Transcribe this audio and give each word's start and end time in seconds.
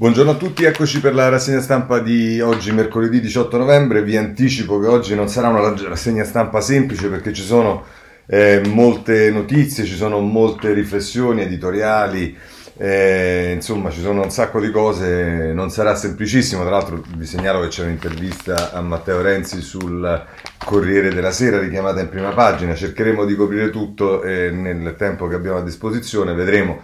Buongiorno 0.00 0.30
a 0.30 0.36
tutti, 0.36 0.62
eccoci 0.62 1.00
per 1.00 1.12
la 1.12 1.28
rassegna 1.28 1.60
stampa 1.60 1.98
di 1.98 2.40
oggi, 2.40 2.70
mercoledì 2.70 3.20
18 3.20 3.58
novembre. 3.58 4.04
Vi 4.04 4.16
anticipo 4.16 4.78
che 4.78 4.86
oggi 4.86 5.16
non 5.16 5.28
sarà 5.28 5.48
una 5.48 5.74
rassegna 5.88 6.22
stampa 6.22 6.60
semplice 6.60 7.08
perché 7.08 7.32
ci 7.32 7.42
sono 7.42 7.84
eh, 8.28 8.62
molte 8.64 9.28
notizie, 9.32 9.84
ci 9.84 9.96
sono 9.96 10.20
molte 10.20 10.72
riflessioni 10.72 11.42
editoriali, 11.42 12.36
eh, 12.76 13.50
insomma 13.56 13.90
ci 13.90 14.00
sono 14.00 14.22
un 14.22 14.30
sacco 14.30 14.60
di 14.60 14.70
cose, 14.70 15.50
non 15.52 15.68
sarà 15.68 15.96
semplicissimo. 15.96 16.62
Tra 16.62 16.70
l'altro 16.70 17.02
vi 17.16 17.26
segnalo 17.26 17.60
che 17.62 17.66
c'è 17.66 17.82
un'intervista 17.82 18.70
a 18.70 18.80
Matteo 18.80 19.20
Renzi 19.20 19.60
sul 19.60 20.26
Corriere 20.64 21.12
della 21.12 21.32
Sera 21.32 21.58
richiamata 21.58 22.00
in 22.00 22.08
prima 22.08 22.30
pagina. 22.30 22.76
Cercheremo 22.76 23.24
di 23.24 23.34
coprire 23.34 23.70
tutto 23.70 24.22
eh, 24.22 24.52
nel 24.52 24.94
tempo 24.96 25.26
che 25.26 25.34
abbiamo 25.34 25.58
a 25.58 25.64
disposizione, 25.64 26.34
vedremo 26.34 26.82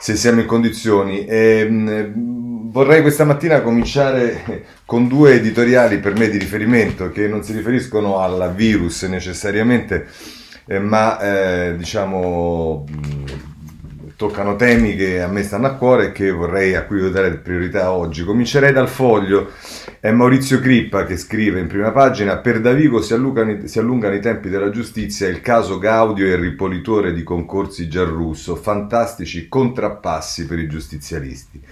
se 0.00 0.16
siamo 0.16 0.40
in 0.40 0.46
condizioni. 0.46 1.26
E, 1.26 1.64
mh, 1.68 2.39
vorrei 2.70 3.02
questa 3.02 3.24
mattina 3.24 3.62
cominciare 3.62 4.64
con 4.84 5.08
due 5.08 5.34
editoriali 5.34 5.98
per 5.98 6.16
me 6.16 6.28
di 6.28 6.38
riferimento 6.38 7.10
che 7.10 7.26
non 7.26 7.42
si 7.42 7.52
riferiscono 7.52 8.18
al 8.18 8.52
virus 8.54 9.02
necessariamente, 9.02 10.06
eh, 10.66 10.78
ma 10.78 11.18
eh, 11.18 11.76
diciamo 11.76 12.84
mh, 12.88 13.24
toccano 14.14 14.54
temi 14.54 14.94
che 14.94 15.20
a 15.20 15.26
me 15.26 15.42
stanno 15.42 15.66
a 15.66 15.74
cuore 15.74 16.06
e 16.06 16.12
che 16.12 16.30
vorrei 16.30 16.76
a 16.76 16.84
cui 16.84 17.10
dare 17.10 17.38
priorità 17.38 17.90
oggi. 17.90 18.24
Comincerei 18.24 18.72
dal 18.72 18.88
foglio. 18.88 19.50
È 19.98 20.10
Maurizio 20.10 20.60
Crippa 20.60 21.04
che 21.04 21.16
scrive 21.16 21.60
in 21.60 21.66
prima 21.66 21.90
pagina: 21.90 22.38
Per 22.38 22.60
Davigo 22.60 23.02
si 23.02 23.14
allungano, 23.14 23.66
si 23.66 23.78
allungano 23.78 24.14
i 24.14 24.20
tempi 24.20 24.48
della 24.48 24.70
giustizia. 24.70 25.26
Il 25.28 25.40
caso 25.40 25.78
Gaudio 25.78 26.26
e 26.26 26.30
il 26.30 26.38
ripolitore 26.38 27.12
di 27.12 27.22
concorsi 27.22 27.88
Giarrusso. 27.88 28.56
Fantastici 28.56 29.48
contrappassi 29.48 30.46
per 30.46 30.58
i 30.58 30.68
giustizialisti. 30.68 31.62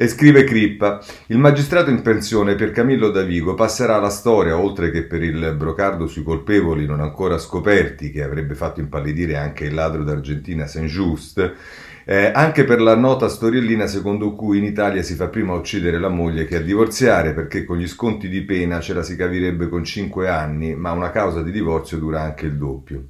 E 0.00 0.06
scrive 0.06 0.44
Crippa, 0.44 1.04
il 1.26 1.38
magistrato 1.38 1.90
in 1.90 2.02
pensione 2.02 2.54
per 2.54 2.70
Camillo 2.70 3.10
Davigo 3.10 3.54
passerà 3.54 3.96
alla 3.96 4.10
storia, 4.10 4.56
oltre 4.56 4.92
che 4.92 5.02
per 5.02 5.24
il 5.24 5.56
brocardo 5.56 6.06
sui 6.06 6.22
colpevoli 6.22 6.86
non 6.86 7.00
ancora 7.00 7.36
scoperti, 7.36 8.12
che 8.12 8.22
avrebbe 8.22 8.54
fatto 8.54 8.78
impallidire 8.78 9.36
anche 9.36 9.64
il 9.64 9.74
ladro 9.74 10.04
d'Argentina 10.04 10.68
Saint-Just, 10.68 11.52
eh, 12.04 12.30
anche 12.32 12.62
per 12.62 12.80
la 12.80 12.94
nota 12.94 13.26
storiellina 13.26 13.88
secondo 13.88 14.36
cui 14.36 14.58
in 14.58 14.64
Italia 14.66 15.02
si 15.02 15.16
fa 15.16 15.26
prima 15.26 15.54
uccidere 15.54 15.98
la 15.98 16.08
moglie 16.08 16.44
che 16.44 16.58
a 16.58 16.60
divorziare, 16.60 17.34
perché 17.34 17.64
con 17.64 17.76
gli 17.76 17.88
sconti 17.88 18.28
di 18.28 18.42
pena 18.42 18.78
ce 18.78 18.94
la 18.94 19.02
si 19.02 19.16
cavirebbe 19.16 19.68
con 19.68 19.82
5 19.82 20.28
anni, 20.28 20.76
ma 20.76 20.92
una 20.92 21.10
causa 21.10 21.42
di 21.42 21.50
divorzio 21.50 21.98
dura 21.98 22.22
anche 22.22 22.46
il 22.46 22.56
doppio. 22.56 23.08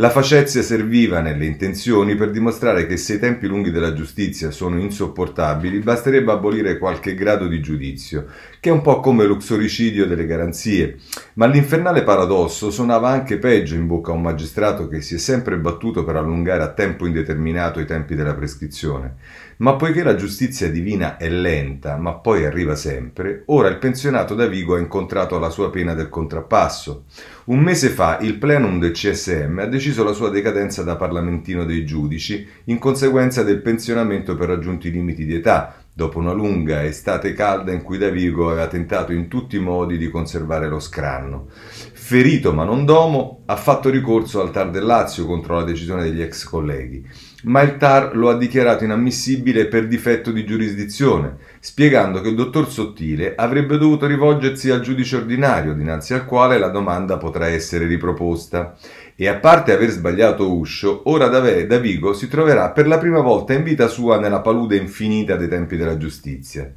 La 0.00 0.08
facezia 0.08 0.62
serviva 0.62 1.20
nelle 1.20 1.44
intenzioni 1.44 2.14
per 2.14 2.30
dimostrare 2.30 2.86
che 2.86 2.96
se 2.96 3.16
i 3.16 3.18
tempi 3.18 3.46
lunghi 3.46 3.70
della 3.70 3.92
giustizia 3.92 4.50
sono 4.50 4.78
insopportabili, 4.78 5.80
basterebbe 5.80 6.32
abolire 6.32 6.78
qualche 6.78 7.14
grado 7.14 7.46
di 7.46 7.60
giudizio, 7.60 8.24
che 8.60 8.70
è 8.70 8.72
un 8.72 8.80
po' 8.80 9.00
come 9.00 9.26
l'uxoricidio 9.26 10.06
delle 10.06 10.24
garanzie. 10.24 10.96
Ma 11.34 11.44
l'infernale 11.44 12.02
paradosso 12.02 12.70
suonava 12.70 13.10
anche 13.10 13.36
peggio 13.36 13.74
in 13.74 13.86
bocca 13.86 14.12
a 14.12 14.14
un 14.14 14.22
magistrato 14.22 14.88
che 14.88 15.02
si 15.02 15.16
è 15.16 15.18
sempre 15.18 15.58
battuto 15.58 16.02
per 16.02 16.16
allungare 16.16 16.62
a 16.62 16.72
tempo 16.72 17.04
indeterminato 17.04 17.78
i 17.78 17.84
tempi 17.84 18.14
della 18.14 18.34
prescrizione. 18.34 19.16
Ma 19.60 19.74
poiché 19.74 20.02
la 20.02 20.14
giustizia 20.14 20.70
divina 20.70 21.18
è 21.18 21.28
lenta, 21.28 21.98
ma 21.98 22.14
poi 22.14 22.46
arriva 22.46 22.74
sempre, 22.74 23.42
ora 23.46 23.68
il 23.68 23.76
pensionato 23.76 24.34
da 24.34 24.46
Vigo 24.46 24.74
ha 24.74 24.78
incontrato 24.78 25.38
la 25.38 25.50
sua 25.50 25.68
pena 25.68 25.92
del 25.92 26.08
contrappasso. 26.08 27.04
Un 27.44 27.60
mese 27.60 27.90
fa 27.90 28.16
il 28.22 28.38
plenum 28.38 28.78
del 28.78 28.92
CSM 28.92 29.58
ha 29.58 29.66
deciso 29.66 30.02
la 30.02 30.14
sua 30.14 30.30
decadenza 30.30 30.82
da 30.82 30.96
parlamentino 30.96 31.66
dei 31.66 31.84
giudici 31.84 32.48
in 32.64 32.78
conseguenza 32.78 33.42
del 33.42 33.60
pensionamento 33.60 34.34
per 34.34 34.48
raggiunti 34.48 34.90
limiti 34.90 35.26
di 35.26 35.34
età, 35.34 35.74
dopo 35.92 36.18
una 36.18 36.32
lunga 36.32 36.82
estate 36.82 37.34
calda 37.34 37.70
in 37.70 37.82
cui 37.82 37.98
Davigo 37.98 38.48
aveva 38.48 38.66
tentato 38.66 39.12
in 39.12 39.28
tutti 39.28 39.56
i 39.56 39.60
modi 39.60 39.98
di 39.98 40.08
conservare 40.08 40.70
lo 40.70 40.80
scranno. 40.80 41.48
Ferito 41.50 42.54
ma 42.54 42.64
non 42.64 42.86
domo, 42.86 43.42
ha 43.44 43.56
fatto 43.56 43.90
ricorso 43.90 44.40
al 44.40 44.52
TAR 44.52 44.70
del 44.70 44.86
Lazio 44.86 45.26
contro 45.26 45.56
la 45.56 45.64
decisione 45.64 46.04
degli 46.04 46.22
ex 46.22 46.44
colleghi 46.44 47.28
ma 47.44 47.62
il 47.62 47.76
TAR 47.76 48.16
lo 48.16 48.28
ha 48.28 48.36
dichiarato 48.36 48.84
inammissibile 48.84 49.66
per 49.66 49.86
difetto 49.86 50.30
di 50.30 50.44
giurisdizione, 50.44 51.36
spiegando 51.60 52.20
che 52.20 52.28
il 52.28 52.34
dottor 52.34 52.70
Sottile 52.70 53.34
avrebbe 53.34 53.78
dovuto 53.78 54.06
rivolgersi 54.06 54.70
al 54.70 54.80
giudice 54.80 55.16
ordinario, 55.16 55.74
dinanzi 55.74 56.12
al 56.12 56.26
quale 56.26 56.58
la 56.58 56.68
domanda 56.68 57.16
potrà 57.16 57.46
essere 57.46 57.86
riproposta. 57.86 58.76
E 59.16 59.28
a 59.28 59.36
parte 59.36 59.72
aver 59.72 59.90
sbagliato 59.90 60.54
uscio, 60.54 61.02
ora 61.04 61.28
Davigo 61.28 62.12
si 62.12 62.28
troverà 62.28 62.70
per 62.70 62.86
la 62.86 62.98
prima 62.98 63.20
volta 63.20 63.52
in 63.52 63.62
vita 63.62 63.86
sua 63.86 64.18
nella 64.18 64.40
palude 64.40 64.76
infinita 64.76 65.36
dei 65.36 65.48
tempi 65.48 65.76
della 65.76 65.98
giustizia. 65.98 66.72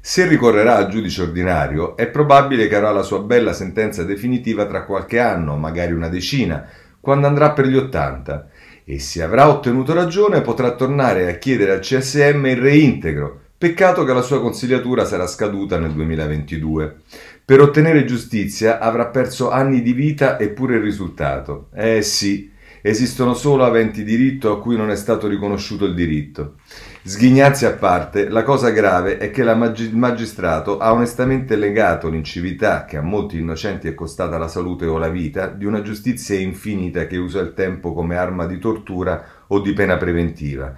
Se 0.00 0.26
ricorrerà 0.26 0.76
al 0.76 0.88
giudice 0.88 1.22
ordinario, 1.22 1.96
è 1.96 2.08
probabile 2.08 2.68
che 2.68 2.76
avrà 2.76 2.90
la 2.90 3.02
sua 3.02 3.20
bella 3.20 3.52
sentenza 3.52 4.02
definitiva 4.02 4.66
tra 4.66 4.84
qualche 4.84 5.18
anno, 5.18 5.56
magari 5.56 5.92
una 5.92 6.08
decina, 6.08 6.68
quando 7.00 7.26
andrà 7.26 7.52
per 7.52 7.66
gli 7.66 7.76
ottanta 7.76 8.48
e 8.84 8.98
se 8.98 9.22
avrà 9.22 9.48
ottenuto 9.48 9.94
ragione 9.94 10.42
potrà 10.42 10.74
tornare 10.74 11.30
a 11.30 11.38
chiedere 11.38 11.72
al 11.72 11.80
CSM 11.80 12.44
il 12.46 12.56
reintegro. 12.56 13.40
Peccato 13.56 14.04
che 14.04 14.12
la 14.12 14.20
sua 14.20 14.40
consigliatura 14.40 15.06
sarà 15.06 15.26
scaduta 15.26 15.78
nel 15.78 15.92
2022. 15.92 16.96
Per 17.44 17.60
ottenere 17.60 18.04
giustizia 18.04 18.78
avrà 18.78 19.06
perso 19.06 19.50
anni 19.50 19.80
di 19.80 19.92
vita 19.92 20.36
e 20.36 20.48
pure 20.48 20.76
il 20.76 20.82
risultato. 20.82 21.68
Eh 21.74 22.02
sì, 22.02 22.50
esistono 22.86 23.32
solo 23.32 23.64
aventi 23.64 24.04
diritto 24.04 24.52
a 24.52 24.60
cui 24.60 24.76
non 24.76 24.90
è 24.90 24.96
stato 24.96 25.26
riconosciuto 25.26 25.86
il 25.86 25.94
diritto. 25.94 26.56
Sghignazzi 27.02 27.64
a 27.64 27.72
parte, 27.72 28.28
la 28.28 28.42
cosa 28.42 28.68
grave 28.68 29.16
è 29.16 29.30
che 29.30 29.40
il 29.40 29.56
magi- 29.56 29.90
magistrato 29.94 30.76
ha 30.76 30.92
onestamente 30.92 31.56
legato 31.56 32.10
l'incività 32.10 32.84
che 32.84 32.98
a 32.98 33.02
molti 33.02 33.38
innocenti 33.38 33.88
è 33.88 33.94
costata 33.94 34.36
la 34.36 34.48
salute 34.48 34.84
o 34.84 34.98
la 34.98 35.08
vita 35.08 35.46
di 35.46 35.64
una 35.64 35.80
giustizia 35.80 36.38
infinita 36.38 37.06
che 37.06 37.16
usa 37.16 37.40
il 37.40 37.54
tempo 37.54 37.94
come 37.94 38.16
arma 38.16 38.44
di 38.44 38.58
tortura 38.58 39.24
o 39.46 39.60
di 39.60 39.72
pena 39.72 39.96
preventiva. 39.96 40.74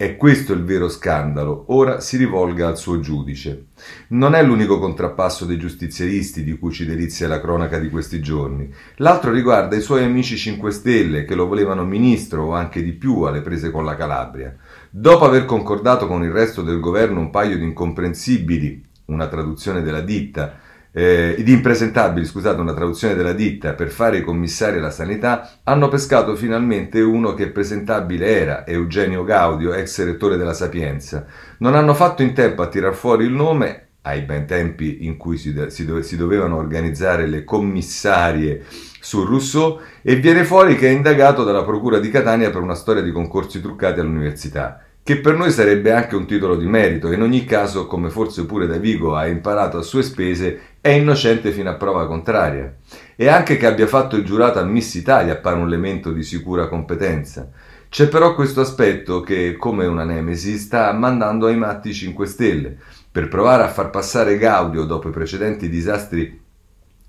È 0.00 0.16
questo 0.16 0.54
il 0.54 0.64
vero 0.64 0.88
scandalo, 0.88 1.64
ora 1.66 2.00
si 2.00 2.16
rivolga 2.16 2.66
al 2.66 2.78
suo 2.78 3.00
giudice. 3.00 3.66
Non 4.08 4.34
è 4.34 4.42
l'unico 4.42 4.78
contrappasso 4.78 5.44
dei 5.44 5.58
giustizieristi 5.58 6.42
di 6.42 6.56
cui 6.56 6.72
ci 6.72 6.86
delizia 6.86 7.28
la 7.28 7.38
cronaca 7.38 7.78
di 7.78 7.90
questi 7.90 8.18
giorni. 8.22 8.72
L'altro 8.96 9.30
riguarda 9.30 9.76
i 9.76 9.82
suoi 9.82 10.02
amici 10.02 10.38
5 10.38 10.70
Stelle 10.70 11.26
che 11.26 11.34
lo 11.34 11.46
volevano 11.46 11.84
ministro 11.84 12.44
o 12.44 12.54
anche 12.54 12.82
di 12.82 12.92
più 12.92 13.20
alle 13.24 13.42
prese 13.42 13.70
con 13.70 13.84
la 13.84 13.94
Calabria. 13.94 14.56
Dopo 14.88 15.26
aver 15.26 15.44
concordato 15.44 16.06
con 16.06 16.24
il 16.24 16.30
resto 16.30 16.62
del 16.62 16.80
governo 16.80 17.20
un 17.20 17.28
paio 17.28 17.58
di 17.58 17.64
incomprensibili, 17.64 18.82
una 19.04 19.28
traduzione 19.28 19.82
della 19.82 20.00
ditta, 20.00 20.60
eh, 20.92 21.36
di 21.38 21.52
impresentabili, 21.52 22.26
scusate, 22.26 22.60
una 22.60 22.74
traduzione 22.74 23.14
della 23.14 23.32
ditta 23.32 23.74
per 23.74 23.90
fare 23.90 24.18
i 24.18 24.22
commissari 24.22 24.78
alla 24.78 24.90
sanità, 24.90 25.60
hanno 25.64 25.88
pescato 25.88 26.34
finalmente 26.34 27.00
uno 27.00 27.34
che 27.34 27.50
presentabile 27.50 28.26
era, 28.26 28.66
Eugenio 28.66 29.24
Gaudio, 29.24 29.72
ex 29.72 30.04
rettore 30.04 30.36
della 30.36 30.54
Sapienza. 30.54 31.26
Non 31.58 31.74
hanno 31.74 31.94
fatto 31.94 32.22
in 32.22 32.32
tempo 32.32 32.62
a 32.62 32.68
tirar 32.68 32.94
fuori 32.94 33.24
il 33.24 33.32
nome, 33.32 33.86
ai 34.02 34.22
ben 34.22 34.46
tempi 34.46 35.04
in 35.04 35.16
cui 35.16 35.36
si, 35.36 35.54
si, 35.68 35.84
dove, 35.84 36.02
si 36.02 36.16
dovevano 36.16 36.56
organizzare 36.56 37.26
le 37.26 37.44
commissarie 37.44 38.64
su 39.00 39.24
Rousseau, 39.24 39.78
e 40.02 40.16
viene 40.16 40.44
fuori 40.44 40.76
che 40.76 40.88
è 40.88 40.90
indagato 40.90 41.44
dalla 41.44 41.64
Procura 41.64 41.98
di 41.98 42.10
Catania 42.10 42.50
per 42.50 42.62
una 42.62 42.74
storia 42.74 43.02
di 43.02 43.12
concorsi 43.12 43.60
truccati 43.60 44.00
all'università 44.00 44.84
che 45.02 45.18
per 45.18 45.34
noi 45.34 45.50
sarebbe 45.50 45.92
anche 45.92 46.14
un 46.14 46.26
titolo 46.26 46.56
di 46.56 46.66
merito. 46.66 47.10
In 47.10 47.22
ogni 47.22 47.44
caso, 47.44 47.86
come 47.86 48.10
forse 48.10 48.44
pure 48.44 48.66
Davigo 48.66 49.16
ha 49.16 49.26
imparato 49.26 49.78
a 49.78 49.82
sue 49.82 50.02
spese, 50.02 50.69
è 50.80 50.88
innocente 50.88 51.52
fino 51.52 51.70
a 51.70 51.74
prova 51.74 52.06
contraria. 52.06 52.74
E 53.16 53.28
anche 53.28 53.56
che 53.56 53.66
abbia 53.66 53.86
fatto 53.86 54.16
il 54.16 54.24
giurato 54.24 54.58
a 54.58 54.64
Miss 54.64 54.94
Italia 54.94 55.34
appare 55.34 55.56
un 55.56 55.66
elemento 55.66 56.10
di 56.12 56.22
sicura 56.22 56.68
competenza. 56.68 57.50
C'è 57.88 58.08
però 58.08 58.34
questo 58.34 58.60
aspetto 58.60 59.20
che, 59.20 59.56
come 59.56 59.84
una 59.84 60.04
nemesi, 60.04 60.56
sta 60.58 60.92
mandando 60.92 61.46
ai 61.46 61.56
matti 61.56 61.92
5 61.92 62.26
Stelle. 62.26 62.76
Per 63.10 63.28
provare 63.28 63.64
a 63.64 63.68
far 63.68 63.90
passare 63.90 64.38
Gaudio 64.38 64.84
dopo 64.84 65.08
i 65.08 65.12
precedenti 65.12 65.68
disastri 65.68 66.39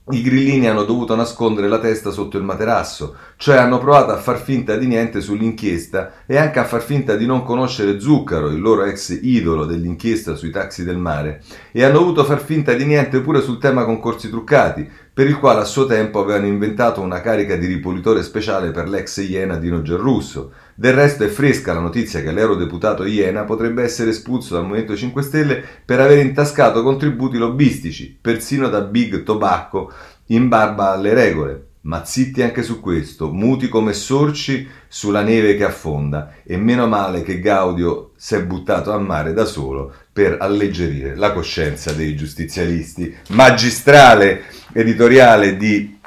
i 0.09 0.21
grillini 0.23 0.67
hanno 0.67 0.83
dovuto 0.83 1.15
nascondere 1.15 1.67
la 1.67 1.77
testa 1.77 2.09
sotto 2.09 2.37
il 2.37 2.43
materasso, 2.43 3.15
cioè 3.37 3.57
hanno 3.57 3.77
provato 3.77 4.11
a 4.11 4.17
far 4.17 4.41
finta 4.41 4.75
di 4.75 4.87
niente 4.87 5.21
sull'inchiesta 5.21 6.23
e 6.25 6.37
anche 6.37 6.57
a 6.57 6.65
far 6.65 6.81
finta 6.81 7.15
di 7.15 7.27
non 7.27 7.43
conoscere 7.43 7.99
Zuccaro, 7.99 8.47
il 8.47 8.59
loro 8.59 8.83
ex 8.83 9.19
idolo 9.21 9.65
dell'inchiesta 9.65 10.33
sui 10.35 10.49
taxi 10.49 10.83
del 10.83 10.97
mare, 10.97 11.43
e 11.71 11.83
hanno 11.83 11.99
dovuto 11.99 12.23
far 12.23 12.41
finta 12.41 12.73
di 12.73 12.85
niente 12.85 13.21
pure 13.21 13.41
sul 13.41 13.59
tema 13.59 13.85
concorsi 13.85 14.29
truccati, 14.29 14.89
per 15.13 15.27
il 15.27 15.37
quale 15.37 15.61
a 15.61 15.65
suo 15.65 15.85
tempo 15.85 16.19
avevano 16.19 16.47
inventato 16.47 16.99
una 17.01 17.21
carica 17.21 17.55
di 17.55 17.67
ripolitore 17.67 18.23
speciale 18.23 18.71
per 18.71 18.89
l'ex 18.89 19.17
Iena 19.17 19.57
Dino 19.57 19.81
Gerrusso. 19.81 20.51
Del 20.81 20.93
resto 20.93 21.23
è 21.23 21.27
fresca 21.27 21.73
la 21.73 21.79
notizia 21.79 22.23
che 22.23 22.31
l'eurodeputato 22.31 23.05
Iena 23.05 23.43
potrebbe 23.43 23.83
essere 23.83 24.09
espulso 24.09 24.55
dal 24.55 24.63
Movimento 24.63 24.97
5 24.97 25.21
Stelle 25.21 25.63
per 25.85 25.99
aver 25.99 26.25
intascato 26.25 26.81
contributi 26.81 27.37
lobbistici, 27.37 28.17
persino 28.19 28.67
da 28.67 28.81
Big 28.81 29.21
Tobacco, 29.21 29.91
in 30.29 30.47
barba 30.47 30.93
alle 30.93 31.13
regole. 31.13 31.65
Ma 31.81 32.03
zitti 32.03 32.41
anche 32.41 32.63
su 32.63 32.79
questo, 32.79 33.31
muti 33.31 33.69
come 33.69 33.93
sorci 33.93 34.67
sulla 34.87 35.21
neve 35.21 35.55
che 35.55 35.65
affonda, 35.65 36.37
e 36.43 36.57
meno 36.57 36.87
male 36.87 37.21
che 37.21 37.39
Gaudio 37.39 38.13
si 38.15 38.33
è 38.33 38.43
buttato 38.43 38.91
a 38.91 38.97
mare 38.97 39.33
da 39.33 39.45
solo, 39.45 39.93
per 40.11 40.37
alleggerire 40.39 41.15
la 41.15 41.31
coscienza 41.31 41.91
dei 41.91 42.15
giustizialisti. 42.15 43.15
Magistrale 43.29 44.45
editoriale 44.73 45.57
di 45.57 45.99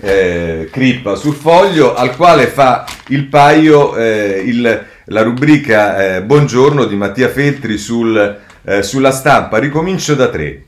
eh, 0.00 0.68
Crippa 0.70 1.14
sul 1.14 1.34
foglio, 1.34 1.94
al 1.94 2.16
quale 2.16 2.46
fa 2.46 2.84
il 3.08 3.26
paio 3.26 3.96
eh, 3.96 4.42
il, 4.44 4.86
la 5.06 5.22
rubrica 5.22 6.16
eh, 6.16 6.22
Buongiorno 6.22 6.84
di 6.84 6.96
Mattia 6.96 7.28
Feltri 7.28 7.78
sul, 7.78 8.40
eh, 8.64 8.82
sulla 8.82 9.10
stampa. 9.10 9.58
Ricomincio 9.58 10.14
da 10.14 10.28
tre. 10.28 10.66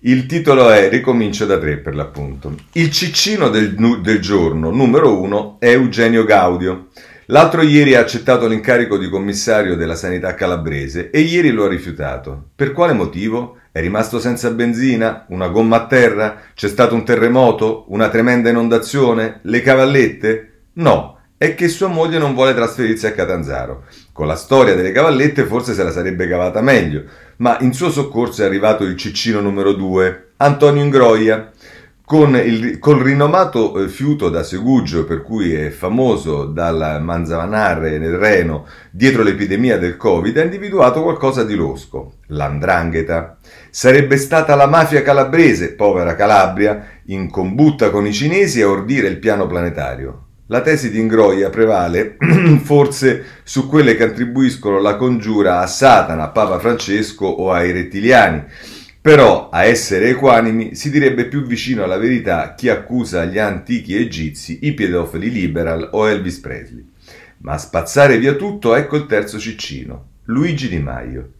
Il 0.00 0.26
titolo 0.26 0.70
è 0.70 0.88
Ricomincio 0.88 1.44
da 1.44 1.58
tre 1.58 1.78
per 1.78 1.94
l'appunto. 1.94 2.54
Il 2.72 2.90
ciccino 2.90 3.48
del, 3.48 3.74
del 3.74 4.20
giorno 4.20 4.70
numero 4.70 5.20
uno 5.20 5.56
è 5.58 5.70
Eugenio 5.70 6.24
Gaudio. 6.24 6.88
L'altro 7.30 7.62
ieri 7.62 7.94
ha 7.94 8.00
accettato 8.00 8.46
l'incarico 8.46 8.96
di 8.96 9.10
commissario 9.10 9.76
della 9.76 9.96
sanità 9.96 10.34
calabrese 10.34 11.10
e 11.10 11.20
ieri 11.20 11.50
lo 11.50 11.64
ha 11.64 11.68
rifiutato. 11.68 12.50
Per 12.56 12.72
quale 12.72 12.94
motivo? 12.94 13.58
È 13.78 13.80
rimasto 13.80 14.18
senza 14.18 14.50
benzina? 14.50 15.24
Una 15.28 15.46
gomma 15.46 15.76
a 15.76 15.86
terra? 15.86 16.40
C'è 16.52 16.66
stato 16.66 16.96
un 16.96 17.04
terremoto? 17.04 17.84
Una 17.90 18.08
tremenda 18.08 18.50
inondazione? 18.50 19.38
Le 19.42 19.62
cavallette? 19.62 20.62
No, 20.72 21.16
è 21.36 21.54
che 21.54 21.68
sua 21.68 21.86
moglie 21.86 22.18
non 22.18 22.34
vuole 22.34 22.54
trasferirsi 22.54 23.06
a 23.06 23.12
Catanzaro. 23.12 23.84
Con 24.12 24.26
la 24.26 24.34
storia 24.34 24.74
delle 24.74 24.90
cavallette 24.90 25.44
forse 25.44 25.74
se 25.74 25.84
la 25.84 25.92
sarebbe 25.92 26.26
cavata 26.26 26.60
meglio, 26.60 27.04
ma 27.36 27.56
in 27.60 27.72
suo 27.72 27.88
soccorso 27.88 28.42
è 28.42 28.46
arrivato 28.46 28.82
il 28.82 28.96
ciccino 28.96 29.40
numero 29.40 29.72
2, 29.72 30.30
Antonio 30.38 30.82
Ingroia. 30.82 31.52
Con 32.08 32.34
il, 32.36 32.78
col 32.78 33.02
rinomato 33.02 33.78
eh, 33.78 33.88
fiuto 33.88 34.30
da 34.30 34.42
Segugio, 34.42 35.04
per 35.04 35.20
cui 35.20 35.52
è 35.52 35.68
famoso 35.68 36.46
dal 36.46 37.02
Manzavanarre 37.02 37.98
nel 37.98 38.16
Reno 38.16 38.64
dietro 38.90 39.22
l'epidemia 39.22 39.76
del 39.76 39.98
Covid, 39.98 40.38
ha 40.38 40.42
individuato 40.42 41.02
qualcosa 41.02 41.44
di 41.44 41.54
losco, 41.54 42.14
l'andrangheta. 42.28 43.36
Sarebbe 43.68 44.16
stata 44.16 44.54
la 44.54 44.66
mafia 44.66 45.02
calabrese, 45.02 45.74
povera 45.74 46.14
Calabria, 46.14 46.82
in 47.08 47.28
combutta 47.28 47.90
con 47.90 48.06
i 48.06 48.12
cinesi 48.14 48.62
a 48.62 48.70
ordire 48.70 49.08
il 49.08 49.18
piano 49.18 49.46
planetario. 49.46 50.28
La 50.46 50.62
tesi 50.62 50.90
di 50.90 50.98
Ingroia 50.98 51.50
prevale 51.50 52.16
forse 52.64 53.22
su 53.42 53.68
quelle 53.68 53.96
che 53.96 54.04
attribuiscono 54.04 54.80
la 54.80 54.96
congiura 54.96 55.60
a 55.60 55.66
Satana, 55.66 56.22
a 56.22 56.28
Papa 56.28 56.58
Francesco 56.58 57.26
o 57.26 57.52
ai 57.52 57.70
rettiliani 57.70 58.44
però, 59.00 59.48
a 59.50 59.64
essere 59.64 60.10
equanimi, 60.10 60.74
si 60.74 60.90
direbbe 60.90 61.26
più 61.26 61.42
vicino 61.42 61.84
alla 61.84 61.98
verità 61.98 62.54
chi 62.54 62.68
accusa 62.68 63.24
gli 63.24 63.38
antichi 63.38 63.96
egizi, 63.96 64.58
i 64.62 64.72
pedofili 64.72 65.30
liberal 65.30 65.90
o 65.92 66.08
Elvis 66.08 66.38
Presley. 66.38 66.84
Ma 67.38 67.52
a 67.52 67.58
spazzare 67.58 68.18
via 68.18 68.34
tutto 68.34 68.74
ecco 68.74 68.96
il 68.96 69.06
terzo 69.06 69.38
ciccino, 69.38 70.06
Luigi 70.24 70.68
Di 70.68 70.80
Maio. 70.80 71.30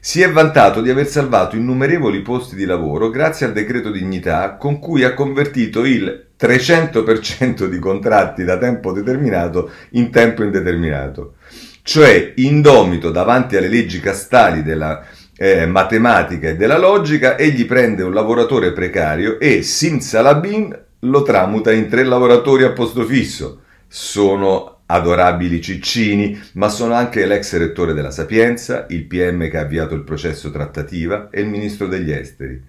Si 0.00 0.20
è 0.20 0.30
vantato 0.30 0.82
di 0.82 0.90
aver 0.90 1.06
salvato 1.06 1.56
innumerevoli 1.56 2.20
posti 2.20 2.56
di 2.56 2.66
lavoro 2.66 3.08
grazie 3.08 3.46
al 3.46 3.52
decreto 3.52 3.90
dignità 3.90 4.56
con 4.56 4.78
cui 4.78 5.02
ha 5.02 5.14
convertito 5.14 5.84
il 5.84 6.26
300% 6.38 7.66
di 7.66 7.78
contratti 7.78 8.44
da 8.44 8.58
tempo 8.58 8.92
determinato 8.92 9.70
in 9.90 10.10
tempo 10.10 10.42
indeterminato. 10.42 11.36
Cioè, 11.80 12.32
indomito 12.36 13.10
davanti 13.10 13.56
alle 13.56 13.68
leggi 13.68 14.00
castali 14.00 14.62
della 14.62 15.04
eh, 15.36 15.66
matematica 15.66 16.48
e 16.48 16.56
della 16.56 16.78
logica, 16.78 17.36
egli 17.36 17.66
prende 17.66 18.02
un 18.02 18.12
lavoratore 18.12 18.72
precario 18.72 19.38
e 19.40 19.62
simsalabim 19.62 20.82
lo 21.00 21.22
tramuta 21.22 21.72
in 21.72 21.88
tre 21.88 22.04
lavoratori 22.04 22.64
a 22.64 22.72
posto 22.72 23.04
fisso. 23.04 23.60
Sono 23.86 24.74
adorabili 24.86 25.60
ciccini, 25.60 26.40
ma 26.54 26.68
sono 26.68 26.94
anche 26.94 27.26
l'ex 27.26 27.56
rettore 27.56 27.94
della 27.94 28.10
Sapienza, 28.10 28.86
il 28.88 29.04
PM 29.04 29.48
che 29.48 29.58
ha 29.58 29.62
avviato 29.62 29.94
il 29.94 30.02
processo 30.02 30.50
trattativa 30.50 31.28
e 31.30 31.40
il 31.40 31.48
ministro 31.48 31.86
degli 31.86 32.10
esteri. 32.10 32.62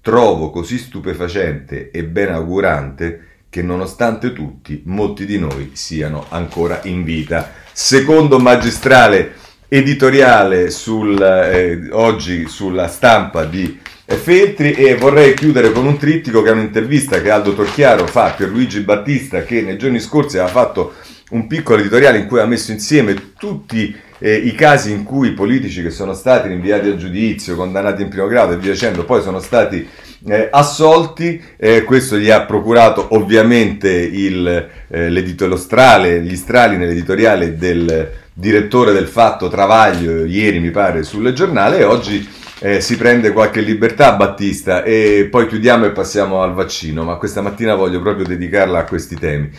Trovo 0.00 0.50
così 0.50 0.78
stupefacente 0.78 1.90
e 1.90 2.04
ben 2.04 2.32
augurante 2.32 3.26
che 3.50 3.62
nonostante 3.62 4.32
tutti 4.32 4.82
molti 4.84 5.24
di 5.24 5.38
noi 5.38 5.70
siano 5.74 6.26
ancora 6.28 6.80
in 6.84 7.02
vita. 7.02 7.52
Secondo 7.72 8.38
magistrale 8.38 9.32
editoriale 9.68 10.70
sul, 10.70 11.20
eh, 11.20 11.88
oggi 11.90 12.48
sulla 12.48 12.88
stampa 12.88 13.44
di 13.44 13.78
Feltri 14.06 14.72
e 14.72 14.94
vorrei 14.94 15.34
chiudere 15.34 15.70
con 15.70 15.84
un 15.84 15.98
trittico 15.98 16.40
che 16.40 16.48
è 16.48 16.52
un'intervista 16.52 17.20
che 17.20 17.30
Aldo 17.30 17.52
Torchiaro 17.52 18.06
fa 18.06 18.30
per 18.30 18.48
Luigi 18.48 18.80
Battista 18.80 19.42
che 19.42 19.60
nei 19.60 19.76
giorni 19.76 20.00
scorsi 20.00 20.38
aveva 20.38 20.50
fatto 20.50 20.94
un 21.30 21.46
piccolo 21.46 21.80
editoriale 21.80 22.16
in 22.16 22.26
cui 22.26 22.40
ha 22.40 22.46
messo 22.46 22.72
insieme 22.72 23.32
tutti 23.38 23.94
eh, 24.18 24.34
i 24.34 24.54
casi 24.54 24.92
in 24.92 25.04
cui 25.04 25.32
politici 25.32 25.82
che 25.82 25.90
sono 25.90 26.14
stati 26.14 26.48
rinviati 26.48 26.88
a 26.88 26.96
giudizio, 26.96 27.54
condannati 27.54 28.00
in 28.00 28.08
primo 28.08 28.26
grado 28.26 28.54
e 28.54 28.56
via 28.56 28.72
dicendo, 28.72 29.04
poi 29.04 29.20
sono 29.20 29.40
stati 29.40 29.86
eh, 30.26 30.48
assolti, 30.50 31.40
eh, 31.56 31.84
questo 31.84 32.16
gli 32.16 32.30
ha 32.30 32.44
procurato 32.44 33.08
ovviamente 33.10 33.90
il, 33.90 34.68
eh, 34.88 35.56
strale, 35.56 36.20
gli 36.22 36.36
strali 36.36 36.76
nell'editoriale 36.76 37.56
del 37.56 38.10
direttore 38.32 38.92
del 38.92 39.08
Fatto 39.08 39.48
Travaglio 39.48 40.24
ieri 40.24 40.60
mi 40.60 40.70
pare 40.70 41.02
sul 41.02 41.32
giornale 41.32 41.78
e 41.78 41.84
oggi 41.84 42.26
eh, 42.60 42.80
si 42.80 42.96
prende 42.96 43.32
qualche 43.32 43.60
libertà 43.60 44.12
Battista 44.12 44.82
e 44.82 45.28
poi 45.30 45.46
chiudiamo 45.46 45.86
e 45.86 45.90
passiamo 45.90 46.42
al 46.42 46.54
vaccino, 46.54 47.04
ma 47.04 47.16
questa 47.16 47.40
mattina 47.40 47.74
voglio 47.74 48.00
proprio 48.00 48.26
dedicarla 48.26 48.80
a 48.80 48.84
questi 48.84 49.16
temi. 49.16 49.50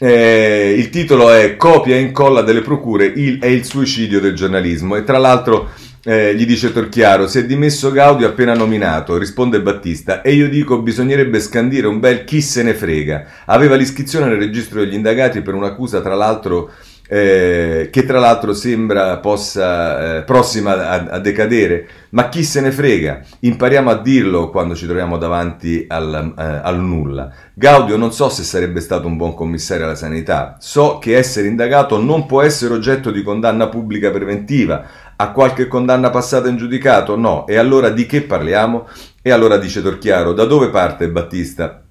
Eh, 0.00 0.74
il 0.78 0.90
titolo 0.90 1.30
è 1.30 1.56
Copia 1.56 1.96
e 1.96 2.00
incolla 2.00 2.42
delle 2.42 2.62
procure 2.62 3.04
il, 3.04 3.40
è 3.40 3.46
il 3.46 3.64
suicidio 3.64 4.20
del 4.20 4.34
giornalismo 4.34 4.94
e 4.94 5.02
tra 5.02 5.18
l'altro 5.18 5.70
eh, 6.08 6.34
gli 6.34 6.46
dice 6.46 6.72
Torchiaro, 6.72 7.28
si 7.28 7.40
è 7.40 7.44
dimesso 7.44 7.92
Gaudio 7.92 8.28
appena 8.28 8.54
nominato, 8.54 9.18
risponde 9.18 9.60
Battista, 9.60 10.22
e 10.22 10.32
io 10.32 10.48
dico 10.48 10.80
bisognerebbe 10.80 11.38
scandire 11.38 11.86
un 11.86 12.00
bel 12.00 12.24
chi 12.24 12.40
se 12.40 12.62
ne 12.62 12.72
frega. 12.72 13.26
Aveva 13.44 13.74
l'iscrizione 13.74 14.24
nel 14.24 14.38
registro 14.38 14.80
degli 14.80 14.94
indagati 14.94 15.42
per 15.42 15.52
un'accusa 15.52 16.00
tra 16.00 16.14
l'altro 16.14 16.70
eh, 17.10 17.88
che 17.90 18.04
tra 18.04 18.18
l'altro 18.18 18.52
sembra 18.52 19.16
possa 19.16 20.18
eh, 20.18 20.22
prossima 20.22 20.90
a, 20.90 21.06
a, 21.14 21.18
decadere, 21.18 21.88
ma 22.10 22.28
chi 22.28 22.44
se 22.44 22.60
ne 22.60 22.70
frega? 22.70 23.20
Impariamo 23.40 23.90
a 23.90 23.96
dirlo 23.96 24.50
quando 24.50 24.74
ci 24.74 24.84
troviamo 24.84 25.16
davanti 25.16 25.86
al, 25.88 26.34
eh, 26.36 26.60
al, 26.62 26.78
nulla. 26.78 27.32
Gaudio 27.54 27.96
non 27.96 28.12
so 28.12 28.28
se 28.28 28.42
sarebbe 28.42 28.80
stato 28.80 29.06
un 29.06 29.16
buon 29.16 29.34
commissario 29.34 29.86
alla 29.86 29.94
sanità, 29.94 30.56
so 30.60 30.98
che 30.98 31.16
essere 31.16 31.48
indagato 31.48 32.00
non 32.00 32.26
può 32.26 32.42
essere 32.42 32.74
oggetto 32.74 33.10
di 33.10 33.22
condanna 33.22 33.68
pubblica 33.68 34.10
preventiva. 34.10 35.06
Ha 35.20 35.32
qualche 35.32 35.66
condanna 35.66 36.10
passata 36.10 36.48
in 36.48 36.56
giudicato? 36.56 37.16
No. 37.16 37.44
E 37.48 37.56
allora 37.56 37.90
di 37.90 38.06
che 38.06 38.22
parliamo? 38.22 38.86
E 39.20 39.32
allora 39.32 39.56
dice 39.56 39.82
Torchiaro, 39.82 40.32
da 40.32 40.44
dove 40.44 40.70
parte 40.70 41.08
Battista? 41.10 41.82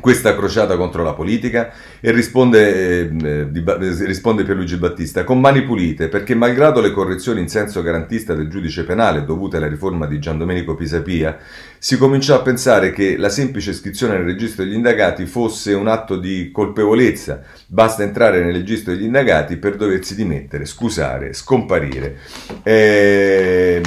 Questa 0.00 0.34
crociata 0.34 0.76
contro 0.76 1.02
la 1.02 1.14
politica 1.14 1.72
e 2.00 2.10
risponde, 2.10 3.00
eh, 3.00 3.50
di, 3.50 3.64
risponde 4.04 4.42
Pierluigi 4.42 4.76
Battista 4.76 5.24
con 5.24 5.40
mani 5.40 5.62
pulite 5.62 6.08
perché 6.08 6.34
malgrado 6.34 6.80
le 6.80 6.90
correzioni 6.90 7.40
in 7.40 7.48
senso 7.48 7.80
garantista 7.80 8.34
del 8.34 8.48
giudice 8.48 8.84
penale 8.84 9.24
dovute 9.24 9.56
alla 9.56 9.68
riforma 9.68 10.06
di 10.06 10.18
Gian 10.18 10.38
Domenico 10.38 10.74
Pisapia 10.74 11.38
si 11.84 11.98
cominciò 11.98 12.34
a 12.34 12.40
pensare 12.40 12.92
che 12.92 13.18
la 13.18 13.28
semplice 13.28 13.68
iscrizione 13.68 14.14
nel 14.14 14.24
registro 14.24 14.64
degli 14.64 14.72
indagati 14.72 15.26
fosse 15.26 15.74
un 15.74 15.86
atto 15.86 16.16
di 16.16 16.50
colpevolezza. 16.50 17.42
Basta 17.66 18.02
entrare 18.02 18.42
nel 18.42 18.54
registro 18.54 18.94
degli 18.94 19.04
indagati 19.04 19.58
per 19.58 19.76
doversi 19.76 20.14
dimettere, 20.14 20.64
scusare, 20.64 21.34
scomparire. 21.34 22.16
Eh, 22.62 23.82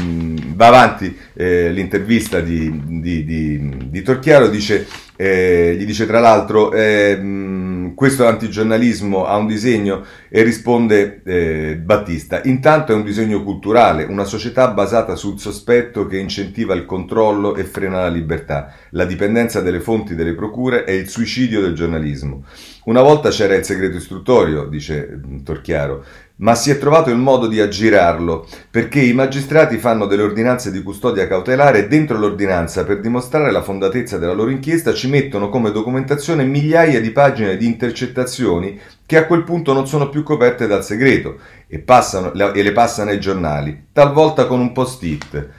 va 0.53 0.67
avanti 0.67 1.17
eh, 1.33 1.71
l'intervista 1.71 2.39
di, 2.39 3.01
di, 3.01 3.89
di 3.89 4.01
Torchiaro 4.03 4.47
dice 4.47 4.85
eh, 5.17 5.75
gli 5.77 5.85
dice 5.85 6.05
tra 6.05 6.19
l'altro, 6.19 6.71
eh, 6.71 7.91
questo 7.95 8.27
antigiornalismo 8.27 9.25
ha 9.25 9.35
un 9.35 9.47
disegno 9.47 10.03
e 10.29 10.43
risponde 10.43 11.21
eh, 11.25 11.75
Battista, 11.83 12.41
intanto 12.43 12.91
è 12.91 12.95
un 12.95 13.03
disegno 13.03 13.43
culturale, 13.43 14.03
una 14.03 14.23
società 14.23 14.67
basata 14.69 15.15
sul 15.15 15.39
sospetto 15.39 16.05
che 16.05 16.17
incentiva 16.17 16.75
il 16.75 16.85
controllo 16.85 17.55
e 17.55 17.63
frena 17.63 18.01
la 18.01 18.09
libertà, 18.09 18.73
la 18.91 19.05
dipendenza 19.05 19.61
delle 19.61 19.79
fonti 19.79 20.13
delle 20.13 20.35
procure 20.35 20.85
e 20.85 20.95
il 20.95 21.09
suicidio 21.09 21.59
del 21.59 21.73
giornalismo. 21.73 22.43
Una 22.85 23.01
volta 23.01 23.29
c'era 23.29 23.55
il 23.55 23.65
segreto 23.65 23.97
istruttorio, 23.97 24.65
dice 24.67 25.19
Torchiaro, 25.43 26.05
ma 26.37 26.53
si 26.55 26.69
è 26.69 26.77
trovato 26.77 27.09
il 27.09 27.17
modo 27.17 27.47
di 27.47 27.59
aggirarlo, 27.59 28.47
perché 28.69 28.99
i 28.99 29.13
magistrati 29.13 29.77
fanno 29.77 30.05
delle 30.05 30.21
ordinanze 30.21 30.71
di 30.71 30.83
custodia 30.83 31.27
cautelare 31.27 31.79
e 31.79 31.87
dentro 31.87 32.17
l'ordinanza, 32.17 32.83
per 32.83 32.99
dimostrare 32.99 33.51
la 33.51 33.63
fondatezza 33.63 34.17
della 34.17 34.33
loro 34.33 34.51
inchiesta, 34.51 34.93
ci 34.93 35.07
mettono 35.07 35.49
come 35.49 35.71
documentazione 35.71 36.43
migliaia 36.43 37.01
di 37.01 37.11
pagine 37.11 37.57
di 37.57 37.65
intercettazioni 37.65 38.79
che 39.05 39.17
a 39.17 39.25
quel 39.25 39.43
punto 39.43 39.73
non 39.73 39.87
sono 39.87 40.09
più 40.09 40.21
coperte 40.23 40.67
dal 40.67 40.83
segreto 40.83 41.37
e, 41.67 41.79
passano, 41.79 42.33
e 42.33 42.61
le 42.61 42.71
passano 42.71 43.09
ai 43.09 43.19
giornali, 43.19 43.87
talvolta 43.91 44.45
con 44.45 44.59
un 44.59 44.71
post-it. 44.73 45.49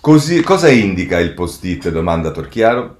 Così, 0.00 0.42
cosa 0.42 0.68
indica 0.68 1.18
il 1.18 1.32
post-it? 1.32 1.90
domanda 1.90 2.30
Torchiaro. 2.30 2.98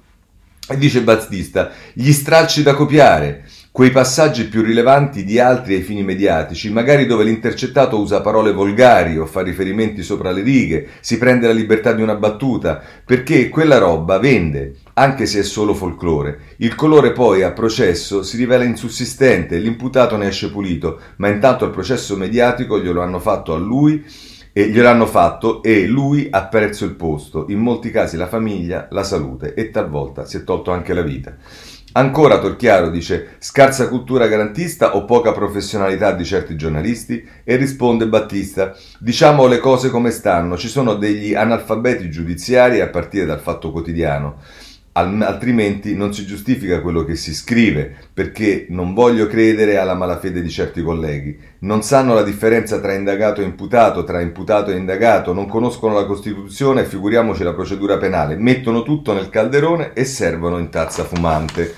E 0.67 0.77
dice 0.77 1.01
Battista, 1.01 1.71
gli 1.93 2.11
stralci 2.11 2.63
da 2.63 2.73
copiare 2.73 3.45
quei 3.75 3.91
passaggi 3.91 4.45
più 4.45 4.61
rilevanti 4.61 5.25
di 5.25 5.37
altri 5.37 5.75
ai 5.75 5.81
fini 5.81 6.01
mediatici, 6.01 6.71
magari 6.71 7.05
dove 7.05 7.25
l'intercettato 7.25 7.99
usa 7.99 8.21
parole 8.21 8.53
volgari 8.53 9.17
o 9.17 9.25
fa 9.25 9.41
riferimenti 9.41 10.01
sopra 10.01 10.31
le 10.31 10.43
righe, 10.43 10.87
si 11.01 11.17
prende 11.17 11.47
la 11.47 11.51
libertà 11.51 11.91
di 11.91 12.01
una 12.01 12.15
battuta, 12.15 12.81
perché 13.03 13.49
quella 13.49 13.77
roba 13.77 14.17
vende, 14.17 14.75
anche 14.93 15.25
se 15.25 15.39
è 15.41 15.43
solo 15.43 15.73
folklore. 15.73 16.53
Il 16.59 16.73
colore 16.73 17.11
poi 17.11 17.43
a 17.43 17.51
processo 17.51 18.23
si 18.23 18.37
rivela 18.37 18.63
insussistente, 18.63 19.57
l'imputato 19.57 20.15
ne 20.15 20.27
esce 20.27 20.51
pulito, 20.51 20.97
ma 21.17 21.27
intanto 21.27 21.65
il 21.65 21.71
processo 21.71 22.15
mediatico 22.15 22.79
glielo 22.79 23.01
hanno 23.01 23.19
fatto 23.19 23.53
a 23.53 23.57
lui 23.57 24.05
e 24.53 24.69
gliel'hanno 24.69 25.05
fatto 25.05 25.61
e 25.61 25.85
lui 25.85 26.29
ha 26.31 26.45
perso 26.45 26.85
il 26.85 26.95
posto, 26.95 27.47
in 27.49 27.59
molti 27.59 27.91
casi 27.91 28.15
la 28.15 28.27
famiglia, 28.27 28.87
la 28.91 29.03
salute 29.03 29.53
e 29.53 29.69
talvolta 29.69 30.23
si 30.23 30.37
è 30.37 30.45
tolto 30.45 30.71
anche 30.71 30.93
la 30.93 31.01
vita. 31.01 31.35
Ancora 31.97 32.39
Torchiaro 32.39 32.89
dice 32.89 33.37
scarsa 33.39 33.87
cultura 33.87 34.27
garantista 34.27 34.97
o 34.97 35.05
poca 35.05 35.31
professionalità 35.31 36.11
di 36.11 36.25
certi 36.25 36.57
giornalisti? 36.57 37.25
E 37.41 37.55
risponde 37.55 38.05
Battista, 38.09 38.75
diciamo 38.99 39.47
le 39.47 39.59
cose 39.59 39.89
come 39.89 40.11
stanno, 40.11 40.57
ci 40.57 40.67
sono 40.67 40.95
degli 40.95 41.33
analfabeti 41.33 42.09
giudiziari 42.09 42.81
a 42.81 42.89
partire 42.89 43.25
dal 43.25 43.39
fatto 43.39 43.71
quotidiano 43.71 44.41
altrimenti 44.97 45.93
non 45.93 46.13
si 46.13 46.25
giustifica 46.25 46.79
quello 46.79 47.03
che 47.03 47.15
si 47.15 47.33
scrive, 47.33 47.93
perché 48.13 48.67
non 48.69 48.93
voglio 48.93 49.27
credere 49.27 49.77
alla 49.77 49.93
malafede 49.93 50.41
di 50.41 50.49
certi 50.49 50.81
colleghi. 50.81 51.37
Non 51.59 51.83
sanno 51.83 52.13
la 52.13 52.23
differenza 52.23 52.79
tra 52.79 52.93
indagato 52.93 53.41
e 53.41 53.43
imputato, 53.43 54.05
tra 54.05 54.21
imputato 54.21 54.71
e 54.71 54.77
indagato, 54.77 55.33
non 55.33 55.47
conoscono 55.47 55.95
la 55.95 56.05
Costituzione 56.05 56.81
e 56.81 56.85
figuriamoci 56.85 57.43
la 57.43 57.53
procedura 57.53 57.97
penale, 57.97 58.37
mettono 58.37 58.83
tutto 58.83 59.11
nel 59.11 59.29
calderone 59.29 59.91
e 59.93 60.05
servono 60.05 60.59
in 60.59 60.69
tazza 60.69 61.03
fumante. 61.03 61.73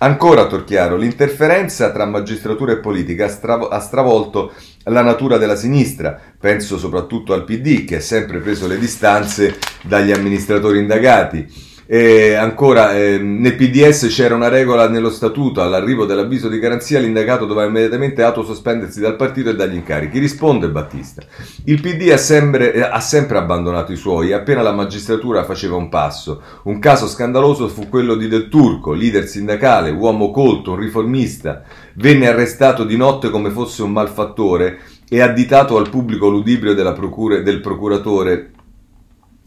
Ancora 0.00 0.46
Torchiaro, 0.46 0.96
l'interferenza 0.96 1.90
tra 1.90 2.04
magistratura 2.04 2.72
e 2.72 2.78
politica 2.78 3.24
ha, 3.24 3.28
strav- 3.28 3.72
ha 3.72 3.80
stravolto 3.80 4.52
la 4.84 5.02
natura 5.02 5.38
della 5.38 5.56
sinistra, 5.56 6.20
penso 6.38 6.78
soprattutto 6.78 7.32
al 7.32 7.44
PD 7.44 7.84
che 7.84 7.96
ha 7.96 8.00
sempre 8.00 8.38
preso 8.38 8.66
le 8.68 8.78
distanze 8.78 9.58
dagli 9.82 10.12
amministratori 10.12 10.78
indagati. 10.78 11.67
E 11.90 12.34
ancora, 12.34 12.94
eh, 12.94 13.16
nel 13.16 13.54
PDS 13.54 14.08
c'era 14.08 14.34
una 14.34 14.48
regola 14.48 14.90
nello 14.90 15.08
statuto, 15.08 15.62
all'arrivo 15.62 16.04
dell'avviso 16.04 16.50
di 16.50 16.58
garanzia 16.58 16.98
l'indagato 16.98 17.46
doveva 17.46 17.66
immediatamente 17.66 18.22
autosospendersi 18.22 19.00
dal 19.00 19.16
partito 19.16 19.48
e 19.48 19.56
dagli 19.56 19.76
incarichi. 19.76 20.18
Risponde 20.18 20.68
Battista. 20.68 21.22
Il 21.64 21.80
PD 21.80 22.10
ha 22.10 22.18
sempre, 22.18 22.74
eh, 22.74 22.82
ha 22.82 23.00
sempre 23.00 23.38
abbandonato 23.38 23.92
i 23.92 23.96
suoi, 23.96 24.34
appena 24.34 24.60
la 24.60 24.74
magistratura 24.74 25.44
faceva 25.44 25.76
un 25.76 25.88
passo. 25.88 26.42
Un 26.64 26.78
caso 26.78 27.06
scandaloso 27.06 27.68
fu 27.68 27.88
quello 27.88 28.16
di 28.16 28.28
Del 28.28 28.48
Turco, 28.48 28.92
leader 28.92 29.26
sindacale, 29.26 29.88
uomo 29.88 30.30
colto, 30.30 30.72
un 30.72 30.80
riformista. 30.80 31.62
Venne 31.94 32.28
arrestato 32.28 32.84
di 32.84 32.98
notte 32.98 33.30
come 33.30 33.48
fosse 33.48 33.82
un 33.82 33.92
malfattore 33.92 34.80
e 35.08 35.22
additato 35.22 35.78
al 35.78 35.88
pubblico 35.88 36.28
ludibrio 36.28 36.74
procura, 36.92 37.38
del 37.38 37.62
procuratore. 37.62 38.50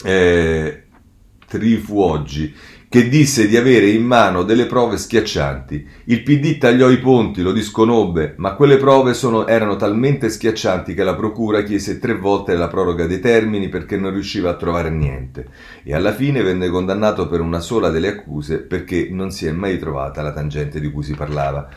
Eh, 0.04 0.81
Trifu 1.52 2.00
oggi, 2.00 2.56
che 2.88 3.10
disse 3.10 3.46
di 3.46 3.58
avere 3.58 3.90
in 3.90 4.06
mano 4.06 4.44
delle 4.44 4.68
prove 4.68 4.98
schiaccianti. 4.98 5.86
Il 6.06 6.24
PD 6.24 6.58
tagliò 6.58 6.90
i 6.90 7.00
ponti, 7.00 7.42
lo 7.42 7.52
disconobbe, 7.52 8.36
ma 8.38 8.54
quelle 8.54 8.78
prove 8.78 9.14
sono, 9.14 9.46
erano 9.46 9.76
talmente 9.76 10.30
schiaccianti 10.30 10.94
che 10.94 11.04
la 11.04 11.14
procura 11.14 11.64
chiese 11.64 12.00
tre 12.00 12.16
volte 12.16 12.56
la 12.56 12.70
proroga 12.70 13.06
dei 13.06 13.20
termini 13.20 13.68
perché 13.68 13.98
non 13.98 14.14
riusciva 14.14 14.52
a 14.52 14.56
trovare 14.56 14.90
niente. 14.90 15.48
E 15.84 15.94
alla 15.94 16.14
fine 16.14 16.42
venne 16.42 16.70
condannato 16.70 17.28
per 17.28 17.42
una 17.42 17.60
sola 17.60 17.90
delle 17.90 18.08
accuse 18.08 18.60
perché 18.60 19.10
non 19.12 19.30
si 19.32 19.46
è 19.46 19.52
mai 19.52 19.78
trovata 19.78 20.22
la 20.22 20.32
tangente 20.32 20.80
di 20.80 20.90
cui 20.90 21.04
si 21.04 21.16
parlava. 21.16 21.68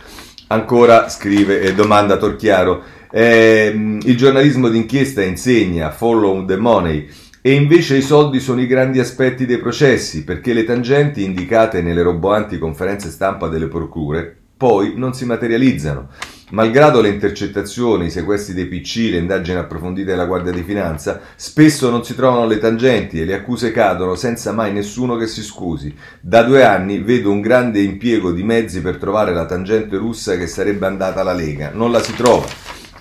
Ancora 0.49 1.09
scrive 1.09 1.63
e 1.63 1.75
domanda 1.75 2.17
Torchiaro, 2.17 2.83
eh, 3.11 3.73
il 4.03 4.17
giornalismo 4.17 4.69
d'inchiesta 4.69 5.23
insegna 5.23 5.91
follow 5.91 6.45
the 6.45 6.57
money 6.57 7.09
e 7.47 7.53
invece 7.53 7.99
i 7.99 8.01
soldi 8.01 8.41
sono 8.41 8.63
i 8.63 8.67
grandi 8.67 9.01
aspetti 9.01 9.45
dei 9.45 9.59
processi, 9.59 10.25
perché 10.25 10.55
le 10.55 10.65
tangenti 10.65 11.25
indicate 11.25 11.83
nelle 11.83 12.01
roboanti 12.01 12.57
conferenze 12.57 13.11
stampa 13.11 13.49
delle 13.49 13.67
procure 13.67 14.35
poi 14.57 14.95
non 14.97 15.13
si 15.13 15.27
materializzano. 15.27 16.09
Malgrado 16.53 17.03
le 17.03 17.11
intercettazioni, 17.11 18.07
i 18.07 18.11
sequestri 18.11 18.55
dei 18.55 18.65
PC, 18.65 19.11
le 19.11 19.19
indagini 19.19 19.59
approfondite 19.59 20.13
della 20.13 20.25
Guardia 20.25 20.53
di 20.53 20.63
Finanza, 20.63 21.21
spesso 21.37 21.91
non 21.91 22.03
si 22.03 22.15
trovano 22.15 22.47
le 22.47 22.57
tangenti 22.57 23.21
e 23.21 23.27
le 23.27 23.35
accuse 23.35 23.73
cadono 23.73 24.15
senza 24.15 24.53
mai 24.53 24.73
nessuno 24.73 25.17
che 25.17 25.27
si 25.27 25.43
scusi. 25.43 25.95
Da 26.23 26.45
due 26.45 26.65
anni 26.65 27.01
vedo 27.01 27.31
un 27.31 27.43
grande 27.43 27.81
impiego 27.81 28.33
di 28.33 28.43
mezzi 28.43 28.81
per 28.81 28.97
trovare 28.97 29.35
la 29.35 29.45
tangente 29.45 29.99
russa 29.99 30.39
che 30.39 30.47
sarebbe 30.47 30.87
andata 30.87 31.21
alla 31.21 31.35
Lega. 31.35 31.73
Non 31.75 31.93
la 31.93 32.03
si 32.03 32.15
trova. 32.15 32.47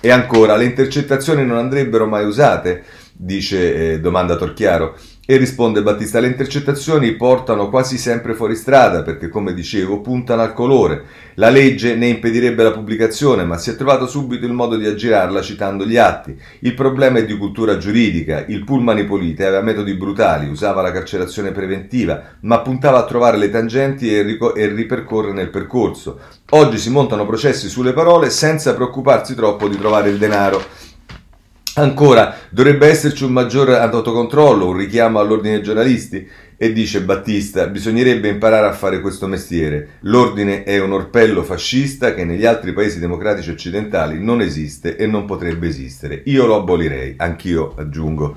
E 0.00 0.10
ancora, 0.10 0.54
le 0.56 0.66
intercettazioni 0.66 1.46
non 1.46 1.56
andrebbero 1.56 2.06
mai 2.06 2.26
usate? 2.26 2.84
Dice 3.16 3.92
eh, 3.92 4.00
domanda 4.00 4.36
Torchiaro. 4.36 4.96
E 5.26 5.38
risponde 5.38 5.82
Battista, 5.82 6.20
le 6.20 6.26
intercettazioni 6.26 7.12
portano 7.12 7.70
quasi 7.70 7.96
sempre 7.96 8.34
fuori 8.34 8.54
strada 8.54 9.02
perché, 9.02 9.30
come 9.30 9.54
dicevo, 9.54 10.02
puntano 10.02 10.42
al 10.42 10.52
colore. 10.52 11.04
La 11.36 11.48
legge 11.48 11.94
ne 11.94 12.08
impedirebbe 12.08 12.62
la 12.62 12.72
pubblicazione, 12.72 13.42
ma 13.44 13.56
si 13.56 13.70
è 13.70 13.76
trovato 13.76 14.06
subito 14.06 14.44
il 14.44 14.52
modo 14.52 14.76
di 14.76 14.84
aggirarla 14.84 15.40
citando 15.40 15.86
gli 15.86 15.96
atti. 15.96 16.38
Il 16.58 16.74
problema 16.74 17.20
è 17.20 17.24
di 17.24 17.38
cultura 17.38 17.78
giuridica. 17.78 18.44
Il 18.48 18.64
Pullman 18.64 18.98
Ipolite 18.98 19.46
aveva 19.46 19.62
metodi 19.62 19.94
brutali, 19.94 20.46
usava 20.46 20.82
la 20.82 20.92
carcerazione 20.92 21.52
preventiva, 21.52 22.22
ma 22.40 22.60
puntava 22.60 22.98
a 22.98 23.06
trovare 23.06 23.38
le 23.38 23.48
tangenti 23.48 24.14
e, 24.14 24.20
rico- 24.20 24.54
e 24.54 24.66
ripercorrere 24.66 25.32
nel 25.32 25.48
percorso. 25.48 26.18
Oggi 26.50 26.76
si 26.76 26.90
montano 26.90 27.24
processi 27.24 27.70
sulle 27.70 27.94
parole 27.94 28.28
senza 28.28 28.74
preoccuparsi 28.74 29.34
troppo 29.34 29.68
di 29.68 29.78
trovare 29.78 30.10
il 30.10 30.18
denaro. 30.18 30.62
Ancora, 31.76 32.36
dovrebbe 32.50 32.86
esserci 32.86 33.24
un 33.24 33.32
maggior 33.32 33.70
autocontrollo, 33.70 34.68
un 34.68 34.76
richiamo 34.76 35.18
all'ordine 35.18 35.54
dei 35.54 35.62
giornalisti? 35.64 36.24
E 36.56 36.72
dice 36.72 37.02
Battista, 37.02 37.66
bisognerebbe 37.66 38.28
imparare 38.28 38.68
a 38.68 38.72
fare 38.72 39.00
questo 39.00 39.26
mestiere. 39.26 39.96
L'ordine 40.02 40.62
è 40.62 40.78
un 40.78 40.92
orpello 40.92 41.42
fascista 41.42 42.14
che 42.14 42.24
negli 42.24 42.46
altri 42.46 42.72
paesi 42.72 43.00
democratici 43.00 43.50
occidentali 43.50 44.22
non 44.22 44.40
esiste 44.40 44.94
e 44.94 45.08
non 45.08 45.24
potrebbe 45.24 45.66
esistere. 45.66 46.22
Io 46.26 46.46
lo 46.46 46.54
abolirei, 46.54 47.14
anch'io 47.16 47.74
aggiungo. 47.76 48.36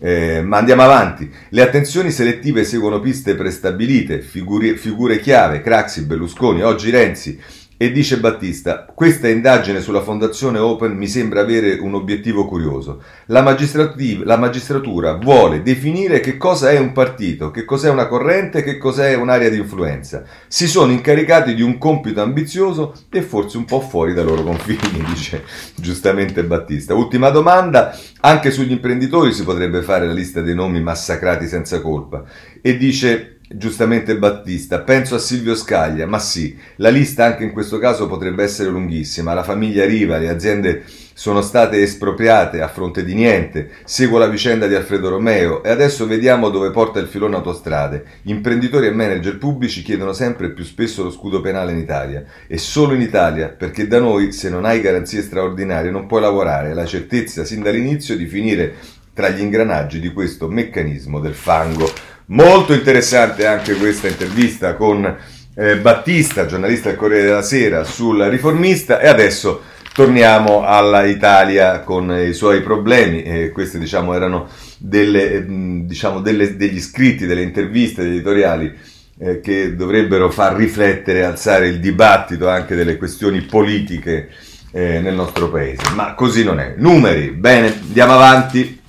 Eh, 0.00 0.42
ma 0.42 0.56
andiamo 0.56 0.82
avanti. 0.82 1.30
Le 1.50 1.62
attenzioni 1.62 2.10
selettive 2.10 2.64
seguono 2.64 2.98
piste 2.98 3.36
prestabilite, 3.36 4.22
figure, 4.22 4.74
figure 4.74 5.20
chiave, 5.20 5.60
Craxi, 5.60 6.04
Berlusconi, 6.04 6.62
oggi 6.62 6.90
Renzi. 6.90 7.40
E 7.82 7.90
dice 7.90 8.20
Battista, 8.20 8.84
questa 8.94 9.26
indagine 9.26 9.80
sulla 9.80 10.02
Fondazione 10.02 10.60
Open 10.60 10.92
mi 10.92 11.08
sembra 11.08 11.40
avere 11.40 11.78
un 11.80 11.94
obiettivo 11.94 12.46
curioso. 12.46 13.02
La, 13.26 13.42
la, 13.42 14.36
magistratura 14.36 15.14
vuole 15.14 15.62
definire 15.62 16.20
che 16.20 16.36
cosa 16.36 16.70
è 16.70 16.78
un 16.78 16.92
partito, 16.92 17.50
che 17.50 17.64
cos'è 17.64 17.90
una 17.90 18.06
corrente, 18.06 18.62
che 18.62 18.78
cos'è 18.78 19.16
un'area 19.16 19.48
di 19.48 19.56
influenza. 19.56 20.22
Si 20.46 20.68
sono 20.68 20.92
incaricati 20.92 21.56
di 21.56 21.62
un 21.62 21.76
compito 21.78 22.22
ambizioso 22.22 22.94
e 23.10 23.20
forse 23.20 23.56
un 23.56 23.64
po' 23.64 23.80
fuori 23.80 24.14
dai 24.14 24.26
loro 24.26 24.44
confini, 24.44 25.02
dice 25.12 25.42
giustamente 25.74 26.44
Battista. 26.44 26.94
Ultima 26.94 27.30
domanda, 27.30 27.98
anche 28.20 28.52
sugli 28.52 28.70
imprenditori 28.70 29.32
si 29.32 29.42
potrebbe 29.42 29.82
fare 29.82 30.06
la 30.06 30.12
lista 30.12 30.40
dei 30.40 30.54
nomi 30.54 30.80
massacrati 30.80 31.48
senza 31.48 31.80
colpa. 31.80 32.22
E 32.60 32.76
dice 32.76 33.38
giustamente 33.54 34.16
Battista, 34.16 34.80
penso 34.80 35.14
a 35.14 35.18
Silvio 35.18 35.54
Scaglia, 35.54 36.06
ma 36.06 36.18
sì, 36.18 36.56
la 36.76 36.88
lista 36.88 37.24
anche 37.24 37.44
in 37.44 37.52
questo 37.52 37.78
caso 37.78 38.06
potrebbe 38.06 38.42
essere 38.42 38.70
lunghissima, 38.70 39.34
la 39.34 39.42
famiglia 39.42 39.84
Riva, 39.84 40.18
le 40.18 40.28
aziende 40.28 40.84
sono 41.14 41.42
state 41.42 41.82
espropriate 41.82 42.62
a 42.62 42.68
fronte 42.68 43.04
di 43.04 43.14
niente, 43.14 43.70
seguo 43.84 44.18
la 44.18 44.26
vicenda 44.26 44.66
di 44.66 44.74
Alfredo 44.74 45.10
Romeo 45.10 45.62
e 45.62 45.70
adesso 45.70 46.06
vediamo 46.06 46.48
dove 46.48 46.70
porta 46.70 46.98
il 46.98 47.06
filone 47.06 47.36
autostrade. 47.36 48.04
Imprenditori 48.22 48.86
e 48.86 48.92
manager 48.92 49.38
pubblici 49.38 49.82
chiedono 49.82 50.12
sempre 50.12 50.50
più 50.50 50.64
spesso 50.64 51.02
lo 51.02 51.10
scudo 51.10 51.40
penale 51.40 51.72
in 51.72 51.78
Italia 51.78 52.24
e 52.46 52.58
solo 52.58 52.94
in 52.94 53.02
Italia, 53.02 53.48
perché 53.48 53.86
da 53.86 53.98
noi 53.98 54.32
se 54.32 54.48
non 54.48 54.64
hai 54.64 54.80
garanzie 54.80 55.22
straordinarie 55.22 55.90
non 55.90 56.06
puoi 56.06 56.22
lavorare, 56.22 56.74
la 56.74 56.86
certezza 56.86 57.44
sin 57.44 57.62
dall'inizio 57.62 58.16
di 58.16 58.26
finire 58.26 58.74
tra 59.14 59.28
gli 59.28 59.40
ingranaggi 59.40 60.00
di 60.00 60.10
questo 60.12 60.48
meccanismo 60.48 61.20
del 61.20 61.34
fango. 61.34 61.86
Molto 62.26 62.72
interessante 62.72 63.46
anche 63.46 63.74
questa 63.74 64.08
intervista 64.08 64.74
con 64.74 65.16
eh, 65.54 65.76
Battista, 65.76 66.46
giornalista 66.46 66.88
del 66.88 66.98
Corriere 66.98 67.26
della 67.26 67.42
Sera, 67.42 67.84
sul 67.84 68.22
riformista 68.22 69.00
e 69.00 69.08
adesso 69.08 69.62
torniamo 69.92 70.64
all'Italia 70.64 71.80
con 71.80 72.10
i 72.16 72.32
suoi 72.32 72.62
problemi. 72.62 73.22
Eh, 73.22 73.50
questi 73.50 73.78
diciamo 73.78 74.14
erano 74.14 74.48
delle, 74.78 75.44
diciamo, 75.84 76.20
delle, 76.20 76.56
degli 76.56 76.80
scritti, 76.80 77.26
delle 77.26 77.42
interviste, 77.42 78.02
degli 78.02 78.14
editoriali 78.14 78.72
eh, 79.18 79.40
che 79.40 79.74
dovrebbero 79.76 80.30
far 80.30 80.54
riflettere, 80.54 81.24
alzare 81.24 81.68
il 81.68 81.80
dibattito 81.80 82.48
anche 82.48 82.74
delle 82.74 82.96
questioni 82.96 83.40
politiche 83.42 84.30
eh, 84.70 85.00
nel 85.00 85.14
nostro 85.14 85.50
paese. 85.50 85.82
Ma 85.94 86.14
così 86.14 86.44
non 86.44 86.60
è. 86.60 86.74
Numeri, 86.76 87.30
bene, 87.30 87.66
andiamo 87.66 88.14
avanti. 88.14 88.80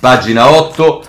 Pagina 0.00 0.50
8. 0.50 1.07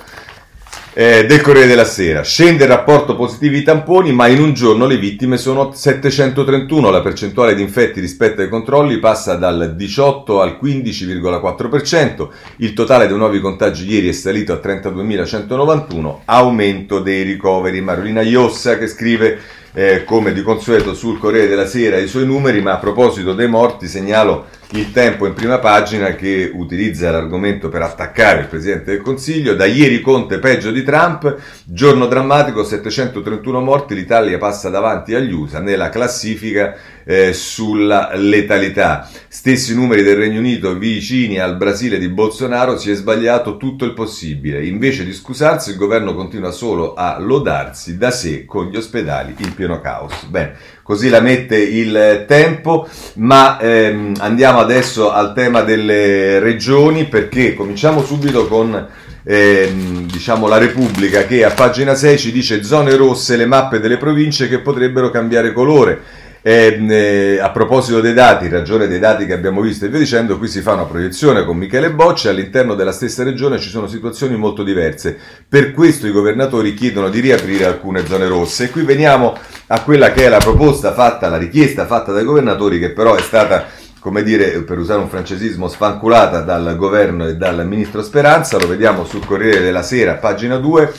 Eh, 0.94 1.26
del 1.26 1.42
Corriere 1.42 1.68
della 1.68 1.86
Sera. 1.86 2.24
Scende 2.24 2.64
il 2.64 2.70
rapporto 2.70 3.16
positivi 3.16 3.64
tamponi, 3.64 4.12
ma 4.12 4.28
in 4.28 4.42
un 4.42 4.54
giorno 4.54 4.86
le 4.86 4.98
vittime 4.98 5.38
sono 5.38 5.72
731. 5.72 6.90
La 6.90 7.02
percentuale 7.02 7.56
di 7.56 7.62
infetti 7.62 8.00
rispetto 8.00 8.42
ai 8.42 8.50
controlli 8.50 9.00
passa 9.00 9.36
dal 9.36 9.76
18 9.76 10.42
al 10.42 10.58
15,4%. 10.62 12.28
Il 12.58 12.74
totale 12.74 13.08
dei 13.08 13.18
nuovi 13.18 13.40
contagi 13.40 13.90
ieri 13.90 14.10
è 14.10 14.14
salito 14.14 14.54
a 14.54 14.60
32.191. 14.64 16.20
Aumento 16.26 17.00
dei 17.00 17.24
ricoveri. 17.24 17.82
Marolina 17.82 18.22
Iossa 18.22 18.78
che 18.78 18.88
scrive 18.88 19.40
eh, 19.74 20.04
come 20.04 20.34
di 20.34 20.42
consueto 20.42 20.94
sul 20.94 21.20
Corriere 21.20 21.48
della 21.48 21.68
Sera 21.68 21.98
i 21.98 22.08
suoi 22.08 22.26
numeri, 22.26 22.62
ma 22.62 22.74
a 22.74 22.78
proposito 22.78 23.34
dei 23.34 23.48
morti 23.48 23.88
segnalo 23.88 24.48
il 24.74 24.92
tempo 24.92 25.26
in 25.26 25.34
prima 25.34 25.58
pagina 25.58 26.14
che 26.14 26.52
utilizza 26.54 27.10
l'argomento 27.10 27.70
per 27.70 27.82
attaccare 27.82 28.42
il 28.42 28.48
Presidente 28.48 28.92
del 28.92 29.02
Consiglio. 29.02 29.56
Da 29.56 29.66
ieri 29.66 30.00
Conte 30.00 30.38
peggio 30.38 30.70
di 30.70 30.84
Trump, 30.84 31.38
giorno 31.66 32.06
drammatico, 32.06 32.64
731 32.64 33.62
morti, 33.62 33.96
l'Italia 33.96 34.38
passa 34.38 34.70
davanti 34.70 35.16
agli 35.16 35.34
USA 35.34 35.60
nella 35.60 35.90
classifica 35.90 36.76
eh, 37.04 37.34
sulla 37.34 38.12
letalità. 38.14 39.10
Stessi 39.28 39.74
numeri 39.74 40.04
del 40.04 40.18
Regno 40.18 40.38
Unito 40.38 40.78
vicini 40.78 41.40
al 41.40 41.58
Brasile 41.58 41.98
di 41.98 42.08
Bolsonaro, 42.08 42.78
si 42.78 42.92
è 42.92 42.94
sbagliato 42.94 43.58
tutto 43.58 43.86
il 43.86 43.94
possibile. 43.94 44.64
Invece 44.64 45.04
di 45.04 45.14
scusarsi 45.14 45.72
il 45.72 45.78
governo 45.78 46.14
continua 46.14 46.52
solo 46.52 46.94
a 46.94 47.18
lodarsi 47.18 47.98
da 47.98 48.12
sé 48.12 48.46
con 48.46 48.68
gli 48.68 48.76
ospedali 48.76 49.34
in 49.40 49.56
pieno 49.56 49.82
caos. 49.82 50.26
Bene, 50.26 50.56
così 50.90 51.10
la 51.10 51.20
mette 51.20 51.56
il 51.56 52.26
tempo, 52.28 52.90
ma 53.18 53.60
ehm, 53.60 54.16
andiamo 54.18 54.58
adesso 54.58 55.12
al 55.12 55.36
tema 55.36 55.62
delle 55.62 56.40
regioni 56.40 57.06
perché 57.06 57.54
cominciamo 57.54 58.04
subito 58.04 58.48
con 58.48 58.88
ehm, 59.24 60.08
diciamo 60.08 60.48
la 60.48 60.58
Repubblica 60.58 61.28
che 61.28 61.46
a 61.46 61.52
pagina 61.52 61.94
6 61.94 62.18
ci 62.18 62.32
dice 62.32 62.64
zone 62.64 62.96
rosse 62.96 63.38
le 63.38 63.46
mappe 63.46 63.80
delle 63.80 63.98
province 63.98 64.50
che 64.50 64.62
potrebbero 64.62 65.12
cambiare 65.12 65.54
colore. 65.54 66.02
E, 66.42 66.80
eh, 66.90 67.40
a 67.40 67.52
proposito 67.52 68.02
dei 68.02 68.14
dati, 68.14 68.48
ragione 68.48 68.88
dei 68.88 68.98
dati 68.98 69.28
che 69.28 69.34
abbiamo 69.34 69.62
visto 69.62 69.86
e 69.86 69.90
via 69.90 70.00
dicendo, 70.00 70.40
qui 70.40 70.48
si 70.48 70.62
fa 70.62 70.74
una 70.74 70.86
proiezione 70.86 71.46
con 71.46 71.56
Michele 71.56 71.92
Bocci, 71.92 72.30
all'interno 72.30 72.74
della 72.74 72.94
stessa 72.94 73.24
regione 73.24 73.60
ci 73.60 73.70
sono 73.70 73.86
situazioni 73.86 74.36
molto 74.38 74.64
diverse, 74.64 75.16
per 75.48 75.72
questo 75.72 76.08
i 76.08 76.12
governatori 76.12 76.74
chiedono 76.74 77.10
di 77.10 77.20
riaprire 77.20 77.66
alcune 77.66 78.08
zone 78.08 78.28
rosse 78.28 78.64
e 78.64 78.70
qui 78.72 78.82
veniamo 78.82 79.38
a 79.72 79.82
quella 79.82 80.12
che 80.12 80.26
è 80.26 80.30
la 80.30 80.40
proposta 80.40 80.94
fatta, 80.94 81.30
la 81.30 81.38
richiesta 81.38 81.86
fatta 81.86 82.12
dai 82.12 82.24
governatori 82.24 82.80
che 82.80 82.92
però 82.92 83.16
è 83.16 83.22
stata 83.22 83.66
come 84.00 84.24
dire, 84.24 84.62
per 84.62 84.78
usare 84.78 85.02
un 85.02 85.10
francesismo, 85.10 85.68
sfanculata 85.68 86.40
dal 86.40 86.76
governo 86.78 87.28
e 87.28 87.36
dal 87.36 87.68
ministro 87.68 88.02
Speranza, 88.02 88.58
lo 88.58 88.68
vediamo 88.68 89.04
sul 89.04 89.26
Corriere 89.26 89.60
della 89.60 89.84
Sera, 89.84 90.14
pagina 90.14 90.56
2, 90.56 90.94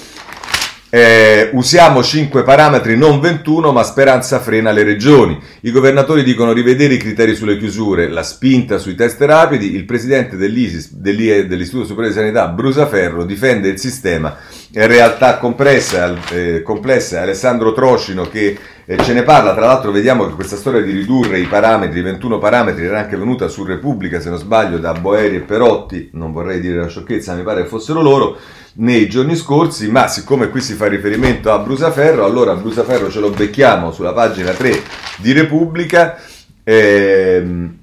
eh, 0.93 1.51
usiamo 1.53 2.03
5 2.03 2.43
parametri, 2.43 2.97
non 2.97 3.21
21, 3.21 3.73
ma 3.73 3.85
Speranza 3.85 4.41
frena 4.41 4.73
le 4.73 4.83
regioni. 4.83 5.41
I 5.61 5.71
governatori 5.71 6.25
dicono 6.25 6.53
rivedere 6.53 6.95
i 6.95 6.99
criteri 6.99 7.37
sulle 7.37 7.57
chiusure, 7.57 8.09
la 8.09 8.25
spinta 8.25 8.77
sui 8.77 8.97
test 8.97 9.21
rapidi. 9.23 9.75
Il 9.75 9.85
presidente 9.85 10.37
dell'ISIS, 10.37 10.93
dell'Istituto 10.93 11.87
Superiore 11.87 12.09
di 12.09 12.21
Sanità, 12.21 12.49
Brusaferro, 12.49 13.25
difende 13.25 13.69
il 13.69 13.79
sistema. 13.79 14.37
Realtà 14.73 15.39
compressa, 15.39 16.15
eh, 16.31 16.63
complessa, 16.63 17.23
Alessandro 17.23 17.73
Trocino 17.73 18.29
che 18.29 18.57
eh, 18.85 19.03
ce 19.03 19.13
ne 19.13 19.25
parla. 19.25 19.53
Tra 19.53 19.67
l'altro, 19.67 19.91
vediamo 19.91 20.27
che 20.27 20.35
questa 20.35 20.55
storia 20.55 20.81
di 20.81 20.93
ridurre 20.93 21.41
i 21.41 21.47
parametri, 21.47 22.01
21 22.01 22.39
parametri, 22.39 22.85
era 22.85 23.01
anche 23.01 23.17
venuta 23.17 23.49
su 23.49 23.65
Repubblica, 23.65 24.21
se 24.21 24.29
non 24.29 24.39
sbaglio, 24.39 24.79
da 24.79 24.93
Boeri 24.93 25.37
e 25.37 25.41
Perotti. 25.41 26.11
Non 26.13 26.31
vorrei 26.31 26.61
dire 26.61 26.79
una 26.79 26.87
sciocchezza, 26.87 27.35
mi 27.35 27.43
pare 27.43 27.63
che 27.63 27.69
fossero 27.69 28.01
loro 28.01 28.37
nei 28.75 29.09
giorni 29.09 29.35
scorsi, 29.35 29.91
ma 29.91 30.07
siccome 30.07 30.51
qui 30.51 30.61
si 30.61 30.75
fa 30.75 30.87
riferimento 30.87 31.51
a 31.51 31.59
Brusaferro, 31.59 32.25
allora 32.25 32.55
Brusaferro 32.55 33.11
ce 33.11 33.19
lo 33.19 33.31
becchiamo 33.31 33.91
sulla 33.91 34.13
pagina 34.13 34.53
3 34.53 34.83
di 35.17 35.33
Repubblica. 35.33 36.17
Ehm, 36.63 37.79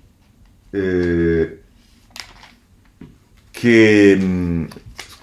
eh, 0.72 1.60
che 3.52 4.18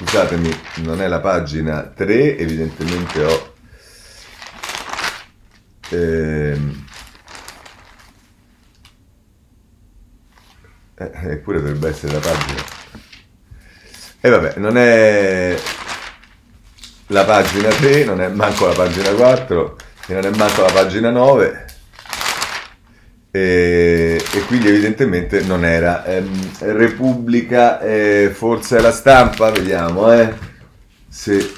scusatemi, 0.04 0.61
non 0.82 1.00
è 1.00 1.08
la 1.08 1.20
pagina 1.20 1.82
3, 1.82 2.38
evidentemente 2.38 3.25
ho 3.25 3.54
ehm, 5.90 6.86
eh, 10.97 11.10
eppure 11.30 11.60
dovrebbe 11.60 11.88
essere 11.88 12.12
la 12.12 12.21
pagina 12.21 12.62
e 14.21 14.28
vabbè, 14.30 14.54
non 14.56 14.78
è 14.78 15.54
la 17.08 17.25
pagina 17.25 17.69
3, 17.69 18.04
non 18.04 18.23
è 18.23 18.28
manco 18.28 18.67
la 18.67 18.73
pagina 18.73 19.10
4, 19.10 19.76
e 20.06 20.14
non 20.14 20.25
è 20.25 20.30
manco 20.36 20.62
la 20.62 20.73
pagina 20.73 21.10
9. 21.10 21.67
E, 23.36 24.25
e 24.32 24.40
quindi 24.42 24.68
evidentemente 24.68 25.42
non 25.42 25.64
era. 25.64 26.04
Ehm, 26.04 26.50
Repubblica, 26.60 27.80
eh, 27.80 28.30
forse 28.32 28.80
la 28.80 28.92
stampa, 28.92 29.50
vediamo 29.50 30.12
eh, 30.12 30.32
se 31.08 31.52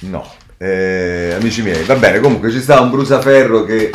no, 0.00 0.28
eh, 0.58 1.36
amici 1.38 1.62
miei, 1.62 1.84
va 1.84 1.94
bene, 1.94 2.18
comunque 2.18 2.50
ci 2.50 2.60
sta 2.60 2.80
un 2.80 2.90
brusaferro 2.90 3.62
che 3.62 3.92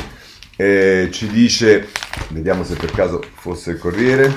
eh, 0.56 1.10
ci 1.12 1.27
dice, 1.27 1.89
vediamo 2.30 2.63
se 2.63 2.75
per 2.75 2.91
caso 2.91 3.21
fosse 3.34 3.71
il 3.71 3.77
Corriere, 3.77 4.34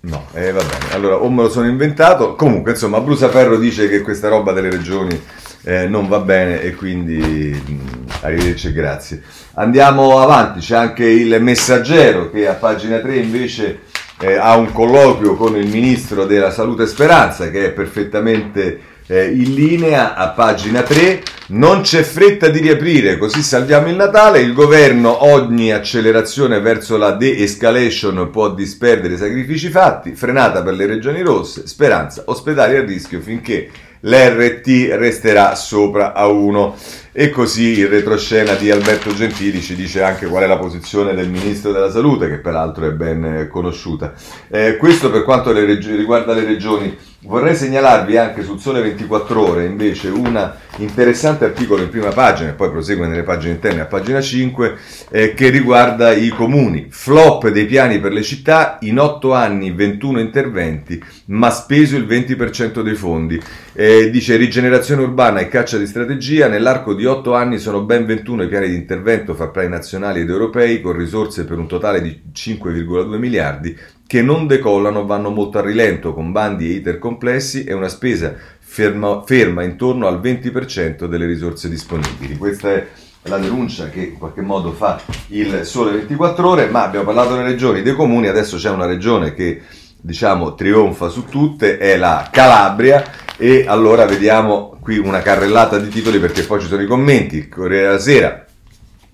no, 0.00 0.26
eh, 0.32 0.52
va 0.52 0.62
bene, 0.62 0.92
allora 0.92 1.16
o 1.16 1.30
me 1.30 1.42
lo 1.42 1.50
sono 1.50 1.66
inventato, 1.66 2.34
comunque 2.34 2.72
insomma 2.72 3.00
Brusaferro 3.00 3.56
dice 3.58 3.88
che 3.88 4.00
questa 4.00 4.28
roba 4.28 4.52
delle 4.52 4.70
regioni 4.70 5.20
eh, 5.62 5.86
non 5.86 6.08
va 6.08 6.20
bene 6.20 6.62
e 6.62 6.74
quindi 6.74 7.18
mh, 7.18 7.72
mm, 7.72 7.80
arrivederci 8.22 8.68
e 8.68 8.72
grazie. 8.72 9.22
Andiamo 9.54 10.18
avanti, 10.20 10.60
c'è 10.60 10.76
anche 10.76 11.04
il 11.04 11.40
messaggero 11.42 12.30
che 12.30 12.48
a 12.48 12.54
pagina 12.54 12.98
3 12.98 13.16
invece 13.16 13.80
eh, 14.20 14.36
ha 14.36 14.56
un 14.56 14.72
colloquio 14.72 15.34
con 15.34 15.56
il 15.56 15.68
ministro 15.68 16.24
della 16.24 16.50
Salute 16.50 16.86
Speranza 16.86 17.50
che 17.50 17.66
è 17.66 17.70
perfettamente 17.70 18.89
eh, 19.10 19.24
in 19.24 19.54
linea 19.54 20.14
a 20.14 20.28
pagina 20.28 20.82
3. 20.82 21.22
Non 21.48 21.80
c'è 21.80 22.02
fretta 22.02 22.48
di 22.48 22.60
riaprire, 22.60 23.18
così 23.18 23.42
salviamo 23.42 23.88
il 23.88 23.96
Natale. 23.96 24.38
Il 24.38 24.52
governo 24.52 25.24
ogni 25.24 25.72
accelerazione 25.72 26.60
verso 26.60 26.96
la 26.96 27.10
de-escalation 27.10 28.30
può 28.30 28.54
disperdere 28.54 29.14
i 29.14 29.18
sacrifici 29.18 29.68
fatti. 29.68 30.14
Frenata 30.14 30.62
per 30.62 30.74
le 30.74 30.86
regioni 30.86 31.22
rosse. 31.22 31.66
Speranza, 31.66 32.22
ospedali 32.26 32.76
a 32.76 32.84
rischio 32.84 33.20
finché 33.20 33.68
l'RT 33.98 34.90
resterà 34.92 35.56
sopra 35.56 36.12
a 36.12 36.28
1. 36.28 36.76
E 37.10 37.30
così 37.30 37.80
il 37.80 37.88
retroscena 37.88 38.54
di 38.54 38.70
Alberto 38.70 39.12
Gentili 39.12 39.60
ci 39.60 39.74
dice 39.74 40.04
anche 40.04 40.26
qual 40.26 40.44
è 40.44 40.46
la 40.46 40.56
posizione 40.56 41.14
del 41.14 41.28
Ministro 41.28 41.72
della 41.72 41.90
Salute, 41.90 42.28
che 42.28 42.38
peraltro 42.38 42.86
è 42.86 42.92
ben 42.92 43.48
conosciuta. 43.50 44.12
Eh, 44.48 44.76
questo 44.76 45.10
per 45.10 45.24
quanto 45.24 45.50
le 45.50 45.64
reg- 45.64 45.96
riguarda 45.96 46.32
le 46.32 46.44
regioni. 46.44 46.96
Vorrei 47.22 47.54
segnalarvi 47.54 48.16
anche 48.16 48.42
sul 48.42 48.58
Sole 48.58 48.80
24 48.80 49.46
Ore 49.46 49.66
invece 49.66 50.08
un 50.08 50.52
interessante 50.78 51.44
articolo 51.44 51.82
in 51.82 51.90
prima 51.90 52.08
pagina, 52.08 52.48
e 52.48 52.54
poi 52.54 52.70
prosegue 52.70 53.06
nelle 53.06 53.24
pagine 53.24 53.52
interne 53.52 53.82
a 53.82 53.84
pagina 53.84 54.22
5, 54.22 54.76
eh, 55.10 55.34
che 55.34 55.50
riguarda 55.50 56.12
i 56.12 56.30
comuni. 56.30 56.86
Flop 56.88 57.50
dei 57.50 57.66
piani 57.66 58.00
per 58.00 58.12
le 58.12 58.22
città, 58.22 58.78
in 58.80 58.98
8 58.98 59.34
anni 59.34 59.70
21 59.70 60.18
interventi, 60.18 60.98
ma 61.26 61.50
speso 61.50 61.94
il 61.94 62.06
20% 62.06 62.80
dei 62.80 62.94
fondi. 62.94 63.38
Eh, 63.74 64.08
dice 64.08 64.36
rigenerazione 64.36 65.02
urbana 65.02 65.40
e 65.40 65.48
caccia 65.48 65.76
di 65.76 65.86
strategia, 65.86 66.48
nell'arco 66.48 66.94
di 66.94 67.04
8 67.04 67.34
anni 67.34 67.58
sono 67.58 67.82
ben 67.82 68.06
21 68.06 68.44
i 68.44 68.48
piani 68.48 68.68
di 68.70 68.76
intervento 68.76 69.34
fra 69.34 69.48
piani 69.48 69.68
nazionali 69.68 70.20
ed 70.20 70.30
europei, 70.30 70.80
con 70.80 70.96
risorse 70.96 71.44
per 71.44 71.58
un 71.58 71.68
totale 71.68 72.00
di 72.00 72.18
5,2 72.34 73.18
miliardi 73.18 73.78
che 74.10 74.22
non 74.22 74.48
decollano 74.48 75.06
vanno 75.06 75.30
molto 75.30 75.58
a 75.58 75.62
rilento 75.62 76.12
con 76.12 76.32
bandi 76.32 76.68
e 76.68 76.72
iter 76.78 76.98
complessi 76.98 77.62
e 77.62 77.72
una 77.74 77.86
spesa 77.86 78.34
ferma, 78.58 79.22
ferma 79.24 79.62
intorno 79.62 80.08
al 80.08 80.20
20% 80.20 81.04
delle 81.04 81.26
risorse 81.26 81.68
disponibili. 81.68 82.36
Questa 82.36 82.72
è 82.72 82.88
la 83.22 83.38
denuncia 83.38 83.88
che 83.88 84.00
in 84.00 84.18
qualche 84.18 84.40
modo 84.40 84.72
fa 84.72 85.00
il 85.28 85.64
Sole 85.64 85.92
24 85.92 86.48
Ore, 86.48 86.66
ma 86.66 86.82
abbiamo 86.82 87.04
parlato 87.04 87.36
delle 87.36 87.50
regioni, 87.50 87.82
dei 87.82 87.94
comuni, 87.94 88.26
adesso 88.26 88.56
c'è 88.56 88.70
una 88.70 88.86
regione 88.86 89.32
che 89.32 89.62
diciamo 90.00 90.56
trionfa 90.56 91.08
su 91.08 91.26
tutte, 91.26 91.78
è 91.78 91.96
la 91.96 92.30
Calabria 92.32 93.04
e 93.36 93.66
allora 93.68 94.06
vediamo 94.06 94.76
qui 94.80 94.98
una 94.98 95.22
carrellata 95.22 95.78
di 95.78 95.88
titoli 95.88 96.18
perché 96.18 96.42
poi 96.42 96.60
ci 96.60 96.66
sono 96.66 96.82
i 96.82 96.88
commenti, 96.88 97.46
Corriere 97.46 97.86
della 97.86 98.00
Sera, 98.00 98.44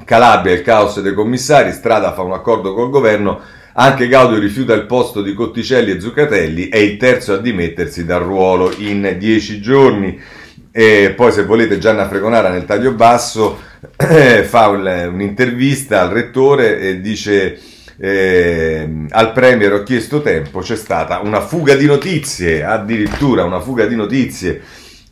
Calabria, 0.07 0.55
il 0.55 0.63
caos 0.63 0.99
dei 1.03 1.13
commissari, 1.13 1.73
Strada 1.73 2.15
fa 2.15 2.23
un 2.23 2.33
accordo 2.33 2.73
col 2.73 2.89
governo, 2.89 3.56
anche 3.79 4.09
Gaudio 4.09 4.39
rifiuta 4.39 4.73
il 4.73 4.87
posto 4.87 5.23
di 5.23 5.35
Cotticelli 5.35 5.91
e 5.91 6.01
Zuccatelli, 6.01 6.69
è 6.69 6.79
il 6.79 6.97
terzo 6.97 7.35
a 7.35 7.39
dimettersi 7.39 8.07
dal 8.07 8.23
ruolo 8.23 8.73
in 8.79 9.17
dieci 9.19 9.61
giorni. 9.61 10.19
E 10.71 11.13
poi 11.17 11.33
se 11.33 11.45
volete 11.45 11.79
Gianna 11.79 12.09
Fregonara 12.09 12.51
nel 12.51 12.65
taglio 12.65 12.93
basso 12.93 13.59
fa 14.45 14.69
un, 14.69 15.11
un'intervista 15.13 16.03
al 16.03 16.11
rettore 16.11 16.79
e 16.81 17.01
dice 17.01 17.59
eh, 17.99 19.07
al 19.09 19.33
Premier 19.33 19.73
ho 19.73 19.83
chiesto 19.83 20.21
tempo, 20.21 20.61
c'è 20.61 20.77
stata 20.77 21.21
una 21.21 21.41
fuga 21.41 21.75
di 21.75 21.87
notizie, 21.87 22.65
addirittura 22.65 23.45
una 23.45 23.61
fuga 23.61 23.87
di 23.87 23.95
notizie. 23.95 24.61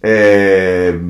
Eh, 0.07 1.01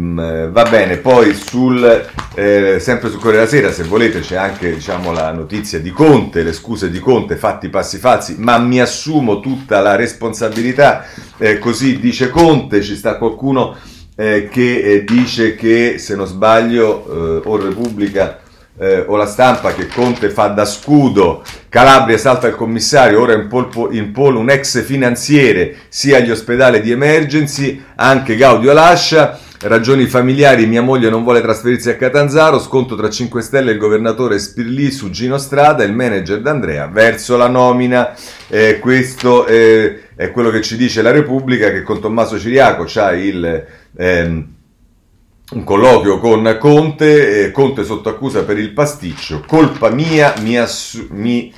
va 0.53 0.63
bene, 0.71 0.99
poi 0.99 1.35
sul, 1.35 2.07
eh, 2.37 2.77
sempre 2.79 3.11
sul 3.11 3.19
Corriere 3.19 3.47
della 3.47 3.49
Sera, 3.49 3.73
se 3.73 3.83
volete, 3.83 4.21
c'è 4.21 4.37
anche 4.37 4.73
diciamo, 4.73 5.11
la 5.11 5.33
notizia 5.33 5.81
di 5.81 5.91
Conte, 5.91 6.45
le 6.45 6.53
scuse 6.53 6.89
di 6.89 7.01
Conte, 7.01 7.35
fatti 7.35 7.69
passi 7.71 7.99
falsi, 7.99 8.37
ma 8.39 8.57
mi 8.59 8.81
assumo 8.81 9.41
tutta 9.41 9.81
la 9.81 9.97
responsabilità, 9.97 11.07
eh, 11.39 11.59
così 11.59 11.99
dice 11.99 12.31
Conte, 12.31 12.83
ci 12.83 12.95
sta 12.95 13.17
qualcuno 13.17 13.75
eh, 14.15 14.49
che 14.49 14.77
eh, 14.77 15.03
dice 15.03 15.57
che, 15.57 15.97
se 15.99 16.15
non 16.15 16.29
sbaglio, 16.29 17.43
o 17.45 17.57
Repubblica 17.57 18.43
eh, 18.79 19.05
o 19.07 19.17
la 19.17 19.27
stampa 19.27 19.73
che 19.73 19.87
Conte 19.87 20.31
fa 20.31 20.49
da 20.49 20.65
scudo, 20.65 21.45
Calabria 21.69 22.19
salta 22.19 22.49
il 22.49 22.55
commissario, 22.55 23.21
ora 23.21 23.35
in, 23.35 23.47
polpo, 23.47 23.93
in 23.93 24.13
polo 24.13 24.41
un 24.41 24.51
ex 24.51 24.83
finanziere 24.85 25.77
sia 25.89 26.19
agli 26.19 26.31
ospedali 26.31 26.81
di 26.81 26.91
emergency, 26.91 27.83
anche 27.97 28.37
Gaudio 28.37 28.73
lascia, 28.73 29.39
ragioni 29.61 30.07
familiari, 30.07 30.67
mia 30.67 30.83
moglie 30.83 31.09
non 31.09 31.23
vuole 31.23 31.41
trasferirsi 31.41 31.89
a 31.89 31.97
Catanzaro, 31.97 32.59
sconto 32.59 32.97
tra 32.97 33.09
5 33.09 33.41
Stelle 33.43 33.71
e 33.71 33.75
il 33.75 33.79
governatore 33.79 34.39
Spirlì 34.39 34.91
su 34.91 35.11
Gino 35.11 35.39
Strada, 35.39 35.85
il 35.85 35.93
manager 35.93 36.41
d'Andrea 36.41 36.87
verso 36.89 37.37
la 37.37 37.49
nomina, 37.49 38.15
eh, 38.49 38.79
questo 38.81 39.47
eh, 39.47 40.09
è 40.17 40.31
quello 40.31 40.51
che 40.51 40.63
ci 40.63 40.77
dice 40.77 41.01
la 41.01 41.13
Repubblica 41.13 41.71
che 41.71 41.83
con 41.83 42.01
Tommaso 42.01 42.39
Ciriaco 42.39 42.85
c'ha 42.87 43.13
il... 43.13 43.65
Ehm, 43.97 44.54
un 45.51 45.63
colloquio 45.63 46.19
con 46.19 46.57
Conte, 46.59 47.45
eh, 47.45 47.51
Conte 47.51 47.85
sotto 47.85 48.09
accusa 48.09 48.45
per 48.45 48.59
il 48.59 48.73
pasticcio, 48.73 49.45
colpa 49.47 49.91
mia, 49.91 50.35
mi, 50.41 50.57
assu- 50.57 51.11
mi 51.11 51.53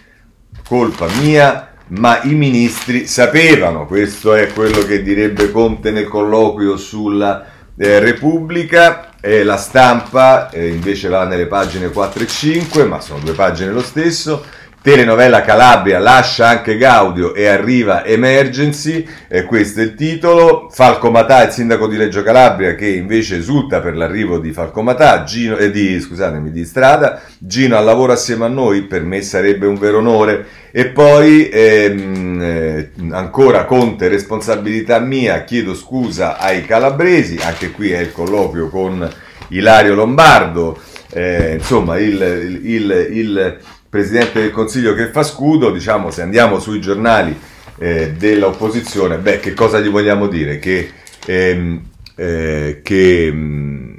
colpa 0.67 1.07
mia, 1.21 1.75
ma 1.89 2.21
i 2.25 2.35
ministri 2.35 3.07
sapevano, 3.07 3.87
questo 3.87 4.35
è 4.35 4.49
quello 4.53 4.81
che 4.81 5.03
direbbe 5.03 5.53
Conte 5.53 5.93
nel 5.93 6.09
colloquio 6.09 6.77
sulla 6.77 7.47
eh, 7.77 8.01
Repubblica, 8.01 9.15
eh, 9.21 9.45
la 9.45 9.57
stampa 9.57 10.51
eh, 10.51 10.69
invece 10.69 11.09
va 11.09 11.25
nelle 11.25 11.47
pagine 11.47 11.91
4 11.91 12.25
e 12.25 12.27
5, 12.27 12.85
ma 12.85 13.01
sono 13.01 13.21
due 13.21 13.35
pagine 13.35 13.71
lo 13.71 13.83
stesso, 13.83 14.45
Telenovela 14.87 15.41
Calabria 15.41 15.99
lascia 15.99 16.47
anche 16.47 16.77
Gaudio 16.77 17.35
e 17.35 17.49
arriva 17.49 18.05
Emergency, 18.05 19.05
eh, 19.27 19.43
questo 19.43 19.81
è 19.81 19.83
il 19.83 19.97
titolo. 19.97 20.69
Falco 20.71 21.11
Matà, 21.11 21.43
il 21.45 21.51
sindaco 21.51 21.89
di 21.89 21.97
Reggio 21.97 22.23
Calabria, 22.23 22.77
che 22.77 22.87
invece 22.87 23.39
esulta 23.39 23.81
per 23.81 23.97
l'arrivo 23.97 24.39
di 24.39 24.53
Falco 24.53 24.83
Matà, 24.83 25.25
Gino, 25.25 25.57
eh, 25.57 25.73
di, 25.73 25.99
scusatemi, 25.99 26.53
di 26.53 26.65
Strada. 26.65 27.21
Gino 27.37 27.77
al 27.77 27.85
lavoro 27.85 28.13
assieme 28.13 28.45
a 28.45 28.49
noi, 28.49 28.83
per 28.83 29.03
me 29.03 29.23
sarebbe 29.23 29.67
un 29.67 29.75
vero 29.75 29.99
onore. 29.99 30.47
E 30.71 30.87
poi 30.87 31.49
ehm, 31.49 32.41
eh, 32.41 32.91
ancora 33.11 33.65
Conte, 33.65 34.07
responsabilità 34.07 35.01
mia, 35.01 35.43
chiedo 35.43 35.75
scusa 35.75 36.39
ai 36.39 36.65
calabresi, 36.65 37.41
anche 37.43 37.73
qui 37.73 37.91
è 37.91 37.99
il 37.99 38.13
colloquio 38.13 38.69
con 38.69 39.11
Ilario 39.49 39.97
Lombardo. 39.97 40.79
Eh, 41.13 41.55
insomma, 41.55 41.99
il, 41.99 42.61
il, 42.63 42.71
il, 42.71 43.09
il 43.11 43.59
Presidente 43.97 44.43
del 44.43 44.51
Consiglio 44.51 44.93
che 44.93 45.09
fa 45.09 45.23
scudo, 45.23 45.71
diciamo 45.71 46.11
se 46.11 46.21
andiamo 46.21 46.59
sui 46.59 46.83
giornali 46.83 47.35
eh, 47.79 48.13
dell'opposizione, 48.13 49.17
beh 49.17 49.41
che 49.41 49.55
cosa 49.55 49.81
gli 49.81 49.89
vogliamo 49.89 50.27
dire? 50.27 50.59
Che, 50.59 50.91
ehm, 51.25 51.83
eh, 52.15 52.81
che 52.83 53.31
mm, 53.33 53.95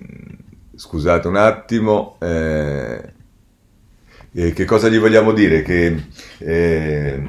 scusate 0.75 1.27
un 1.27 1.35
attimo, 1.35 2.17
eh, 2.21 3.01
eh, 4.33 4.53
che 4.53 4.65
cosa 4.65 4.87
gli 4.87 4.99
vogliamo 4.99 5.31
dire? 5.31 5.63
Che 5.63 6.03
eh, 6.37 7.27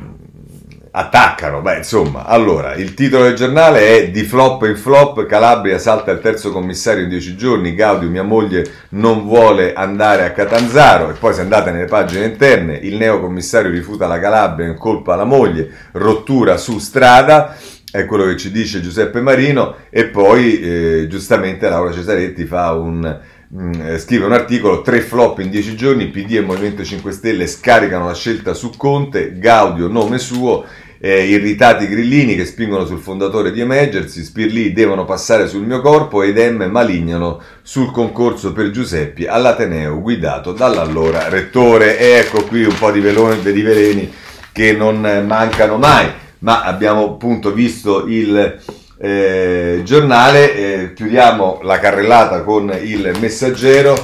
attaccano. 0.99 1.61
Beh, 1.61 1.79
insomma, 1.79 2.25
allora, 2.25 2.75
il 2.75 2.95
titolo 2.95 3.25
del 3.25 3.35
giornale 3.35 3.99
è 3.99 4.11
Di 4.11 4.25
flop 4.25 4.65
in 4.65 4.77
flop, 4.77 5.27
Calabria 5.27 5.79
salta 5.79 6.11
il 6.11 6.19
terzo 6.19 6.51
commissario 6.51 7.05
in 7.05 7.09
dieci 7.09 7.37
giorni, 7.37 7.75
Gaudio, 7.75 8.09
mia 8.09 8.25
moglie, 8.25 8.67
non 8.91 9.25
vuole 9.25 9.75
andare 9.75 10.25
a 10.25 10.33
Catanzaro, 10.33 11.11
e 11.11 11.13
poi 11.13 11.35
se 11.35 11.43
andate 11.43 11.71
nelle 11.71 11.87
pagine 11.87 12.27
interne, 12.27 12.75
il 12.75 12.97
neocommissario 12.97 13.71
rifiuta 13.71 14.09
la 14.09 14.19
Calabria 14.19 14.67
in 14.67 14.77
colpa 14.77 15.15
alla 15.15 15.25
moglie, 15.25 15.71
rottura 15.93 16.57
su 16.57 16.79
strada, 16.79 17.57
è 17.91 18.05
quello 18.05 18.25
che 18.25 18.37
ci 18.37 18.51
dice 18.51 18.81
Giuseppe 18.81 19.21
Marino, 19.21 19.77
e 19.91 20.07
poi 20.07 20.61
eh, 20.61 21.07
giustamente 21.09 21.69
Laura 21.69 21.93
Cesaretti 21.93 22.47
un 22.51 23.21
mm, 23.57 23.73
eh, 23.81 23.99
scrive 23.99 24.27
un 24.27 24.33
articolo, 24.33 24.83
tre 24.83 25.01
flop 25.01 25.39
in 25.39 25.49
dieci 25.49 25.77
giorni, 25.77 26.09
PD 26.09 26.35
e 26.35 26.41
Movimento 26.41 26.83
5 26.83 27.13
Stelle 27.13 27.47
scaricano 27.47 28.07
la 28.07 28.15
scelta 28.15 28.53
su 28.53 28.73
Conte, 28.77 29.39
Gaudio 29.39 29.87
nome 29.87 30.19
suo 30.19 30.65
eh, 31.01 31.25
irritati 31.25 31.87
grillini 31.87 32.35
che 32.35 32.45
spingono 32.45 32.85
sul 32.85 32.99
fondatore 32.99 33.53
di 33.53 33.61
Emergency, 33.61 34.23
Spirlì 34.23 34.73
devono 34.73 35.05
passare 35.05 35.47
sul 35.47 35.65
mio 35.65 35.81
corpo 35.81 36.23
ed 36.23 36.39
M 36.39 36.69
malignano 36.71 37.41
sul 37.63 37.93
concorso 37.93 38.53
per 38.53 38.71
Giuseppi 38.71 39.27
all'Ateneo 39.27 40.01
guidato 40.01 40.53
dall'allora 40.53 41.29
rettore. 41.29 41.99
E 41.99 42.19
ecco 42.19 42.45
qui 42.45 42.65
un 42.65 42.77
po' 42.79 42.91
di, 42.91 43.01
veloni, 43.01 43.41
di 43.41 43.63
veleni 43.63 44.13
che 44.53 44.73
non 44.73 45.25
mancano 45.27 45.77
mai, 45.77 46.09
ma 46.41 46.63
abbiamo 46.63 47.05
appunto 47.05 47.53
visto 47.53 48.07
il 48.07 48.59
eh, 49.01 49.81
giornale, 49.85 50.55
eh, 50.55 50.93
chiudiamo 50.93 51.61
la 51.63 51.79
carrellata 51.79 52.43
con 52.43 52.77
il 52.83 53.17
messaggero 53.21 53.95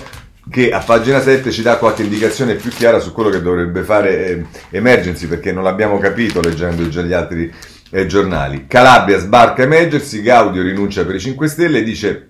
che 0.50 0.70
a 0.70 0.80
pagina 0.80 1.20
7 1.20 1.50
ci 1.50 1.62
dà 1.62 1.78
qualche 1.78 2.02
indicazione 2.02 2.54
più 2.54 2.70
chiara 2.70 2.98
su 2.98 3.12
quello 3.12 3.30
che 3.30 3.40
dovrebbe 3.40 3.82
fare 3.82 4.26
eh, 4.26 4.44
Emergency 4.70 5.26
perché 5.26 5.52
non 5.52 5.64
l'abbiamo 5.64 5.98
capito 5.98 6.40
leggendo 6.40 6.88
già 6.88 7.02
gli 7.02 7.12
altri 7.12 7.52
eh, 7.90 8.06
giornali. 8.06 8.66
Calabria 8.66 9.18
sbarca 9.18 9.62
Emergency, 9.62 10.20
Gaudio 10.20 10.62
rinuncia 10.62 11.04
per 11.04 11.14
i 11.14 11.20
5 11.20 11.48
Stelle 11.48 11.78
e 11.78 11.82
dice 11.82 12.28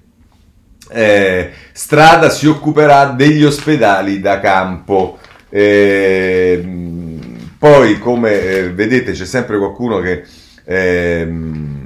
eh, 0.91 1.51
Strada 1.73 2.31
si 2.31 2.47
occuperà 2.47 3.07
degli 3.07 3.45
ospedali 3.45 4.21
da 4.21 4.41
campo. 4.41 5.19
Eh, 5.49 6.63
poi 7.59 7.99
come 7.99 8.41
eh, 8.41 8.73
vedete 8.73 9.13
c'è 9.13 9.25
sempre 9.25 9.57
qualcuno 9.59 10.01
che 10.01 10.25
ehm, 10.65 11.84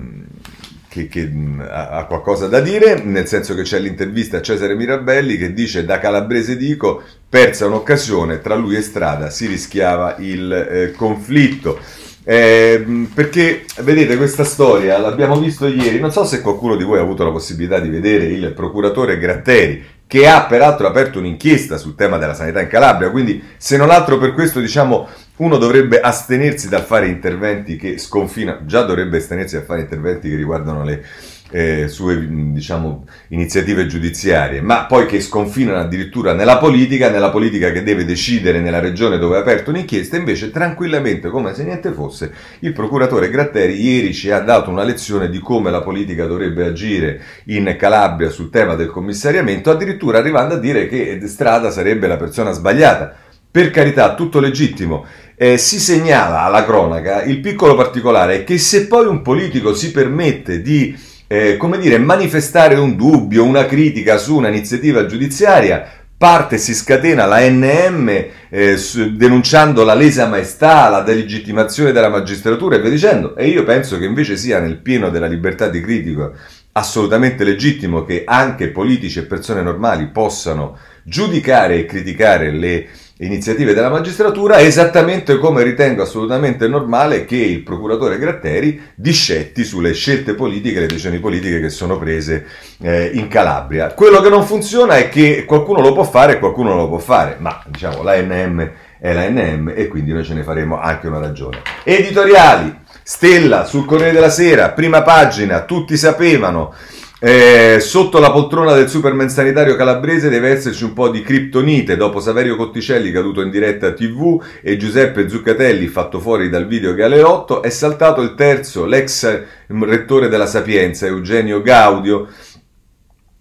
che, 0.88 1.06
che 1.08 1.30
ha, 1.68 2.04
qualcosa 2.06 2.48
da 2.48 2.60
dire, 2.60 3.02
nel 3.02 3.26
senso 3.26 3.54
che 3.54 3.62
c'è 3.62 3.78
l'intervista 3.78 4.38
a 4.38 4.42
Cesare 4.42 4.74
Mirabelli 4.74 5.36
che 5.36 5.52
dice 5.52 5.84
da 5.84 5.98
calabrese 5.98 6.56
dico, 6.56 7.02
persa 7.28 7.66
un'occasione, 7.66 8.40
tra 8.40 8.54
lui 8.54 8.76
e 8.76 8.82
Strada 8.82 9.30
si 9.30 9.46
rischiava 9.46 10.16
il 10.18 10.52
eh, 10.52 10.92
conflitto. 10.92 11.78
Eh, 12.24 13.06
perché 13.14 13.64
vedete 13.80 14.18
questa 14.18 14.44
storia 14.44 14.98
l'abbiamo 14.98 15.38
visto 15.38 15.66
ieri 15.66 15.98
non 15.98 16.12
so 16.12 16.26
se 16.26 16.42
qualcuno 16.42 16.76
di 16.76 16.84
voi 16.84 16.98
ha 16.98 17.00
avuto 17.00 17.24
la 17.24 17.30
possibilità 17.30 17.78
di 17.78 17.88
vedere 17.88 18.26
il 18.26 18.52
procuratore 18.52 19.16
Gratteri 19.16 19.82
che 20.06 20.28
ha 20.28 20.44
peraltro 20.44 20.86
aperto 20.86 21.20
un'inchiesta 21.20 21.78
sul 21.78 21.94
tema 21.94 22.18
della 22.18 22.34
sanità 22.34 22.60
in 22.60 22.68
Calabria 22.68 23.08
quindi 23.08 23.42
se 23.56 23.78
non 23.78 23.88
altro 23.88 24.18
per 24.18 24.34
questo 24.34 24.60
diciamo 24.60 25.08
uno 25.38 25.56
dovrebbe 25.56 26.00
astenersi 26.00 26.68
dal 26.68 26.84
fare 26.84 27.08
interventi 27.08 27.76
che 27.76 27.98
sconfinano, 27.98 28.60
già 28.64 28.82
dovrebbe 28.82 29.18
astenersi 29.18 29.56
dal 29.56 29.64
fare 29.64 29.80
interventi 29.80 30.28
che 30.28 30.36
riguardano 30.36 30.84
le 30.84 31.04
eh, 31.50 31.88
sue 31.88 32.26
diciamo, 32.28 33.06
iniziative 33.28 33.86
giudiziarie, 33.86 34.60
ma 34.60 34.84
poi 34.84 35.06
che 35.06 35.20
sconfinano 35.20 35.78
addirittura 35.78 36.32
nella 36.32 36.58
politica, 36.58 37.10
nella 37.10 37.30
politica 37.30 37.70
che 37.70 37.82
deve 37.82 38.04
decidere 38.04 38.60
nella 38.60 38.80
regione 38.80 39.18
dove 39.18 39.36
ha 39.36 39.40
aperto 39.40 39.70
un'inchiesta, 39.70 40.16
invece 40.16 40.50
tranquillamente, 40.50 41.30
come 41.30 41.54
se 41.54 41.64
niente 41.64 41.92
fosse, 41.92 42.32
il 42.60 42.72
procuratore 42.72 43.30
Gratteri 43.30 43.80
ieri 43.80 44.12
ci 44.12 44.30
ha 44.30 44.40
dato 44.40 44.70
una 44.70 44.84
lezione 44.84 45.30
di 45.30 45.38
come 45.38 45.70
la 45.70 45.82
politica 45.82 46.26
dovrebbe 46.26 46.66
agire 46.66 47.20
in 47.46 47.74
Calabria 47.78 48.30
sul 48.30 48.50
tema 48.50 48.74
del 48.74 48.88
commissariamento, 48.88 49.70
addirittura 49.70 50.18
arrivando 50.18 50.54
a 50.54 50.58
dire 50.58 50.86
che 50.86 51.20
Strada 51.26 51.70
sarebbe 51.70 52.06
la 52.06 52.16
persona 52.16 52.52
sbagliata. 52.52 53.14
Per 53.50 53.70
carità, 53.70 54.14
tutto 54.14 54.40
legittimo, 54.40 55.06
eh, 55.38 55.56
si 55.56 55.78
segnala 55.78 56.42
alla 56.42 56.64
cronaca 56.64 57.22
il 57.22 57.38
piccolo 57.38 57.76
particolare 57.76 58.42
che 58.42 58.58
se 58.58 58.88
poi 58.88 59.06
un 59.06 59.22
politico 59.22 59.72
si 59.72 59.92
permette 59.92 60.60
di 60.60 60.94
eh, 61.28 61.56
come 61.56 61.78
dire, 61.78 61.98
manifestare 61.98 62.74
un 62.74 62.96
dubbio, 62.96 63.44
una 63.44 63.66
critica 63.66 64.16
su 64.16 64.36
un'iniziativa 64.36 65.06
giudiziaria, 65.06 65.86
parte 66.16 66.58
si 66.58 66.74
scatena 66.74 67.26
la 67.26 67.48
NM 67.48 68.08
eh, 68.48 68.76
denunciando 69.12 69.84
la 69.84 69.94
lesa 69.94 70.26
maestà, 70.26 70.88
la 70.88 71.02
delegittimazione 71.02 71.92
della 71.92 72.08
magistratura 72.08 72.76
e 72.76 72.80
via 72.80 72.90
dicendo. 72.90 73.36
E 73.36 73.46
io 73.46 73.62
penso 73.62 73.98
che 73.98 74.06
invece 74.06 74.36
sia 74.36 74.58
nel 74.58 74.78
pieno 74.78 75.10
della 75.10 75.26
libertà 75.26 75.68
di 75.68 75.80
critica 75.80 76.32
assolutamente 76.72 77.44
legittimo 77.44 78.04
che 78.04 78.22
anche 78.24 78.68
politici 78.68 79.18
e 79.18 79.26
persone 79.26 79.62
normali 79.62 80.06
possano 80.08 80.78
giudicare 81.02 81.78
e 81.78 81.84
criticare 81.84 82.50
le 82.50 82.86
iniziative 83.18 83.74
della 83.74 83.90
magistratura, 83.90 84.60
esattamente 84.60 85.38
come 85.38 85.62
ritengo 85.62 86.02
assolutamente 86.02 86.68
normale 86.68 87.24
che 87.24 87.36
il 87.36 87.62
procuratore 87.62 88.18
Gratteri 88.18 88.80
discetti 88.94 89.64
sulle 89.64 89.92
scelte 89.92 90.34
politiche, 90.34 90.80
le 90.80 90.86
decisioni 90.86 91.18
politiche 91.18 91.60
che 91.60 91.70
sono 91.70 91.98
prese 91.98 92.46
eh, 92.80 93.10
in 93.14 93.28
Calabria. 93.28 93.92
Quello 93.94 94.20
che 94.20 94.28
non 94.28 94.44
funziona 94.44 94.96
è 94.96 95.08
che 95.08 95.44
qualcuno 95.44 95.80
lo 95.80 95.92
può 95.92 96.04
fare 96.04 96.34
e 96.34 96.38
qualcuno 96.38 96.70
non 96.70 96.78
lo 96.78 96.88
può 96.88 96.98
fare, 96.98 97.36
ma 97.38 97.62
diciamo 97.66 98.02
l'ANM 98.02 98.70
è 99.00 99.12
l'ANM 99.12 99.72
e 99.74 99.88
quindi 99.88 100.12
noi 100.12 100.24
ce 100.24 100.34
ne 100.34 100.42
faremo 100.42 100.78
anche 100.78 101.08
una 101.08 101.18
ragione. 101.18 101.62
Editoriali, 101.84 102.86
Stella 103.02 103.64
sul 103.64 103.86
Corriere 103.86 104.12
della 104.12 104.28
Sera, 104.28 104.70
prima 104.70 105.02
pagina, 105.02 105.62
tutti 105.62 105.96
sapevano 105.96 106.74
eh, 107.20 107.78
sotto 107.80 108.20
la 108.20 108.30
poltrona 108.30 108.74
del 108.74 108.88
Superman 108.88 109.28
sanitario 109.28 109.74
calabrese 109.74 110.28
deve 110.28 110.50
esserci 110.50 110.84
un 110.84 110.92
po' 110.92 111.08
di 111.08 111.22
criptonite. 111.22 111.96
Dopo 111.96 112.20
Saverio 112.20 112.54
Cotticelli 112.54 113.10
caduto 113.10 113.40
in 113.40 113.50
diretta 113.50 113.92
TV 113.92 114.40
e 114.62 114.76
Giuseppe 114.76 115.28
Zuccatelli 115.28 115.88
fatto 115.88 116.20
fuori 116.20 116.48
dal 116.48 116.66
video 116.66 116.94
Galeotto 116.94 117.62
è 117.62 117.70
saltato 117.70 118.20
il 118.20 118.34
terzo, 118.34 118.84
l'ex 118.84 119.42
rettore 119.66 120.28
della 120.28 120.46
Sapienza 120.46 121.06
Eugenio 121.06 121.60
Gaudio 121.60 122.28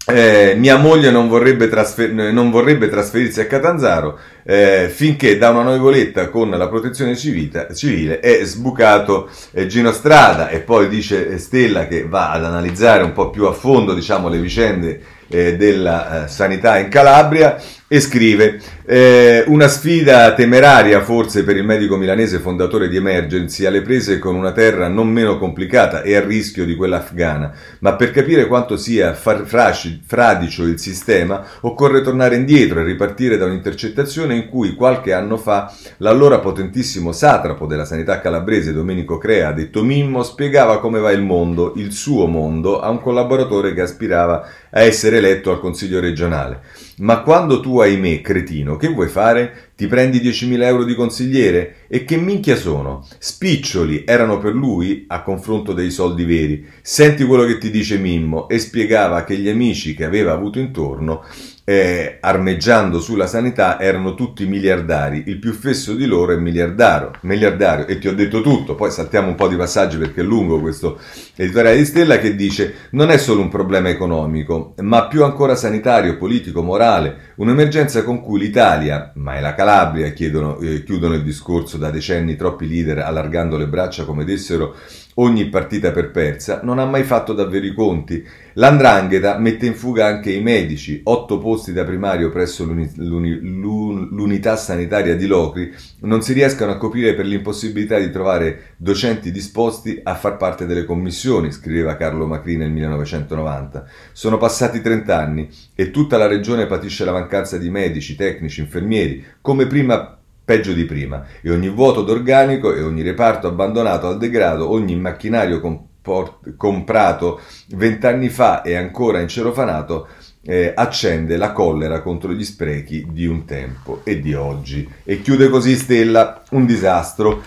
eh, 0.10 0.56
mia 0.56 0.78
moglie 0.78 1.12
non 1.12 1.28
vorrebbe, 1.28 1.67
trasfer- 1.67 2.12
non 2.12 2.50
vorrebbe, 2.50 2.88
trasferirsi 2.88 3.41
a 3.41 3.46
Catanzaro 3.46 4.17
eh, 4.43 4.89
finché 4.89 5.38
da 5.38 5.50
una 5.50 5.63
noivoletta 5.63 6.30
con 6.30 6.50
la 6.50 6.70
protezione 6.70 7.15
civita, 7.17 7.74
civile 7.74 8.22
è 8.22 8.46
sbucato 8.46 9.30
eh, 9.52 9.67
Gino 9.67 9.91
Strada 9.91 10.48
e 10.48 10.62
poi 10.62 10.88
dice 10.88 11.38
Stella 11.39 11.88
che 11.88 12.08
va 12.08 12.32
ad 12.32 12.46
analizzare 12.46 13.04
un 13.04 13.12
po' 13.12 13.30
più 13.30 13.46
a 13.48 13.52
fondo 13.52 13.93
diciamo, 13.93 14.30
le 14.30 14.39
vicende 14.39 15.02
eh, 15.28 15.58
della 15.58 16.24
eh, 16.24 16.28
sanità 16.30 16.78
in 16.78 16.88
Calabria 16.88 17.62
e 17.89 18.02
scrive 18.02 18.60
eh, 18.86 19.45
una 19.47 19.69
sfida 19.69 20.34
temeraria 20.34 21.02
forse 21.02 21.45
per 21.45 21.56
il 21.56 21.63
medico 21.63 21.95
milanese 21.95 22.39
fondatore 22.39 22.89
di 22.89 22.97
Emergency 22.97 23.63
alle 23.63 23.82
prese 23.82 24.19
con 24.19 24.36
una 24.36 24.52
terra 24.52 24.89
non 24.89 25.08
meno 25.08 25.38
complicata 25.38 26.02
e 26.02 26.15
a 26.15 26.23
rischio 26.23 26.65
di 26.65 26.76
quella 26.76 26.97
afghana, 26.97 27.54
ma 27.80 27.95
per 27.95 28.12
capire 28.12 28.47
quanto 28.47 28.76
sia 28.76 29.13
fraci- 29.13 30.02
fradicio 30.06 30.63
il 30.63 30.80
sistema 30.80 31.45
occorre 31.62 32.02
tornare 32.02 32.36
indietro 32.36 32.82
e 32.82 32.84
ripartire 32.84 33.38
da 33.38 33.45
un'intercettazione 33.45 34.36
in 34.36 34.50
cui 34.50 34.76
qualche 34.76 35.13
anno 35.13 35.38
fa 35.38 35.73
l'allora 35.97 36.39
potentissimo 36.39 37.13
satrapo 37.13 37.67
della 37.67 37.86
sanità 37.86 38.19
calabrese 38.19 38.73
Domenico 38.73 39.17
Crea, 39.17 39.54
detto 39.54 39.82
Mimmo, 39.82 40.23
spiegava 40.23 40.82
come 40.82 41.00
va 41.00 41.12
il 41.12 41.21
mondo, 41.21 41.71
il 41.78 41.93
suo 41.93 42.28
mondo, 42.28 42.82
a 42.82 42.89
un 42.89 43.00
collaboratore 43.00 43.73
che 43.73 43.82
aspirava 43.82 44.45
a 44.71 44.82
essere 44.82 45.17
eletto 45.17 45.52
al 45.52 45.62
Consiglio 45.62 46.02
regionale. 46.02 46.87
Ma 47.00 47.22
quando 47.22 47.60
tu, 47.60 47.78
ahimè, 47.78 48.22
cretino, 48.22 48.76
che 48.76 48.88
vuoi 48.88 49.08
fare? 49.08 49.72
Ti 49.76 49.86
prendi 49.86 50.20
10.000 50.20 50.64
euro 50.64 50.84
di 50.84 50.96
consigliere? 50.96 51.86
E 51.88 52.04
che 52.04 52.18
minchia 52.18 52.56
sono? 52.56 53.06
Spiccioli 53.20 54.04
erano 54.04 54.40
per 54.40 54.56
lui 54.56 55.06
a 55.08 55.22
confronto 55.22 55.74
dei 55.74 55.92
soldi 55.92 56.26
veri. 56.26 56.66
Senti 56.82 57.24
quello 57.24 57.46
che 57.46 57.60
ti 57.60 57.70
dice 57.70 58.00
Mimmo 58.00 58.50
e 58.50 58.58
spiegava 58.58 59.24
che 59.26 59.38
gli 59.38 59.48
amici 59.48 59.94
che 59.94 60.06
aveva 60.06 60.32
avuto 60.32 60.58
intorno 60.58 61.24
eh, 61.69 62.19
armeggiando 62.21 63.01
sulla 63.01 63.27
sanità 63.27 63.77
erano 63.77 64.15
tutti 64.15 64.45
miliardari, 64.45 65.23
il 65.27 65.38
più 65.38 65.51
fesso 65.51 65.95
di 65.95 66.06
loro 66.06 66.32
è 66.32 66.38
miliardario, 66.38 67.12
miliardario. 67.23 67.88
E 67.88 67.99
ti 67.99 68.08
ho 68.08 68.15
detto 68.15 68.39
tutto, 68.39 68.75
poi 68.75 68.89
saltiamo 68.89 69.27
un 69.27 69.36
po' 69.36 69.49
di 69.49 69.58
passaggi 69.58 69.97
perché 69.97 70.21
è 70.21 70.23
lungo 70.23 70.62
questo 70.62 70.97
editoriale 71.36 71.75
di 71.75 71.84
Stella 71.84 72.19
che 72.19 72.38
dice 72.38 72.88
non 72.91 73.12
è 73.12 73.17
solo 73.17 73.41
un 73.41 73.49
problema 73.49 73.89
economico, 73.89 74.75
ma 74.77 75.08
più 75.08 75.25
ancora 75.25 75.56
sanitario, 75.56 76.15
politico, 76.15 76.63
morale, 76.63 77.34
un'emergenza 77.36 78.01
con 78.06 78.21
cui 78.21 78.39
l'Italia, 78.39 79.12
ma 79.15 79.36
è 79.36 79.41
la 79.41 79.53
Calabria, 79.53 80.12
chiedono, 80.12 80.60
eh, 80.60 80.86
chiudono 80.86 81.15
il 81.15 81.23
discorso 81.23 81.75
da 81.75 81.89
decenni 81.89 82.38
troppi 82.38 82.65
leader 82.65 82.99
allargando 82.99 83.58
le 83.58 83.67
braccia 83.67 84.06
come 84.06 84.23
dessero 84.23 84.73
ogni 85.19 85.49
partita 85.49 85.91
per 85.91 86.12
persa, 86.12 86.62
non 86.63 86.80
ha 86.80 86.86
mai 86.86 87.03
fatto 87.03 87.34
davvero 87.34 87.65
i 87.65 87.73
conti. 87.73 88.25
L'andrangheta 88.53 89.38
mette 89.38 89.65
in 89.65 89.75
fuga 89.75 90.06
anche 90.06 90.32
i 90.32 90.41
medici, 90.41 91.01
otto 91.03 91.38
posti 91.38 91.73
da 91.73 91.84
primario 91.84 92.30
presso 92.32 92.65
l'uni, 92.65 92.89
l'uni, 92.95 93.39
l'unità 93.39 94.56
sanitaria 94.56 95.15
di 95.15 95.27
Locri 95.27 95.71
non 96.01 96.21
si 96.21 96.34
riescono 96.34 96.71
a 96.71 96.77
coprire 96.77 97.13
per 97.13 97.25
l'impossibilità 97.25 97.99
di 97.99 98.10
trovare 98.10 98.73
docenti 98.77 99.32
disposti 99.32 99.99
a 100.03 100.15
far 100.15 100.38
parte 100.38 100.65
delle 100.65 100.86
commissioni, 100.86 101.51
scriveva 101.51 101.97
Carlo 101.97 102.25
Macri 102.25 102.58
nel 102.58 102.71
1990. 102.71 103.86
Sono 104.12 104.38
passati 104.38 104.82
30 104.82 105.17
anni 105.17 105.49
e 105.75 105.91
tutta 105.91 106.17
la 106.17 106.27
regione 106.27 106.65
patisce 106.65 107.06
la 107.06 107.12
mancanza 107.12 107.58
di 107.58 107.69
medici, 107.69 108.15
tecnici, 108.15 108.62
infermieri, 108.62 109.23
come 109.41 109.67
prima 109.67 110.17
peggio 110.48 110.72
di 110.72 110.86
prima, 110.86 111.26
e 111.42 111.52
ogni 111.52 111.68
vuoto 111.68 112.04
d'organico 112.04 112.74
e 112.74 112.82
ogni 112.82 113.02
reparto 113.02 113.48
abbandonato 113.48 114.08
al 114.08 114.18
degrado, 114.18 114.72
ogni 114.72 114.96
macchinario 114.96 115.60
comport- 115.60 116.56
comprato 116.56 117.42
vent'anni 117.76 118.30
fa 118.30 118.62
e 118.62 118.76
ancora 118.76 119.20
incerofanato, 119.20 120.08
eh, 120.44 120.72
accende 120.74 121.36
la 121.36 121.52
collera 121.52 122.02
contro 122.02 122.32
gli 122.32 122.46
sprechi 122.46 123.06
di 123.10 123.26
un 123.26 123.44
tempo 123.44 124.00
e 124.06 124.22
di 124.22 124.34
oggi. 124.36 124.90
E 125.04 125.22
chiude 125.22 125.50
così 125.50 125.76
Stella, 125.76 126.42
un 126.52 126.66
disastro 126.66 127.44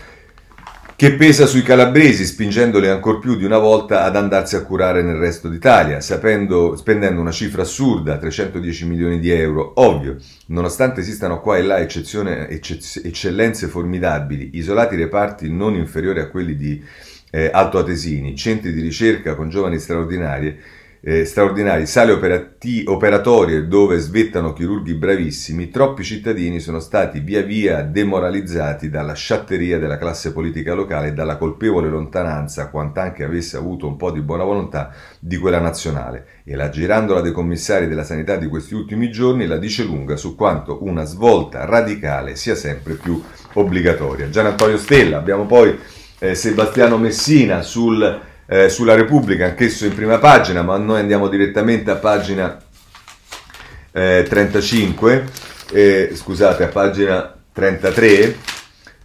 che 1.00 1.14
pesa 1.14 1.46
sui 1.46 1.62
calabresi, 1.62 2.26
spingendoli 2.26 2.86
ancor 2.86 3.20
più 3.20 3.34
di 3.34 3.46
una 3.46 3.56
volta 3.56 4.02
ad 4.02 4.16
andarsi 4.16 4.54
a 4.54 4.62
curare 4.62 5.02
nel 5.02 5.16
resto 5.16 5.48
d'Italia, 5.48 6.02
sapendo, 6.02 6.76
spendendo 6.76 7.22
una 7.22 7.30
cifra 7.30 7.62
assurda, 7.62 8.18
310 8.18 8.86
milioni 8.86 9.18
di 9.18 9.30
euro. 9.30 9.72
Ovvio, 9.76 10.18
nonostante 10.48 11.00
esistano 11.00 11.40
qua 11.40 11.56
e 11.56 11.62
là 11.62 11.78
eccellenze 11.78 13.68
formidabili, 13.68 14.50
isolati 14.58 14.94
reparti 14.94 15.50
non 15.50 15.74
inferiori 15.74 16.20
a 16.20 16.28
quelli 16.28 16.54
di 16.54 16.84
eh, 17.30 17.48
Alto 17.50 17.78
Atesini, 17.78 18.36
centri 18.36 18.70
di 18.70 18.82
ricerca 18.82 19.34
con 19.34 19.48
giovani 19.48 19.78
straordinarie, 19.78 20.58
eh, 21.02 21.24
straordinari, 21.24 21.86
sale 21.86 22.12
operati- 22.12 22.84
operatorie 22.86 23.66
dove 23.66 23.98
svettano 23.98 24.52
chirurghi 24.52 24.94
bravissimi, 24.94 25.70
troppi 25.70 26.04
cittadini 26.04 26.60
sono 26.60 26.78
stati 26.78 27.20
via 27.20 27.42
via 27.42 27.82
demoralizzati 27.82 28.90
dalla 28.90 29.14
sciatteria 29.14 29.78
della 29.78 29.96
classe 29.96 30.32
politica 30.32 30.74
locale 30.74 31.08
e 31.08 31.12
dalla 31.12 31.36
colpevole 31.36 31.88
lontananza, 31.88 32.68
quant'anche 32.68 33.24
avesse 33.24 33.56
avuto 33.56 33.86
un 33.86 33.96
po' 33.96 34.10
di 34.10 34.20
buona 34.20 34.44
volontà, 34.44 34.92
di 35.18 35.38
quella 35.38 35.60
nazionale. 35.60 36.26
E 36.44 36.54
la 36.54 36.68
girandola 36.68 37.20
dei 37.20 37.32
commissari 37.32 37.88
della 37.88 38.04
sanità 38.04 38.36
di 38.36 38.46
questi 38.46 38.74
ultimi 38.74 39.10
giorni 39.10 39.46
la 39.46 39.56
dice 39.56 39.84
lunga 39.84 40.16
su 40.16 40.34
quanto 40.34 40.84
una 40.84 41.04
svolta 41.04 41.64
radicale 41.64 42.36
sia 42.36 42.54
sempre 42.54 42.94
più 42.94 43.22
obbligatoria. 43.54 44.28
Gian 44.28 44.46
Antonio 44.46 44.76
Stella, 44.76 45.16
abbiamo 45.16 45.46
poi 45.46 45.78
eh, 46.18 46.34
Sebastiano 46.34 46.98
Messina 46.98 47.62
sul 47.62 48.28
eh, 48.52 48.68
sulla 48.68 48.96
Repubblica, 48.96 49.44
anch'esso 49.44 49.86
in 49.86 49.94
prima 49.94 50.18
pagina, 50.18 50.62
ma 50.62 50.76
noi 50.76 50.98
andiamo 50.98 51.28
direttamente 51.28 51.92
a 51.92 51.94
pagina 51.94 52.58
eh, 53.92 54.26
35, 54.28 55.24
eh, 55.70 56.10
scusate, 56.12 56.64
a 56.64 56.66
pagina 56.66 57.32
33 57.52 58.58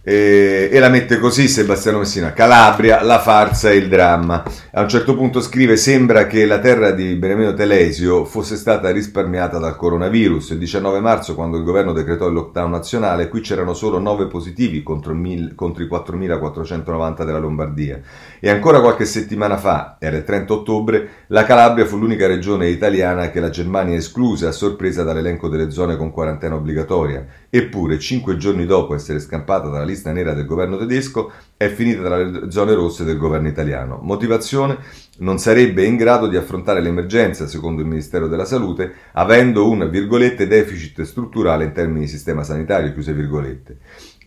e, 0.08 0.70
la 0.78 0.88
mette 0.88 1.18
così 1.18 1.48
Sebastiano 1.48 1.98
Messina, 1.98 2.32
Calabria, 2.32 3.02
la 3.02 3.18
farsa 3.18 3.70
e 3.70 3.74
il 3.74 3.88
dramma. 3.88 4.44
A 4.70 4.82
un 4.82 4.88
certo 4.88 5.16
punto 5.16 5.40
scrive, 5.40 5.76
sembra 5.76 6.28
che 6.28 6.46
la 6.46 6.60
terra 6.60 6.92
di 6.92 7.16
Benemeno 7.16 7.54
Telesio 7.54 8.24
fosse 8.24 8.54
stata 8.54 8.92
risparmiata 8.92 9.58
dal 9.58 9.74
coronavirus. 9.74 10.50
Il 10.50 10.58
19 10.58 11.00
marzo, 11.00 11.34
quando 11.34 11.56
il 11.56 11.64
governo 11.64 11.92
decretò 11.92 12.28
il 12.28 12.34
lockdown 12.34 12.70
nazionale, 12.70 13.28
qui 13.28 13.40
c'erano 13.40 13.74
solo 13.74 13.98
9 13.98 14.28
positivi 14.28 14.84
contro, 14.84 15.12
mil, 15.12 15.56
contro 15.56 15.82
i 15.82 15.88
4.490 15.88 17.24
della 17.24 17.40
Lombardia. 17.40 18.00
E 18.46 18.48
ancora 18.48 18.80
qualche 18.80 19.06
settimana 19.06 19.56
fa, 19.56 19.96
era 19.98 20.16
il 20.16 20.22
30 20.22 20.52
ottobre, 20.52 21.08
la 21.26 21.42
Calabria 21.42 21.84
fu 21.84 21.98
l'unica 21.98 22.28
regione 22.28 22.68
italiana 22.68 23.28
che 23.32 23.40
la 23.40 23.50
Germania 23.50 23.96
escluse 23.96 24.46
a 24.46 24.52
sorpresa 24.52 25.02
dall'elenco 25.02 25.48
delle 25.48 25.72
zone 25.72 25.96
con 25.96 26.12
quarantena 26.12 26.54
obbligatoria. 26.54 27.26
Eppure, 27.50 27.98
cinque 27.98 28.36
giorni 28.36 28.64
dopo 28.64 28.94
essere 28.94 29.18
scampata 29.18 29.66
dalla 29.66 29.82
lista 29.84 30.12
nera 30.12 30.32
del 30.32 30.46
governo 30.46 30.76
tedesco, 30.76 31.32
è 31.56 31.66
finita 31.66 32.04
tra 32.04 32.18
le 32.18 32.48
zone 32.52 32.74
rosse 32.74 33.02
del 33.02 33.18
governo 33.18 33.48
italiano. 33.48 33.98
Motivazione? 34.00 34.78
Non 35.18 35.40
sarebbe 35.40 35.84
in 35.84 35.96
grado 35.96 36.28
di 36.28 36.36
affrontare 36.36 36.80
l'emergenza, 36.80 37.48
secondo 37.48 37.80
il 37.80 37.88
Ministero 37.88 38.28
della 38.28 38.44
Salute, 38.44 38.92
avendo 39.14 39.68
un, 39.68 39.88
virgolette, 39.90 40.46
deficit 40.46 41.02
strutturale 41.02 41.64
in 41.64 41.72
termini 41.72 42.04
di 42.04 42.06
sistema 42.06 42.44
sanitario, 42.44 42.92
chiuse 42.92 43.12
virgolette. 43.12 43.78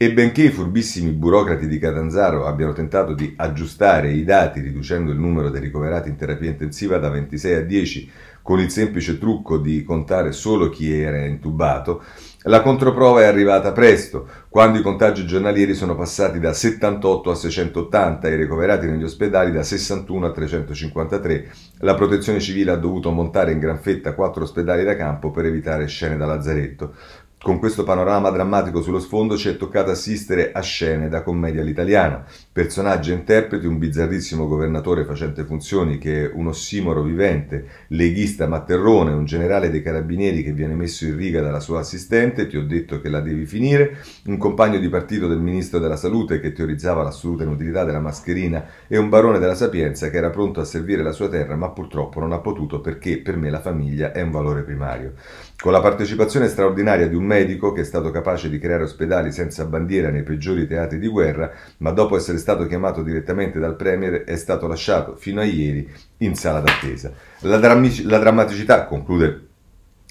E 0.02 0.14
benché 0.14 0.44
i 0.44 0.50
furbissimi 0.50 1.12
burocrati 1.12 1.68
di 1.68 1.78
Catanzaro 1.78 2.46
abbiano 2.46 2.72
tentato 2.72 3.14
di 3.14 3.34
aggiustare 3.36 4.14
i 4.14 4.24
dati 4.24 4.62
riducendo 4.62 5.12
il 5.12 5.20
numero 5.20 5.50
dei 5.50 5.60
ricoverati 5.60 6.08
in 6.08 6.16
terapia 6.16 6.52
intensiva 6.52 6.98
da 7.00 7.10
26 7.10 7.54
a 7.56 7.62
10 7.64 8.12
con 8.42 8.62
il 8.62 8.72
semplice 8.72 9.18
trucco 9.18 9.58
di 9.58 9.84
contare 9.84 10.32
solo 10.32 10.70
chi 10.70 10.98
era 10.98 11.26
intubato, 11.26 12.02
la 12.44 12.62
controprova 12.62 13.22
è 13.22 13.26
arrivata 13.26 13.74
presto, 13.74 14.28
quando 14.48 14.80
i 14.80 14.82
contagi 14.82 15.26
giornalieri 15.26 15.74
sono 15.74 15.96
passati 15.96 16.40
da 16.40 16.54
78 16.54 17.32
a 17.32 17.36
680 17.36 18.28
e 18.30 18.34
i 18.34 18.38
ricoverati 18.38 18.88
negli 18.88 19.04
ospedali 19.04 19.52
da 19.52 19.64
61 19.64 20.28
a 20.28 20.32
353. 20.32 21.52
La 21.80 21.96
protezione 21.96 22.40
civile 22.40 22.72
ha 22.72 22.78
dovuto 22.78 23.12
montare 23.12 23.52
in 23.52 23.60
gran 23.60 23.80
fetta 23.80 24.16
quattro 24.16 24.44
ospedali 24.44 24.86
da 24.86 24.96
campo 24.96 25.32
per 25.32 25.46
evitare 25.46 25.86
scene 25.88 26.16
da 26.16 26.26
lazzaretto. 26.26 26.94
Con 27.42 27.58
questo 27.58 27.86
panorama 27.86 28.32
drammatico 28.32 28.82
sullo 28.82 29.00
sfondo 29.00 29.38
ci 29.38 29.48
è 29.48 29.56
toccato 29.56 29.92
assistere 29.92 30.52
a 30.52 30.60
scene 30.60 31.08
da 31.08 31.24
commedia 31.24 31.62
all'italiana, 31.62 32.26
personaggi 32.52 33.12
e 33.12 33.14
interpreti, 33.14 33.66
un 33.66 33.78
bizzarrissimo 33.78 34.46
governatore 34.46 35.06
facente 35.06 35.46
funzioni 35.46 35.98
che 36.00 36.26
è 36.26 36.32
un 36.34 36.48
ossimoro 36.48 37.02
vivente, 37.02 37.86
leghista 37.88 38.46
matterrone, 38.46 39.14
un 39.14 39.24
generale 39.24 39.70
dei 39.70 39.82
carabinieri 39.82 40.44
che 40.44 40.52
viene 40.52 40.74
messo 40.74 41.06
in 41.06 41.16
riga 41.16 41.40
dalla 41.40 41.62
sua 41.62 41.80
assistente, 41.80 42.46
ti 42.46 42.58
ho 42.58 42.66
detto 42.66 43.00
che 43.00 43.08
la 43.08 43.22
devi 43.22 43.46
finire, 43.46 44.00
un 44.26 44.36
compagno 44.36 44.78
di 44.78 44.90
partito 44.90 45.30
del 45.30 45.40
ministro 45.40 45.80
della 45.80 45.96
salute 45.96 46.42
che 46.42 46.52
teorizzava 46.52 47.04
l'assoluta 47.04 47.44
inutilità 47.44 47.86
della 47.86 48.02
mascherina 48.02 48.66
e 48.86 48.98
un 48.98 49.08
barone 49.08 49.40
della 49.40 49.56
sapienza 49.56 50.10
che 50.10 50.18
era 50.18 50.30
pronto 50.30 50.60
a 50.60 50.66
servire 50.66 51.04
la 51.04 51.14
sua 51.14 51.30
terra 51.30 51.56
ma 51.56 51.70
purtroppo 51.70 52.20
non 52.20 52.34
ha 52.34 52.40
potuto 52.40 52.82
perché 52.82 53.20
per 53.20 53.38
me 53.38 53.50
la 53.50 53.62
famiglia 53.62 54.12
è 54.12 54.22
un 54.22 54.32
valore 54.32 54.64
primario. 54.64 55.14
Con 55.62 55.74
la 55.74 55.82
partecipazione 55.82 56.48
straordinaria 56.48 57.10
di 57.10 57.16
un 57.16 57.26
medico 57.26 57.74
che 57.74 57.82
è 57.82 57.84
stato 57.84 58.12
capace 58.12 58.50
di 58.50 58.60
creare 58.60 58.84
ospedali 58.84 59.30
senza 59.34 59.66
bandiera 59.66 60.10
nei 60.10 60.24
peggiori 60.24 60.66
teatri 60.66 61.00
di 61.00 61.08
guerra, 61.10 61.52
ma 61.80 61.92
dopo 61.92 62.16
essere 62.16 62.38
stato 62.38 62.66
chiamato 62.66 63.04
direttamente 63.04 63.60
dal 63.60 63.76
Premier 63.76 64.24
è 64.24 64.38
stato 64.38 64.68
lasciato 64.68 65.18
fino 65.18 65.42
a 65.42 65.44
ieri 65.44 65.86
in 66.20 66.36
sala 66.36 66.62
d'attesa. 66.62 67.12
La, 67.40 67.58
drammi- 67.58 68.04
la 68.04 68.20
drammaticità, 68.20 68.86
conclude 68.86 69.48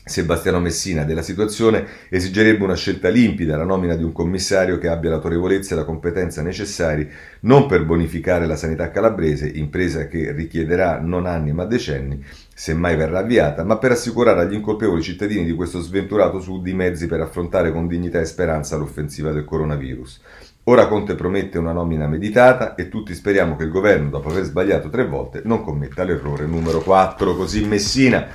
Sebastiano 0.05 0.61
Messina 0.61 1.05
della 1.05 1.23
situazione 1.23 1.87
esigerebbe 2.11 2.65
una 2.65 2.77
scelta 2.77 3.09
limpida, 3.09 3.57
la 3.57 3.65
nomina 3.65 3.95
di 3.95 4.03
un 4.03 4.13
commissario 4.13 4.77
che 4.77 4.89
abbia 4.89 5.11
l'autorevolezza 5.11 5.75
e 5.75 5.79
la 5.79 5.85
competenza 5.85 6.43
necessari 6.43 7.11
non 7.41 7.67
per 7.67 7.87
bonificare 7.87 8.47
la 8.47 8.57
sanità 8.57 8.91
calabrese, 8.91 9.47
impresa 9.49 10.09
che 10.09 10.33
richiederà 10.33 11.01
non 11.01 11.25
anni 11.25 11.53
ma 11.53 11.65
decenni, 11.65 12.23
se 12.59 12.75
mai 12.75 12.97
verrà 12.97 13.21
avviata, 13.21 13.63
ma 13.63 13.79
per 13.79 13.93
assicurare 13.93 14.41
agli 14.41 14.55
incolpevoli 14.55 15.01
cittadini 15.01 15.45
di 15.45 15.55
questo 15.55 15.81
sventurato 15.81 16.41
sud 16.41 16.67
i 16.67 16.75
mezzi 16.75 17.07
per 17.07 17.21
affrontare 17.21 17.71
con 17.71 17.87
dignità 17.87 18.19
e 18.19 18.25
speranza 18.25 18.77
l'offensiva 18.77 19.31
del 19.31 19.45
coronavirus. 19.45 20.21
Ora 20.65 20.89
Conte 20.89 21.15
promette 21.15 21.57
una 21.57 21.71
nomina 21.71 22.09
meditata 22.09 22.75
e 22.75 22.89
tutti 22.89 23.15
speriamo 23.15 23.55
che 23.55 23.63
il 23.63 23.71
governo, 23.71 24.11
dopo 24.11 24.31
aver 24.31 24.43
sbagliato 24.43 24.89
tre 24.89 25.07
volte, 25.07 25.43
non 25.45 25.63
commetta 25.63 26.03
l'errore 26.03 26.47
numero 26.47 26.81
4. 26.81 27.37
Così 27.37 27.65
Messina. 27.65 28.27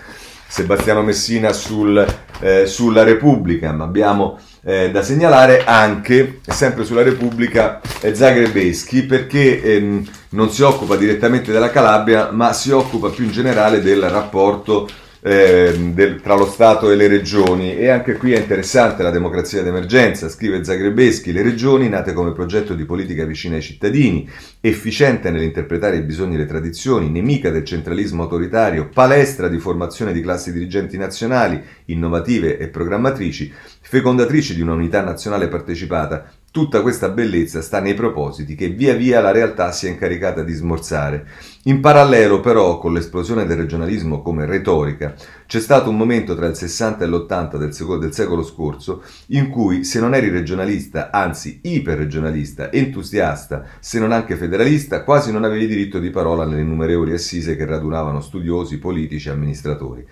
Sebastiano 0.48 1.02
Messina 1.02 1.52
sul, 1.52 2.06
eh, 2.40 2.66
sulla 2.66 3.04
Repubblica, 3.04 3.74
ma 3.74 3.84
abbiamo 3.84 4.40
eh, 4.64 4.92
da 4.92 5.04
segnalare 5.04 5.64
anche, 5.66 6.40
sempre 6.48 6.86
sulla 6.86 7.04
Repubblica, 7.04 7.82
eh, 8.02 8.16
Zagrebeschi, 8.16 9.04
perché 9.04 9.62
ehm, 9.62 10.08
non 10.30 10.50
si 10.52 10.62
occupa 10.62 10.96
direttamente 10.96 11.52
della 11.52 11.70
Calabria, 11.70 12.32
ma 12.32 12.54
si 12.54 12.72
occupa 12.72 13.10
più 13.10 13.26
in 13.26 13.32
generale 13.32 13.82
del 13.82 14.10
rapporto 14.10 14.90
eh, 15.26 15.74
del, 15.94 16.22
tra 16.22 16.36
lo 16.36 16.46
Stato 16.46 16.92
e 16.92 16.96
le 16.96 17.08
regioni. 17.08 17.76
E 17.78 17.90
anche 17.90 18.14
qui 18.14 18.34
è 18.34 18.40
interessante 18.40 19.04
la 19.04 19.10
democrazia 19.10 19.64
d'emergenza, 19.64 20.30
scrive 20.30 20.64
Zagrebeschi, 20.64 21.32
le 21.32 21.42
regioni 21.42 21.88
nate 21.88 22.14
come 22.14 22.34
progetto 22.34 22.74
di 22.74 22.86
politica 22.86 23.24
vicina 23.24 23.56
ai 23.56 23.62
cittadini, 23.62 24.30
efficiente 24.60 25.32
nell'interpretare 25.32 25.98
i 25.98 26.02
bisogni 26.02 26.36
e 26.36 26.40
le 26.40 26.46
tradizioni, 26.46 27.10
nemica 27.10 27.50
del 27.50 27.64
centralismo 27.64 28.24
autoritario, 28.24 28.90
palestra 28.94 29.48
di 29.48 29.60
formazione 29.60 30.12
di 30.12 30.22
classi 30.22 30.52
dirigenti 30.52 30.98
nazionali, 30.98 31.62
innovative 31.86 32.58
e 32.58 32.68
programmatrici, 32.68 33.52
fecondatrici 33.94 34.56
di 34.56 34.62
un'unità 34.62 35.04
nazionale 35.04 35.48
partecipata, 35.48 36.26
Tutta 36.54 36.84
questa 36.84 37.10
bellezza 37.10 37.64
sta 37.64 37.80
nei 37.80 37.96
propositi 37.96 38.54
che 38.54 38.70
via 38.70 38.94
via 38.94 39.22
la 39.22 39.32
realtà 39.32 39.72
si 39.72 39.88
è 39.88 39.90
incaricata 39.90 40.44
di 40.44 40.54
smorzare. 40.54 41.26
In 41.64 41.80
parallelo 41.80 42.42
però 42.42 42.78
con 42.78 42.94
l'esplosione 42.94 43.48
del 43.48 43.58
regionalismo 43.58 44.22
come 44.22 44.46
retorica 44.46 45.16
c'è 45.48 45.60
stato 45.60 45.90
un 45.90 45.98
momento 45.98 46.36
tra 46.36 46.46
il 46.46 46.56
60 46.56 47.04
e 47.04 47.08
l'80 47.08 47.58
del, 47.58 47.74
secolo, 47.74 47.98
del 47.98 48.14
secolo 48.14 48.44
scorso 48.44 49.02
in 49.30 49.50
cui 49.50 49.84
se 49.84 50.00
non 50.00 50.14
eri 50.14 50.30
regionalista, 50.30 51.10
anzi 51.10 51.60
iperregionalista, 51.64 52.72
entusiasta, 52.72 53.66
se 53.80 53.98
non 53.98 54.12
anche 54.12 54.36
federalista, 54.36 55.04
quasi 55.04 55.32
non 55.32 55.46
avevi 55.46 55.66
diritto 55.66 55.98
di 55.98 56.12
parola 56.12 56.46
nelle 56.46 56.62
innumerevoli 56.62 57.14
assise 57.14 57.56
che 57.56 57.66
radunavano 57.66 58.22
studiosi, 58.22 58.78
politici 58.78 59.28
e 59.28 59.32
amministratori. 59.32 60.06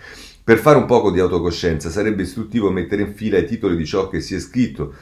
Per 0.44 0.58
fare 0.58 0.78
un 0.78 0.86
poco 0.86 1.12
di 1.12 1.20
autocoscienza 1.20 1.90
sarebbe 1.90 2.24
istruttivo 2.24 2.72
mettere 2.72 3.04
in 3.04 3.14
fila 3.14 3.38
i 3.38 3.46
titoli 3.46 3.76
di 3.76 3.86
ciò 3.86 4.10
che 4.10 4.22
si 4.22 4.36
è 4.36 4.40
scritto 4.40 4.94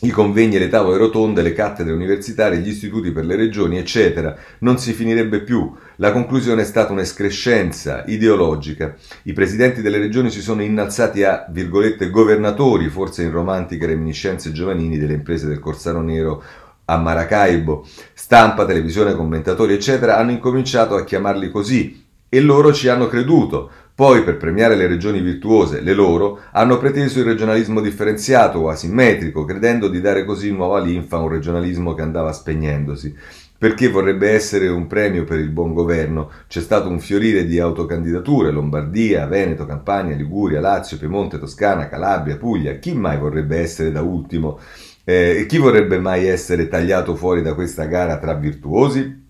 i 0.00 0.10
convegni, 0.10 0.58
le 0.58 0.68
tavole 0.68 0.98
rotonde, 0.98 1.40
le 1.40 1.54
cattedre 1.54 1.92
universitarie, 1.92 2.58
gli 2.58 2.68
istituti 2.68 3.10
per 3.10 3.24
le 3.24 3.36
regioni, 3.36 3.78
eccetera. 3.78 4.36
Non 4.58 4.78
si 4.78 4.92
finirebbe 4.92 5.40
più. 5.40 5.72
La 5.96 6.12
conclusione 6.12 6.62
è 6.62 6.64
stata 6.64 6.92
un'escrescenza 6.92 8.04
ideologica. 8.06 8.94
I 9.22 9.32
presidenti 9.32 9.80
delle 9.80 9.98
regioni 9.98 10.30
si 10.30 10.42
sono 10.42 10.62
innalzati 10.62 11.22
a, 11.22 11.46
virgolette, 11.48 12.10
governatori, 12.10 12.88
forse 12.90 13.22
in 13.22 13.30
romantiche 13.30 13.86
reminiscenze 13.86 14.52
giovanili 14.52 14.98
delle 14.98 15.14
imprese 15.14 15.46
del 15.46 15.60
Corsaro 15.60 16.02
Nero 16.02 16.42
a 16.84 16.98
Maracaibo. 16.98 17.86
Stampa, 18.12 18.66
televisione, 18.66 19.14
commentatori, 19.14 19.72
eccetera, 19.72 20.18
hanno 20.18 20.32
incominciato 20.32 20.96
a 20.96 21.04
chiamarli 21.04 21.50
così 21.50 22.04
e 22.28 22.40
loro 22.40 22.72
ci 22.72 22.88
hanno 22.88 23.06
creduto. 23.06 23.70
Poi, 23.96 24.24
per 24.24 24.38
premiare 24.38 24.74
le 24.74 24.88
regioni 24.88 25.20
virtuose, 25.20 25.80
le 25.80 25.94
loro, 25.94 26.40
hanno 26.50 26.78
preteso 26.78 27.20
il 27.20 27.26
regionalismo 27.26 27.80
differenziato 27.80 28.58
o 28.58 28.68
asimmetrico, 28.68 29.44
credendo 29.44 29.86
di 29.86 30.00
dare 30.00 30.24
così 30.24 30.50
nuova 30.50 30.80
linfa 30.80 31.18
a 31.18 31.20
un 31.20 31.28
regionalismo 31.28 31.94
che 31.94 32.02
andava 32.02 32.32
spegnendosi. 32.32 33.14
Perché 33.56 33.88
vorrebbe 33.88 34.30
essere 34.30 34.66
un 34.66 34.88
premio 34.88 35.22
per 35.22 35.38
il 35.38 35.50
buon 35.50 35.72
governo, 35.74 36.28
c'è 36.48 36.60
stato 36.60 36.88
un 36.88 36.98
fiorire 36.98 37.46
di 37.46 37.60
autocandidature, 37.60 38.50
Lombardia, 38.50 39.26
Veneto, 39.26 39.64
Campania, 39.64 40.16
Liguria, 40.16 40.58
Lazio, 40.58 40.98
Piemonte, 40.98 41.38
Toscana, 41.38 41.88
Calabria, 41.88 42.36
Puglia. 42.36 42.74
Chi 42.78 42.94
mai 42.94 43.16
vorrebbe 43.16 43.58
essere 43.60 43.92
da 43.92 44.02
ultimo? 44.02 44.58
Eh, 45.04 45.46
chi 45.48 45.58
vorrebbe 45.58 46.00
mai 46.00 46.26
essere 46.26 46.66
tagliato 46.66 47.14
fuori 47.14 47.42
da 47.42 47.54
questa 47.54 47.84
gara 47.84 48.18
tra 48.18 48.34
virtuosi? 48.34 49.23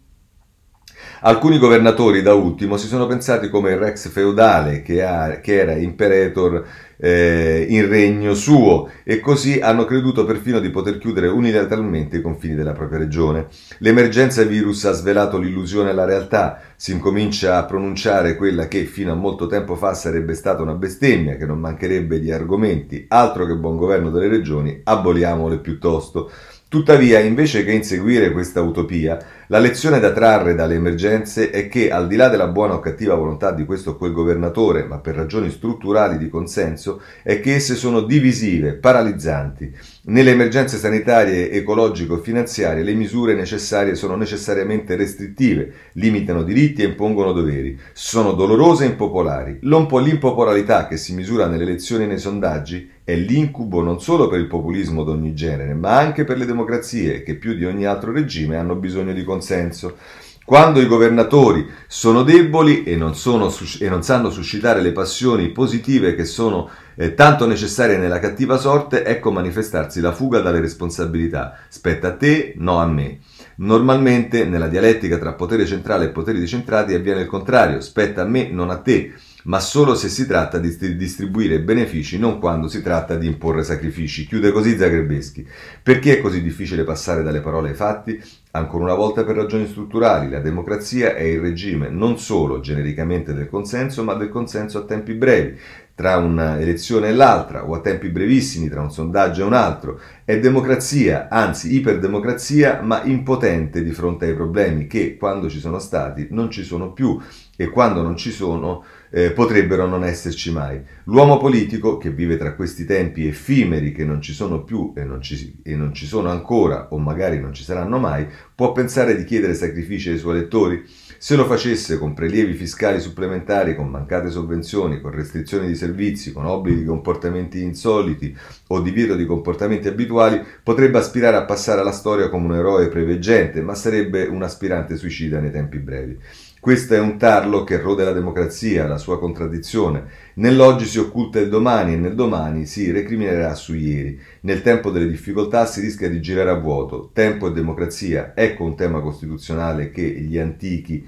Alcuni 1.26 1.56
governatori, 1.56 2.20
da 2.20 2.34
ultimo, 2.34 2.76
si 2.76 2.86
sono 2.86 3.06
pensati 3.06 3.48
come 3.48 3.70
il 3.70 3.78
rex 3.78 4.10
feudale 4.10 4.82
che, 4.82 5.02
ha, 5.02 5.40
che 5.40 5.58
era 5.58 5.72
imperator 5.72 6.62
eh, 6.98 7.64
in 7.66 7.88
regno 7.88 8.34
suo 8.34 8.90
e 9.04 9.20
così 9.20 9.58
hanno 9.58 9.86
creduto 9.86 10.26
perfino 10.26 10.60
di 10.60 10.68
poter 10.68 10.98
chiudere 10.98 11.28
unilateralmente 11.28 12.18
i 12.18 12.20
confini 12.20 12.54
della 12.54 12.72
propria 12.74 12.98
regione. 12.98 13.46
L'emergenza 13.78 14.42
virus 14.42 14.84
ha 14.84 14.92
svelato 14.92 15.38
l'illusione 15.38 15.88
alla 15.88 16.04
realtà, 16.04 16.60
si 16.76 16.92
incomincia 16.92 17.56
a 17.56 17.64
pronunciare 17.64 18.36
quella 18.36 18.68
che 18.68 18.84
fino 18.84 19.10
a 19.10 19.16
molto 19.16 19.46
tempo 19.46 19.76
fa 19.76 19.94
sarebbe 19.94 20.34
stata 20.34 20.60
una 20.60 20.74
bestemmia, 20.74 21.36
che 21.36 21.46
non 21.46 21.58
mancherebbe 21.58 22.20
di 22.20 22.32
argomenti, 22.32 23.06
altro 23.08 23.46
che 23.46 23.56
buon 23.56 23.78
governo 23.78 24.10
delle 24.10 24.28
regioni, 24.28 24.78
aboliamole 24.84 25.56
piuttosto. 25.56 26.30
Tuttavia, 26.68 27.20
invece 27.20 27.64
che 27.64 27.70
inseguire 27.70 28.32
questa 28.32 28.60
utopia, 28.60 29.16
la 29.48 29.58
lezione 29.58 30.00
da 30.00 30.12
trarre 30.12 30.54
dalle 30.54 30.74
emergenze 30.74 31.50
è 31.50 31.68
che, 31.68 31.90
al 31.90 32.06
di 32.06 32.16
là 32.16 32.28
della 32.28 32.46
buona 32.46 32.74
o 32.74 32.80
cattiva 32.80 33.14
volontà 33.14 33.52
di 33.52 33.66
questo 33.66 33.90
o 33.90 33.96
quel 33.96 34.12
governatore, 34.12 34.84
ma 34.84 34.98
per 34.98 35.14
ragioni 35.14 35.50
strutturali 35.50 36.16
di 36.16 36.30
consenso, 36.30 37.02
è 37.22 37.40
che 37.40 37.54
esse 37.54 37.74
sono 37.74 38.00
divisive, 38.00 38.72
paralizzanti. 38.72 39.70
Nelle 40.06 40.30
emergenze 40.30 40.78
sanitarie, 40.78 41.50
ecologico-finanziarie 41.50 42.82
le 42.82 42.94
misure 42.94 43.34
necessarie 43.34 43.94
sono 43.94 44.16
necessariamente 44.16 44.96
restrittive, 44.96 45.72
limitano 45.92 46.42
diritti 46.42 46.82
e 46.82 46.86
impongono 46.86 47.32
doveri. 47.32 47.78
Sono 47.92 48.32
dolorose 48.32 48.84
e 48.84 48.88
impopolari. 48.88 49.58
L'impopolarità 49.60 50.86
che 50.86 50.96
si 50.96 51.14
misura 51.14 51.46
nelle 51.46 51.64
elezioni 51.64 52.04
e 52.04 52.06
nei 52.06 52.18
sondaggi 52.18 52.90
è 53.04 53.14
l'incubo 53.14 53.82
non 53.82 54.00
solo 54.00 54.28
per 54.28 54.40
il 54.40 54.46
populismo 54.46 55.04
d'ogni 55.04 55.34
genere, 55.34 55.74
ma 55.74 55.98
anche 55.98 56.24
per 56.24 56.38
le 56.38 56.46
democrazie 56.46 57.22
che 57.22 57.34
più 57.34 57.54
di 57.54 57.66
ogni 57.66 57.84
altro 57.84 58.12
regime 58.12 58.56
hanno 58.56 58.76
bisogno 58.76 59.12
di 59.12 59.22
consenso. 59.22 59.96
Quando 60.42 60.80
i 60.80 60.86
governatori 60.86 61.66
sono 61.86 62.22
deboli 62.22 62.82
e 62.82 62.96
non, 62.96 63.14
sono, 63.14 63.50
e 63.80 63.88
non 63.88 64.02
sanno 64.02 64.30
suscitare 64.30 64.82
le 64.82 64.92
passioni 64.92 65.48
positive 65.50 66.14
che 66.14 66.26
sono 66.26 66.68
eh, 66.96 67.14
tanto 67.14 67.46
necessarie 67.46 67.96
nella 67.96 68.18
cattiva 68.18 68.58
sorte, 68.58 69.04
ecco 69.04 69.30
manifestarsi 69.30 70.00
la 70.00 70.12
fuga 70.12 70.40
dalle 70.40 70.60
responsabilità. 70.60 71.56
Spetta 71.68 72.08
a 72.08 72.16
te, 72.16 72.54
no 72.56 72.78
a 72.78 72.86
me. 72.86 73.20
Normalmente 73.56 74.44
nella 74.44 74.68
dialettica 74.68 75.16
tra 75.16 75.32
potere 75.32 75.64
centrale 75.64 76.06
e 76.06 76.10
poteri 76.10 76.38
decentrati 76.40 76.92
avviene 76.92 77.22
il 77.22 77.26
contrario, 77.26 77.80
spetta 77.80 78.22
a 78.22 78.26
me, 78.26 78.48
non 78.50 78.68
a 78.68 78.78
te 78.78 79.14
ma 79.44 79.60
solo 79.60 79.94
se 79.94 80.08
si 80.08 80.26
tratta 80.26 80.58
di 80.58 80.96
distribuire 80.96 81.60
benefici, 81.60 82.18
non 82.18 82.38
quando 82.38 82.68
si 82.68 82.82
tratta 82.82 83.16
di 83.16 83.26
imporre 83.26 83.62
sacrifici. 83.62 84.26
Chiude 84.26 84.52
così 84.52 84.76
Zagrebeschi. 84.76 85.46
Perché 85.82 86.18
è 86.18 86.20
così 86.20 86.42
difficile 86.42 86.84
passare 86.84 87.22
dalle 87.22 87.40
parole 87.40 87.70
ai 87.70 87.74
fatti? 87.74 88.22
Ancora 88.52 88.84
una 88.84 88.94
volta 88.94 89.24
per 89.24 89.34
ragioni 89.34 89.66
strutturali, 89.66 90.30
la 90.30 90.38
democrazia 90.38 91.14
è 91.14 91.22
il 91.22 91.40
regime 91.40 91.88
non 91.88 92.18
solo 92.18 92.60
genericamente 92.60 93.34
del 93.34 93.48
consenso, 93.48 94.04
ma 94.04 94.14
del 94.14 94.28
consenso 94.28 94.78
a 94.78 94.84
tempi 94.84 95.12
brevi, 95.14 95.58
tra 95.94 96.16
un'elezione 96.16 97.08
e 97.08 97.12
l'altra, 97.14 97.68
o 97.68 97.74
a 97.74 97.80
tempi 97.80 98.08
brevissimi 98.08 98.68
tra 98.68 98.80
un 98.80 98.92
sondaggio 98.92 99.42
e 99.42 99.46
un 99.46 99.52
altro. 99.52 100.00
È 100.24 100.38
democrazia, 100.38 101.28
anzi 101.28 101.74
iperdemocrazia, 101.74 102.80
ma 102.82 103.02
impotente 103.02 103.82
di 103.82 103.90
fronte 103.90 104.26
ai 104.26 104.34
problemi 104.34 104.86
che, 104.86 105.16
quando 105.16 105.48
ci 105.50 105.58
sono 105.58 105.78
stati, 105.78 106.28
non 106.30 106.50
ci 106.50 106.62
sono 106.62 106.92
più 106.92 107.20
e 107.56 107.68
quando 107.68 108.02
non 108.02 108.16
ci 108.16 108.30
sono 108.30 108.84
eh, 109.14 109.30
potrebbero 109.30 109.86
non 109.86 110.02
esserci 110.02 110.50
mai. 110.50 110.82
L'uomo 111.04 111.36
politico, 111.36 111.98
che 111.98 112.10
vive 112.10 112.36
tra 112.36 112.54
questi 112.54 112.84
tempi 112.84 113.28
effimeri 113.28 113.92
che 113.92 114.04
non 114.04 114.20
ci 114.20 114.32
sono 114.32 114.64
più 114.64 114.92
e 114.96 115.04
non 115.04 115.22
ci, 115.22 115.60
e 115.62 115.76
non 115.76 115.94
ci 115.94 116.04
sono 116.04 116.30
ancora, 116.30 116.88
o 116.90 116.98
magari 116.98 117.38
non 117.38 117.54
ci 117.54 117.62
saranno 117.62 117.98
mai, 117.98 118.26
può 118.56 118.72
pensare 118.72 119.16
di 119.16 119.22
chiedere 119.22 119.54
sacrifici 119.54 120.10
ai 120.10 120.18
suoi 120.18 120.38
elettori? 120.38 120.84
Se 121.16 121.36
lo 121.36 121.44
facesse 121.44 121.96
con 121.96 122.12
prelievi 122.12 122.54
fiscali 122.54 122.98
supplementari, 122.98 123.76
con 123.76 123.88
mancate 123.88 124.30
sovvenzioni, 124.30 125.00
con 125.00 125.12
restrizioni 125.12 125.68
di 125.68 125.76
servizi, 125.76 126.32
con 126.32 126.44
obblighi 126.44 126.80
di 126.80 126.84
comportamenti 126.84 127.62
insoliti 127.62 128.36
o 128.66 128.80
divieto 128.80 129.14
di 129.14 129.24
comportamenti 129.26 129.86
abituali, 129.86 130.42
potrebbe 130.60 130.98
aspirare 130.98 131.36
a 131.36 131.44
passare 131.44 131.80
alla 131.80 131.92
storia 131.92 132.28
come 132.28 132.46
un 132.46 132.56
eroe 132.56 132.88
preveggente, 132.88 133.62
ma 133.62 133.76
sarebbe 133.76 134.24
un 134.24 134.42
aspirante 134.42 134.96
suicida 134.96 135.38
nei 135.38 135.52
tempi 135.52 135.78
brevi. 135.78 136.18
Questo 136.64 136.94
è 136.94 136.98
un 136.98 137.18
tarlo 137.18 137.62
che 137.62 137.78
rode 137.78 138.04
la 138.04 138.12
democrazia, 138.12 138.86
la 138.86 138.96
sua 138.96 139.18
contraddizione. 139.18 140.04
Nell'oggi 140.36 140.86
si 140.86 140.98
occulta 140.98 141.38
il 141.38 141.50
domani 141.50 141.92
e 141.92 141.96
nel 141.96 142.14
domani 142.14 142.64
si 142.64 142.90
recriminerà 142.90 143.54
su 143.54 143.74
ieri. 143.74 144.18
Nel 144.40 144.62
tempo 144.62 144.90
delle 144.90 145.06
difficoltà 145.06 145.66
si 145.66 145.82
rischia 145.82 146.08
di 146.08 146.22
girare 146.22 146.48
a 146.48 146.54
vuoto. 146.54 147.10
Tempo 147.12 147.48
e 147.48 147.52
democrazia, 147.52 148.32
ecco 148.34 148.64
un 148.64 148.76
tema 148.76 149.00
costituzionale 149.00 149.90
che 149.90 150.04
gli 150.04 150.38
antichi 150.38 151.06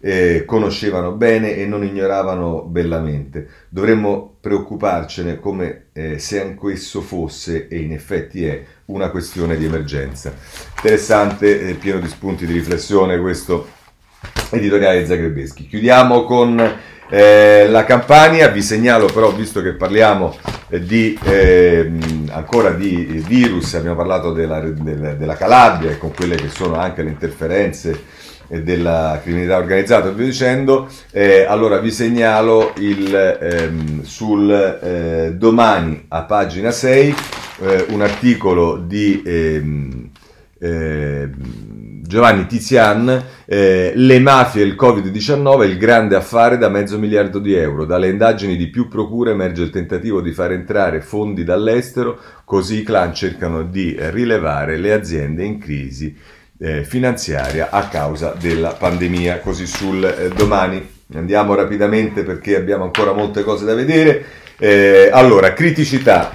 eh, 0.00 0.44
conoscevano 0.44 1.12
bene 1.12 1.56
e 1.56 1.64
non 1.64 1.84
ignoravano 1.84 2.64
bellamente. 2.64 3.48
Dovremmo 3.70 4.36
preoccuparcene 4.38 5.38
come 5.38 5.86
eh, 5.94 6.18
se 6.18 6.38
anch'esso 6.42 7.00
fosse, 7.00 7.66
e 7.68 7.78
in 7.78 7.94
effetti 7.94 8.44
è, 8.44 8.62
una 8.88 9.08
questione 9.08 9.56
di 9.56 9.64
emergenza. 9.64 10.34
Interessante, 10.76 11.62
eh, 11.66 11.74
pieno 11.76 11.98
di 11.98 12.08
spunti 12.08 12.44
di 12.44 12.52
riflessione 12.52 13.18
questo 13.18 13.76
editoriale 14.50 15.06
Zagrebeschi. 15.06 15.66
Chiudiamo 15.66 16.24
con 16.24 16.60
eh, 17.10 17.66
la 17.68 17.84
Campania, 17.84 18.48
vi 18.48 18.62
segnalo 18.62 19.06
però, 19.06 19.32
visto 19.32 19.62
che 19.62 19.72
parliamo 19.72 20.36
eh, 20.68 20.80
di, 20.80 21.18
eh, 21.24 21.90
ancora 22.30 22.70
di 22.70 23.22
virus, 23.26 23.74
abbiamo 23.74 23.96
parlato 23.96 24.32
della, 24.32 24.60
della, 24.60 25.36
Calabria 25.36 25.90
e 25.90 25.98
con 25.98 26.12
quelle 26.12 26.36
che 26.36 26.48
sono 26.48 26.74
anche 26.74 27.02
le 27.02 27.08
interferenze 27.08 28.04
eh, 28.48 28.62
della 28.62 29.20
criminalità 29.22 29.56
organizzata 29.56 30.10
via 30.10 30.26
dicendo, 30.26 30.86
eh, 31.10 31.44
allora 31.44 31.78
vi 31.78 31.90
segnalo 31.90 32.74
il, 32.76 33.14
ehm, 33.40 34.02
sul 34.02 34.50
eh, 34.50 35.32
domani 35.34 36.04
a 36.08 36.24
pagina 36.24 36.70
6 36.70 37.14
un 37.88 38.02
articolo 38.02 38.76
di... 38.76 39.22
Ehm, 39.24 40.10
Giovanni 42.08 42.46
Tizian, 42.46 43.22
eh, 43.44 43.92
le 43.94 44.18
mafie 44.18 44.62
e 44.62 44.64
il 44.64 44.76
Covid-19 44.80 45.64
il 45.64 45.76
grande 45.76 46.16
affare 46.16 46.56
da 46.56 46.70
mezzo 46.70 46.98
miliardo 46.98 47.38
di 47.38 47.52
euro. 47.52 47.84
Dalle 47.84 48.08
indagini 48.08 48.56
di 48.56 48.68
più 48.68 48.88
procure 48.88 49.32
emerge 49.32 49.64
il 49.64 49.68
tentativo 49.68 50.22
di 50.22 50.32
far 50.32 50.52
entrare 50.52 51.02
fondi 51.02 51.44
dall'estero, 51.44 52.18
così 52.46 52.78
i 52.78 52.82
clan 52.82 53.12
cercano 53.12 53.62
di 53.62 53.94
rilevare 53.98 54.78
le 54.78 54.94
aziende 54.94 55.44
in 55.44 55.58
crisi 55.58 56.16
eh, 56.58 56.82
finanziaria 56.82 57.68
a 57.70 57.88
causa 57.88 58.34
della 58.40 58.70
pandemia. 58.70 59.40
Così 59.40 59.66
sul 59.66 60.02
eh, 60.02 60.30
domani 60.30 60.82
andiamo 61.12 61.54
rapidamente 61.54 62.22
perché 62.22 62.56
abbiamo 62.56 62.84
ancora 62.84 63.12
molte 63.12 63.42
cose 63.42 63.66
da 63.66 63.74
vedere. 63.74 64.24
Eh, 64.56 65.10
allora, 65.12 65.52
criticità 65.52 66.32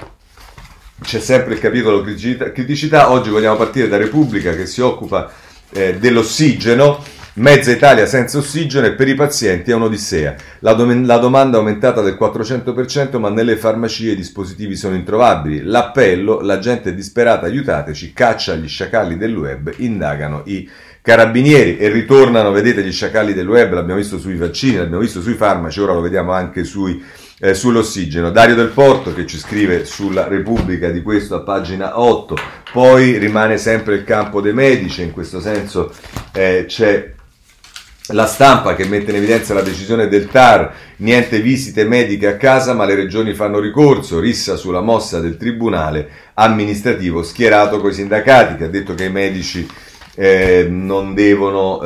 c'è 1.02 1.20
sempre 1.20 1.56
il 1.56 1.60
capitolo 1.60 2.02
criticità, 2.02 2.52
criticità, 2.52 3.12
Oggi 3.12 3.32
vogliamo 3.32 3.58
partire 3.58 3.88
da 3.88 3.98
Repubblica 3.98 4.56
che 4.56 4.68
si 4.68 4.80
occupa 4.80 5.32
eh, 5.74 5.98
dell'ossigeno, 5.98 7.04
mezza 7.36 7.72
Italia 7.72 8.06
senza 8.06 8.38
ossigeno 8.38 8.86
e 8.86 8.94
per 8.94 9.08
i 9.08 9.16
pazienti 9.16 9.72
è 9.72 9.74
un'odissea. 9.74 10.36
La, 10.60 10.74
dom- 10.74 11.06
la, 11.06 11.18
domanda 11.18 11.58
è 11.58 11.60
aumentata 11.60 12.02
del 12.02 12.18
400%, 12.20 13.18
ma 13.20 13.30
nelle 13.30 13.58
farmacie 13.58 14.12
i 14.12 14.16
dispositivi 14.16 14.76
sono 14.76 14.96
introvabili. 14.96 15.62
L'appello, 15.64 16.42
la 16.42 16.60
gente 16.60 16.90
è 16.90 16.94
disperata, 16.94 17.48
aiutateci, 17.48 18.14
caccia 18.14 18.56
gli 18.56 18.68
sciacalli 18.68 19.18
del 19.18 19.36
web, 19.36 19.74
indagano 19.78 20.44
i 20.46 20.70
carabinieri 21.02 21.78
e 21.78 21.90
ritornano, 21.90 22.52
vedete, 22.52 22.82
gli 22.82 22.92
sciacalli 22.92 23.34
del 23.34 23.48
web, 23.48 23.74
l'abbiamo 23.74 24.00
visto 24.00 24.18
sui 24.18 24.38
vaccini, 24.38 24.78
l'abbiamo 24.78 25.02
visto 25.02 25.22
sui 25.22 25.34
farmaci, 25.34 25.82
ora 25.82 25.94
lo 25.94 26.02
vediamo 26.02 26.32
anche 26.32 26.64
sui 26.64 27.04
eh, 27.40 27.54
sull'ossigeno. 27.54 28.32
Dario 28.32 28.56
Del 28.56 28.70
Porto 28.70 29.14
che 29.14 29.26
ci 29.26 29.38
scrive 29.38 29.86
sulla 29.86 30.28
Repubblica 30.28 30.90
di 30.90 31.02
questo 31.02 31.36
a 31.36 31.42
pagina 31.42 32.00
8, 32.00 32.36
poi 32.72 33.18
rimane 33.18 33.58
sempre 33.58 33.96
il 33.96 34.04
campo 34.04 34.42
dei 34.42 34.54
medici, 34.54 35.02
in 35.02 35.12
questo 35.12 35.40
senso 35.40 35.94
eh, 36.34 36.66
c'è 36.68 37.12
la 38.08 38.26
stampa 38.26 38.76
che 38.76 38.86
mette 38.86 39.12
in 39.12 39.18
evidenza 39.18 39.54
la 39.54 39.62
decisione 39.62 40.10
del 40.10 40.28
TAR, 40.28 40.74
niente 40.98 41.40
visite 41.40 41.86
mediche 41.86 42.28
a 42.28 42.36
casa 42.36 42.74
ma 42.74 42.86
le 42.86 42.96
regioni 42.96 43.34
fanno 43.34 43.60
ricorso, 43.60 44.20
rissa 44.20 44.58
sulla 44.58 44.82
mossa 44.82 45.22
del 45.22 45.38
tribunale 45.38 46.10
amministrativo 46.34 47.24
schierato 47.24 47.80
con 47.80 47.92
i 47.92 47.94
sindacati 47.94 48.58
che 48.58 48.66
ha 48.66 48.70
detto 48.70 48.94
che 48.94 49.06
i 49.06 49.12
medici 49.12 49.66
eh, 50.16 50.68
non 50.70 51.14
devono... 51.14 51.82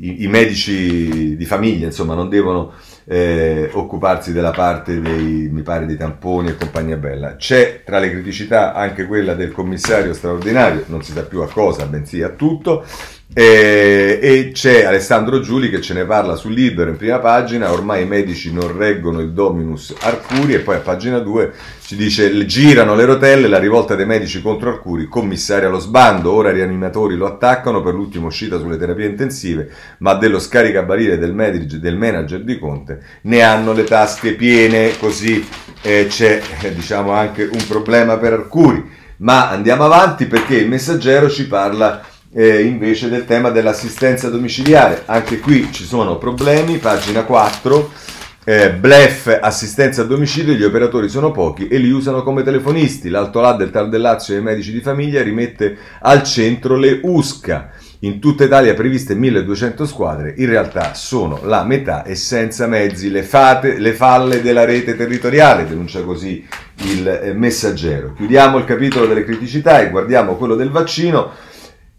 I, 0.00 0.22
i, 0.24 0.28
medici 0.28 1.36
di 1.36 1.44
famiglia 1.44 1.86
insomma 1.86 2.14
non 2.14 2.28
devono 2.28 2.72
eh, 3.04 3.70
occuparsi 3.72 4.32
della 4.32 4.50
parte 4.50 5.00
dei, 5.00 5.48
mi 5.50 5.62
pare, 5.62 5.86
dei 5.86 5.96
tamponi 5.96 6.48
e 6.48 6.56
compagnia 6.56 6.96
bella. 6.96 7.36
C'è 7.36 7.82
tra 7.84 7.98
le 7.98 8.10
criticità 8.10 8.72
anche 8.74 9.06
quella 9.06 9.34
del 9.34 9.52
commissario 9.52 10.12
straordinario, 10.12 10.84
non 10.86 11.02
si 11.02 11.12
sa 11.12 11.22
più 11.24 11.40
a 11.40 11.48
cosa, 11.48 11.86
bensì 11.86 12.22
a 12.22 12.30
tutto, 12.30 12.84
e, 13.32 14.18
e, 14.20 14.50
c'è 14.52 14.82
Alessandro 14.82 15.38
Giuli 15.38 15.70
che 15.70 15.80
ce 15.80 15.94
ne 15.94 16.04
parla 16.04 16.34
sul 16.34 16.52
libro 16.52 16.90
in 16.90 16.96
prima 16.96 17.20
pagina, 17.20 17.70
ormai 17.70 18.02
i 18.02 18.06
medici 18.06 18.52
non 18.52 18.76
reggono 18.76 19.20
il 19.20 19.30
Dominus 19.30 19.94
Arcuri 20.00 20.54
e 20.54 20.58
poi 20.58 20.74
a 20.74 20.80
pagina 20.80 21.20
2 21.20 21.52
ci 21.80 21.94
dice 21.94 22.44
girano 22.44 22.96
le 22.96 23.04
rotelle, 23.04 23.46
la 23.46 23.60
rivolta 23.60 23.94
dei 23.94 24.04
medici 24.04 24.42
contro 24.42 24.70
Arcuri, 24.70 25.06
commissario 25.06 25.68
allo 25.68 25.78
sbando, 25.78 26.32
ora 26.32 26.50
i 26.50 26.54
rianimatori 26.54 27.14
lo 27.14 27.26
attaccano 27.26 27.80
per 27.82 27.94
l'ultima 27.94 28.26
uscita 28.26 28.58
sulle 28.58 28.76
terapie 28.76 29.06
intensive, 29.06 29.70
ma 29.98 30.14
dello 30.14 30.40
scaricabarile 30.40 31.16
del, 31.16 31.32
medic, 31.32 31.74
del 31.74 31.96
manager 31.96 32.42
di 32.42 32.58
Conte 32.58 33.00
ne 33.22 33.42
hanno 33.42 33.72
le 33.72 33.84
tasche 33.84 34.34
piene, 34.34 34.98
così 34.98 35.46
eh, 35.82 36.06
c'è 36.08 36.42
eh, 36.62 36.74
diciamo 36.74 37.12
anche 37.12 37.44
un 37.44 37.64
problema 37.68 38.16
per 38.16 38.32
Arcuri. 38.32 38.98
Ma 39.18 39.50
andiamo 39.50 39.84
avanti 39.84 40.24
perché 40.24 40.56
il 40.56 40.66
messaggero 40.66 41.28
ci 41.28 41.46
parla 41.46 42.02
eh, 42.32 42.62
invece 42.62 43.08
del 43.08 43.24
tema 43.24 43.50
dell'assistenza 43.50 44.28
domiciliare. 44.28 45.02
Anche 45.06 45.38
qui 45.40 45.68
ci 45.72 45.84
sono 45.84 46.18
problemi, 46.18 46.78
pagina 46.78 47.24
4. 47.24 48.08
Eh, 48.42 48.72
blef, 48.72 49.38
assistenza 49.40 50.02
a 50.02 50.06
domicilio, 50.06 50.54
gli 50.54 50.64
operatori 50.64 51.08
sono 51.08 51.30
pochi 51.30 51.68
e 51.68 51.76
li 51.76 51.90
usano 51.90 52.22
come 52.22 52.42
telefonisti. 52.42 53.10
L'Alto 53.10 53.40
Là 53.40 53.52
del 53.52 53.70
Tal 53.70 53.88
del 53.88 54.00
Lazio 54.00 54.34
e 54.34 54.38
i 54.38 54.42
medici 54.42 54.72
di 54.72 54.80
famiglia 54.80 55.22
rimette 55.22 55.76
al 56.00 56.22
centro 56.22 56.76
le 56.76 57.00
USCA. 57.02 57.70
In 58.02 58.18
tutta 58.18 58.44
Italia 58.44 58.72
previste 58.72 59.14
1200 59.14 59.84
squadre, 59.84 60.32
in 60.38 60.46
realtà 60.46 60.94
sono 60.94 61.40
la 61.44 61.64
metà 61.64 62.02
e 62.02 62.14
senza 62.14 62.66
mezzi, 62.66 63.10
le, 63.10 63.22
fate, 63.22 63.78
le 63.78 63.92
falle 63.92 64.40
della 64.40 64.64
rete 64.64 64.96
territoriale, 64.96 65.68
denuncia 65.68 66.00
così 66.02 66.42
il 66.84 67.06
eh, 67.06 67.34
messaggero. 67.34 68.14
Chiudiamo 68.14 68.56
il 68.56 68.64
capitolo 68.64 69.06
delle 69.06 69.22
criticità 69.22 69.82
e 69.82 69.90
guardiamo 69.90 70.36
quello 70.36 70.54
del 70.54 70.70
vaccino. 70.70 71.30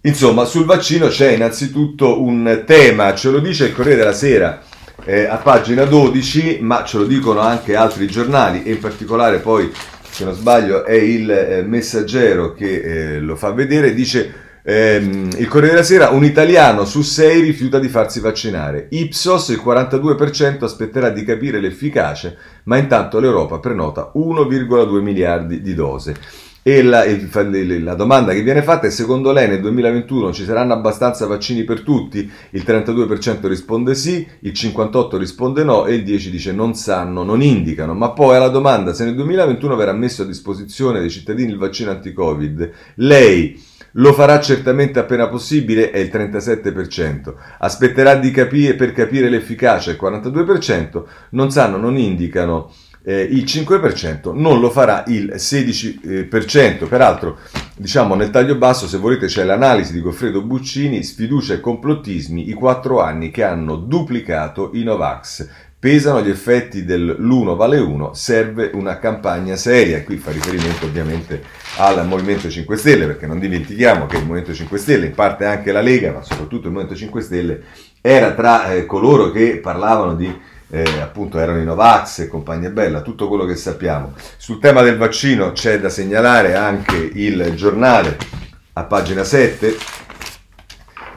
Insomma, 0.03 0.45
sul 0.45 0.65
vaccino 0.65 1.09
c'è 1.09 1.33
innanzitutto 1.33 2.23
un 2.23 2.63
tema, 2.65 3.13
ce 3.13 3.29
lo 3.29 3.37
dice 3.37 3.65
il 3.65 3.73
Corriere 3.73 3.99
della 3.99 4.13
Sera 4.13 4.59
eh, 5.05 5.25
a 5.25 5.37
pagina 5.37 5.83
12, 5.85 6.57
ma 6.61 6.83
ce 6.83 6.97
lo 6.97 7.05
dicono 7.05 7.39
anche 7.39 7.75
altri 7.75 8.07
giornali 8.07 8.63
e 8.63 8.71
in 8.71 8.79
particolare 8.79 9.37
poi, 9.37 9.71
se 10.09 10.23
non 10.23 10.33
sbaglio, 10.33 10.85
è 10.85 10.95
il 10.95 11.29
eh, 11.29 11.61
messaggero 11.61 12.53
che 12.53 12.81
eh, 12.81 13.19
lo 13.19 13.35
fa 13.35 13.51
vedere, 13.51 13.93
dice 13.93 14.33
ehm, 14.63 15.33
il 15.37 15.47
Corriere 15.47 15.75
della 15.75 15.85
Sera, 15.85 16.09
un 16.09 16.23
italiano 16.23 16.83
su 16.83 17.03
sei 17.03 17.41
rifiuta 17.41 17.77
di 17.77 17.87
farsi 17.87 18.19
vaccinare, 18.21 18.87
Ipsos 18.89 19.49
il 19.49 19.61
42% 19.63 20.63
aspetterà 20.63 21.11
di 21.11 21.23
capire 21.23 21.59
l'efficacia, 21.59 22.33
ma 22.63 22.77
intanto 22.77 23.19
l'Europa 23.19 23.59
prenota 23.59 24.11
1,2 24.15 24.99
miliardi 24.99 25.61
di 25.61 25.75
dose. 25.75 26.49
E 26.63 26.83
la, 26.83 27.03
la, 27.05 27.95
domanda 27.95 28.33
che 28.33 28.43
viene 28.43 28.61
fatta 28.61 28.85
è 28.85 28.91
secondo 28.91 29.31
lei 29.31 29.47
nel 29.47 29.61
2021 29.61 30.31
ci 30.31 30.43
saranno 30.43 30.73
abbastanza 30.73 31.25
vaccini 31.25 31.63
per 31.63 31.81
tutti? 31.81 32.31
Il 32.51 32.63
32% 32.63 33.47
risponde 33.47 33.95
sì, 33.95 34.27
il 34.41 34.51
58% 34.51 35.17
risponde 35.17 35.63
no 35.63 35.87
e 35.87 35.95
il 35.95 36.03
10% 36.03 36.29
dice 36.29 36.51
non 36.51 36.75
sanno, 36.75 37.23
non 37.23 37.41
indicano. 37.41 37.95
Ma 37.95 38.11
poi 38.11 38.35
alla 38.35 38.49
domanda 38.49 38.93
se 38.93 39.05
nel 39.05 39.15
2021 39.15 39.75
verrà 39.75 39.93
messo 39.93 40.21
a 40.21 40.25
disposizione 40.25 40.99
dei 40.99 41.09
cittadini 41.09 41.49
il 41.49 41.57
vaccino 41.57 41.89
anti-Covid, 41.89 42.71
lei 42.95 43.59
lo 43.93 44.13
farà 44.13 44.39
certamente 44.39 44.99
appena 44.99 45.27
possibile 45.29 45.89
è 45.89 45.97
il 45.97 46.11
37%, 46.13 47.33
aspetterà 47.57 48.13
di 48.15 48.29
capire 48.29 48.75
per 48.75 48.93
capire 48.93 49.29
l'efficacia 49.29 49.89
il 49.89 49.97
42%, 49.99 51.03
non 51.31 51.49
sanno, 51.49 51.77
non 51.77 51.97
indicano 51.97 52.71
eh, 53.03 53.21
il 53.21 53.43
5%, 53.43 54.33
non 54.33 54.59
lo 54.59 54.69
farà 54.69 55.03
il 55.07 55.33
16%. 55.35 56.87
Peraltro 56.87 57.37
diciamo 57.75 58.15
nel 58.15 58.29
taglio 58.29 58.55
basso, 58.55 58.87
se 58.87 58.97
volete, 58.97 59.25
c'è 59.25 59.43
l'analisi 59.43 59.93
di 59.93 60.01
Goffredo 60.01 60.41
Buccini, 60.41 61.03
sfiducia 61.03 61.55
e 61.55 61.59
complottismi, 61.59 62.49
i 62.49 62.53
quattro 62.53 63.01
anni 63.01 63.31
che 63.31 63.43
hanno 63.43 63.75
duplicato 63.75 64.71
i 64.73 64.83
Novax. 64.83 65.47
Pesano 65.81 66.21
gli 66.21 66.29
effetti 66.29 66.85
dell'1 66.85 67.55
vale 67.55 67.79
1, 67.79 68.13
serve 68.13 68.69
una 68.75 68.99
campagna 68.99 69.55
seria. 69.55 70.03
Qui 70.03 70.17
fa 70.17 70.29
riferimento 70.29 70.85
ovviamente 70.85 71.41
al 71.77 72.05
Movimento 72.05 72.51
5 72.51 72.77
Stelle, 72.77 73.07
perché 73.07 73.25
non 73.25 73.39
dimentichiamo 73.39 74.05
che 74.05 74.17
il 74.17 74.21
Movimento 74.21 74.53
5 74.53 74.77
Stelle, 74.77 75.07
in 75.07 75.15
parte 75.15 75.45
anche 75.45 75.71
la 75.71 75.81
Lega, 75.81 76.11
ma 76.11 76.21
soprattutto 76.21 76.67
il 76.67 76.73
Movimento 76.73 76.95
5 76.95 77.21
Stelle, 77.21 77.63
era 77.99 78.33
tra 78.33 78.71
eh, 78.71 78.85
coloro 78.85 79.31
che 79.31 79.57
parlavano 79.57 80.13
di 80.13 80.31
eh, 80.71 81.01
appunto 81.01 81.37
erano 81.37 81.59
i 81.59 81.65
Novax 81.65 82.19
e 82.19 82.27
compagnia 82.27 82.69
bella, 82.69 83.01
tutto 83.01 83.27
quello 83.27 83.45
che 83.45 83.55
sappiamo. 83.55 84.13
Sul 84.37 84.59
tema 84.59 84.81
del 84.81 84.97
vaccino 84.97 85.51
c'è 85.51 85.79
da 85.79 85.89
segnalare 85.89 86.55
anche 86.55 86.95
il 86.95 87.53
giornale 87.55 88.17
a 88.73 88.83
pagina 88.83 89.23
7. 89.23 89.77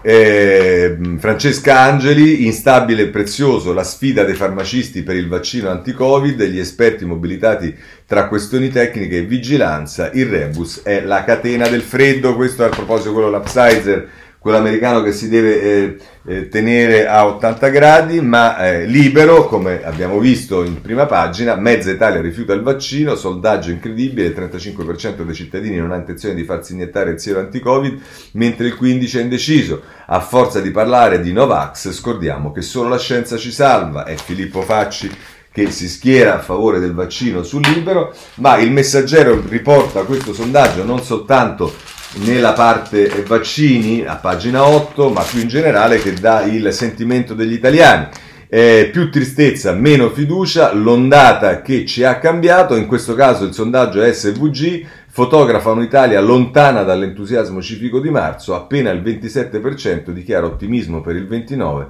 Eh, 0.07 0.99
Francesca 1.19 1.81
Angeli, 1.81 2.45
instabile 2.45 3.05
e 3.05 3.09
prezioso, 3.09 3.73
la 3.73 3.85
sfida 3.85 4.25
dei 4.25 4.35
farmacisti 4.35 5.03
per 5.03 5.17
il 5.17 5.29
vaccino 5.29 5.71
anti-Covid, 5.71 6.43
gli 6.43 6.59
esperti 6.59 7.07
mobilitati 7.07 7.75
tra 8.07 8.29
questioni 8.29 8.69
tecniche 8.69 9.19
e 9.19 9.23
vigilanza, 9.23 10.11
il 10.13 10.27
rebus 10.27 10.83
è 10.83 11.01
la 11.01 11.25
catena 11.25 11.69
del 11.69 11.81
freddo, 11.81 12.35
questo 12.35 12.65
a 12.65 12.69
proposito 12.69 13.15
quello 13.15 13.31
la 13.31 13.41
Pfizer 13.41 14.09
quello 14.45 14.59
americano 14.59 15.01
che 15.01 15.15
si 15.15 15.31
deve 15.31 15.63
eh, 15.63 15.97
eh, 16.27 16.49
tenere 16.49 17.07
a 17.07 17.27
80 17.29 17.69
gradi, 17.69 18.21
ma 18.21 18.59
eh, 18.59 18.85
libero, 18.85 19.47
come 19.47 19.83
abbiamo 19.83 20.19
visto 20.19 20.63
in 20.65 20.83
prima 20.83 21.07
pagina, 21.07 21.55
mezza 21.55 21.91
Italia 21.91 22.21
rifiuta 22.21 22.53
il 22.53 22.61
vaccino, 22.61 23.15
soldaggio 23.15 23.71
incredibile, 23.71 24.27
il 24.27 24.35
35% 24.37 25.23
dei 25.23 25.35
cittadini 25.35 25.79
non 25.79 25.93
ha 25.93 25.97
intenzione 25.97 26.35
di 26.35 26.45
farsi 26.45 26.75
iniettare 26.75 27.13
il 27.13 27.21
siero 27.21 27.41
anti-Covid, 27.41 27.99
mentre 28.33 28.67
il 28.67 28.77
15% 28.79 29.17
è 29.17 29.21
indeciso. 29.23 29.81
A 30.09 30.21
forza 30.21 30.61
di 30.61 30.71
parlare 30.71 31.23
di 31.23 31.33
Novax, 31.33 31.91
scordiamo 31.93 32.53
che 32.53 32.61
solo 32.61 32.91
la 32.91 32.99
scienza 32.99 33.39
ci 33.39 33.51
salva, 33.51 34.05
è 34.05 34.15
Filippo 34.15 34.61
Facci 34.61 35.11
che 35.51 35.71
si 35.71 35.89
schiera 35.89 36.35
a 36.35 36.41
favore 36.41 36.81
del 36.81 36.93
vaccino 36.93 37.43
sul 37.45 37.63
libero, 37.63 38.15
ma 38.35 38.59
il 38.59 38.73
messaggero 38.73 39.43
riporta 39.49 40.03
questo 40.03 40.35
sondaggio 40.35 40.85
non 40.85 41.03
soltanto 41.03 41.73
nella 42.19 42.53
parte 42.53 43.25
vaccini 43.27 44.05
a 44.05 44.17
pagina 44.17 44.67
8, 44.67 45.11
ma 45.11 45.23
più 45.23 45.41
in 45.41 45.49
generale 45.49 45.99
che 45.99 46.15
dà 46.15 46.43
il 46.45 46.73
sentimento 46.73 47.35
degli 47.35 47.53
italiani. 47.53 48.09
Eh, 48.49 48.91
più 48.93 49.11
tristezza, 49.11 49.73
meno 49.73 50.11
fiducia, 50.11 50.73
l'ondata 50.73 51.61
che 51.61 51.85
ci 51.85 52.05
ha 52.05 52.19
cambiato, 52.19 52.77
in 52.77 52.87
questo 52.87 53.15
caso 53.15 53.45
il 53.45 53.53
sondaggio 53.53 54.01
SVG 54.05 54.87
fotografa 55.09 55.71
un'Italia 55.71 56.21
lontana 56.21 56.83
dall'entusiasmo 56.83 57.61
civico 57.61 58.01
di 58.01 58.11
marzo, 58.11 58.55
appena 58.55 58.91
il 58.91 59.01
27% 59.01 60.11
dichiara 60.11 60.47
ottimismo 60.47 61.01
per 61.01 61.17
il 61.17 61.27
29% 61.29 61.87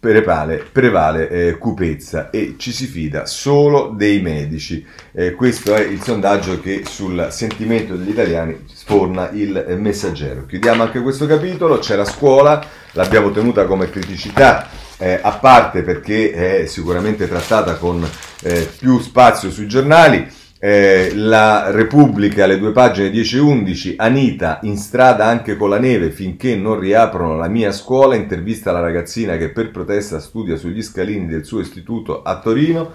prevale, 0.00 0.64
prevale 0.70 1.28
eh, 1.28 1.58
cupezza 1.58 2.30
e 2.30 2.54
ci 2.56 2.72
si 2.72 2.86
fida 2.86 3.26
solo 3.26 3.92
dei 3.94 4.20
medici. 4.20 4.84
Eh, 5.12 5.32
questo 5.32 5.74
è 5.74 5.80
il 5.80 6.00
sondaggio 6.02 6.60
che 6.60 6.84
sul 6.86 7.28
sentimento 7.30 7.96
degli 7.96 8.10
italiani 8.10 8.64
sforna 8.72 9.30
il 9.30 9.76
messaggero. 9.78 10.46
Chiudiamo 10.46 10.82
anche 10.82 11.00
questo 11.00 11.26
capitolo, 11.26 11.78
c'è 11.78 11.96
la 11.96 12.04
scuola, 12.04 12.64
l'abbiamo 12.92 13.30
tenuta 13.30 13.64
come 13.66 13.90
criticità. 13.90 14.68
Eh, 15.00 15.18
a 15.20 15.32
parte 15.32 15.82
perché 15.82 16.62
è 16.62 16.66
sicuramente 16.66 17.28
trattata 17.28 17.76
con 17.76 18.04
eh, 18.42 18.68
più 18.78 18.98
spazio 18.98 19.48
sui 19.50 19.68
giornali, 19.68 20.26
eh, 20.60 21.12
la 21.14 21.70
Repubblica, 21.70 22.46
le 22.46 22.58
due 22.58 22.72
pagine 22.72 23.10
10 23.10 23.36
e 23.36 23.40
11, 23.40 23.94
Anita 23.96 24.58
in 24.62 24.76
strada 24.76 25.26
anche 25.26 25.56
con 25.56 25.70
la 25.70 25.78
neve 25.78 26.10
finché 26.10 26.56
non 26.56 26.80
riaprono 26.80 27.36
la 27.36 27.48
mia 27.48 27.70
scuola, 27.70 28.16
intervista 28.16 28.72
la 28.72 28.80
ragazzina 28.80 29.36
che 29.36 29.50
per 29.50 29.70
protesta 29.70 30.18
studia 30.18 30.56
sugli 30.56 30.82
scalini 30.82 31.26
del 31.26 31.44
suo 31.44 31.60
istituto 31.60 32.22
a 32.22 32.40
Torino. 32.40 32.90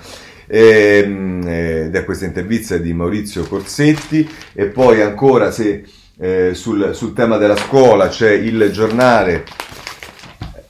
Ehm, 0.48 1.42
eh, 1.48 1.90
è 1.90 2.04
questa 2.04 2.26
intervista 2.26 2.78
di 2.78 2.94
Maurizio 2.94 3.44
Corsetti 3.48 4.30
e 4.54 4.66
poi 4.66 5.02
ancora 5.02 5.52
se 5.52 5.86
eh, 6.20 6.52
sul, 6.54 6.94
sul 6.94 7.14
tema 7.14 7.38
della 7.38 7.56
scuola 7.56 8.10
c'è 8.10 8.32
il 8.32 8.70
giornale 8.72 9.46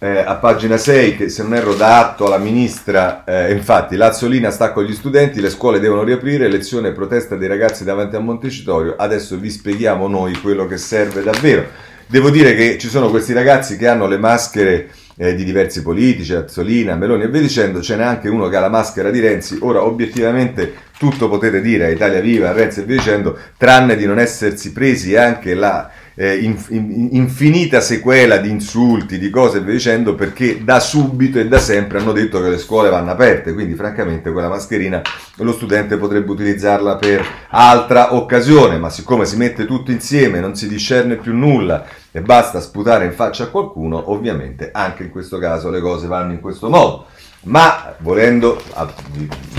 eh, 0.03 0.17
a 0.17 0.35
pagina 0.35 0.75
6 0.75 1.15
che 1.15 1.29
se 1.29 1.43
non 1.43 1.53
erro 1.53 1.75
da 1.75 1.99
atto 1.99 2.25
alla 2.25 2.37
ministra, 2.37 3.23
eh, 3.23 3.53
infatti 3.53 3.95
Lazzolina 3.95 4.51
sta 4.51 4.73
con 4.73 4.83
gli 4.83 4.93
studenti, 4.93 5.39
le 5.39 5.49
scuole 5.49 5.79
devono 5.79 6.03
riaprire, 6.03 6.49
lezione 6.49 6.89
e 6.89 6.91
protesta 6.91 7.37
dei 7.37 7.47
ragazzi 7.47 7.85
davanti 7.85 8.17
a 8.17 8.19
Montecitorio, 8.19 8.95
adesso 8.97 9.37
vi 9.37 9.49
spieghiamo 9.49 10.09
noi 10.09 10.33
quello 10.41 10.67
che 10.67 10.75
serve 10.75 11.23
davvero. 11.23 11.67
Devo 12.05 12.29
dire 12.29 12.53
che 12.53 12.77
ci 12.77 12.89
sono 12.89 13.09
questi 13.09 13.31
ragazzi 13.31 13.77
che 13.77 13.87
hanno 13.87 14.05
le 14.07 14.17
maschere 14.17 14.89
eh, 15.15 15.35
di 15.35 15.45
diversi 15.45 15.81
politici, 15.81 16.33
Azzolina, 16.33 16.95
Meloni 16.95 17.23
e 17.23 17.29
via 17.29 17.39
dicendo, 17.39 17.81
ce 17.81 17.95
n'è 17.95 18.03
anche 18.03 18.27
uno 18.27 18.49
che 18.49 18.57
ha 18.57 18.59
la 18.59 18.67
maschera 18.69 19.09
di 19.09 19.21
Renzi, 19.21 19.57
ora 19.61 19.85
obiettivamente 19.85 20.73
tutto 21.03 21.27
potete 21.27 21.59
dire 21.59 21.87
a 21.87 21.89
Italia 21.89 22.21
Viva, 22.21 22.49
a 22.49 22.53
Renzi 22.53 22.79
e 22.79 22.83
via 22.83 22.95
dicendo, 22.95 23.37
tranne 23.57 23.97
di 23.97 24.05
non 24.05 24.19
essersi 24.19 24.71
presi 24.71 25.17
anche 25.17 25.53
la 25.53 25.91
eh, 26.15 26.35
in, 26.35 26.57
in, 26.69 27.09
infinita 27.11 27.81
sequela 27.81 28.37
di 28.37 28.49
insulti, 28.49 29.19
di 29.19 29.29
cose 29.29 29.57
e 29.57 29.61
via 29.61 29.73
dicendo, 29.73 30.15
perché 30.15 30.63
da 30.63 30.79
subito 30.79 31.39
e 31.39 31.47
da 31.49 31.57
sempre 31.57 31.99
hanno 31.99 32.13
detto 32.13 32.41
che 32.41 32.47
le 32.47 32.57
scuole 32.57 32.89
vanno 32.89 33.11
aperte, 33.11 33.51
quindi 33.51 33.73
francamente 33.73 34.31
quella 34.31 34.47
mascherina 34.47 35.01
lo 35.35 35.51
studente 35.51 35.97
potrebbe 35.97 36.31
utilizzarla 36.31 36.95
per 36.95 37.25
altra 37.49 38.15
occasione, 38.15 38.77
ma 38.77 38.89
siccome 38.89 39.25
si 39.25 39.35
mette 39.35 39.65
tutto 39.65 39.91
insieme, 39.91 40.39
non 40.39 40.55
si 40.55 40.69
discerne 40.69 41.17
più 41.17 41.35
nulla 41.35 41.85
e 42.13 42.21
basta 42.21 42.61
sputare 42.61 43.03
in 43.03 43.11
faccia 43.11 43.43
a 43.43 43.47
qualcuno, 43.47 44.09
ovviamente 44.09 44.69
anche 44.71 45.03
in 45.03 45.09
questo 45.09 45.37
caso 45.37 45.69
le 45.69 45.81
cose 45.81 46.07
vanno 46.07 46.31
in 46.31 46.39
questo 46.39 46.69
modo 46.69 47.07
ma 47.43 47.93
volendo 47.99 48.61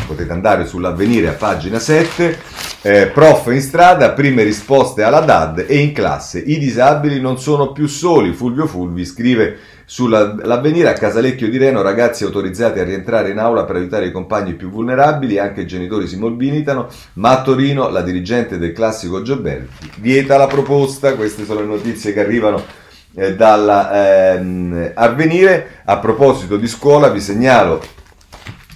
potete 0.07 0.33
andare 0.33 0.67
sull'avvenire 0.67 1.29
a 1.29 1.33
pagina 1.33 1.79
7 1.79 2.39
eh, 2.83 3.07
prof 3.07 3.47
in 3.47 3.61
strada 3.61 4.13
prime 4.13 4.43
risposte 4.43 5.03
alla 5.03 5.21
DAD 5.21 5.65
e 5.67 5.79
in 5.79 5.93
classe 5.93 6.39
i 6.39 6.59
disabili 6.59 7.21
non 7.21 7.39
sono 7.39 7.73
più 7.73 7.87
soli 7.87 8.33
Fulvio 8.33 8.67
Fulvi 8.67 9.05
scrive 9.05 9.59
sull'avvenire 9.87 10.89
a 10.89 10.95
Casalecchio 10.95 11.49
di 11.51 11.59
Reno 11.59 11.83
ragazzi 11.83 12.25
autorizzati 12.25 12.79
a 12.79 12.85
rientrare 12.85 13.31
in 13.31 13.39
aula 13.39 13.65
per 13.65 13.77
aiutare 13.77 14.07
i 14.07 14.13
compagni 14.13 14.55
più 14.55 14.71
vulnerabili 14.71 15.39
anche 15.39 15.63
i 15.63 15.67
genitori 15.67 16.07
si 16.07 16.17
mobilitano 16.17 16.89
ma 17.15 17.31
a 17.31 17.43
Torino 17.43 17.91
la 17.91 18.01
dirigente 18.01 18.59
del 18.59 18.73
classico 18.73 19.21
Gioberti 19.23 19.91
vieta 19.99 20.39
la 20.39 20.47
proposta 20.47 21.15
queste 21.15 21.45
sono 21.45 21.61
le 21.61 21.67
notizie 21.67 22.15
che 22.15 22.21
arrivano 22.21 22.83
eh, 23.15 23.35
dall'avvenire. 23.35 25.55
Ehm, 25.55 25.65
a 25.85 25.99
proposito 25.99 26.57
di 26.57 26.67
scuola, 26.67 27.09
vi 27.09 27.21
segnalo 27.21 27.83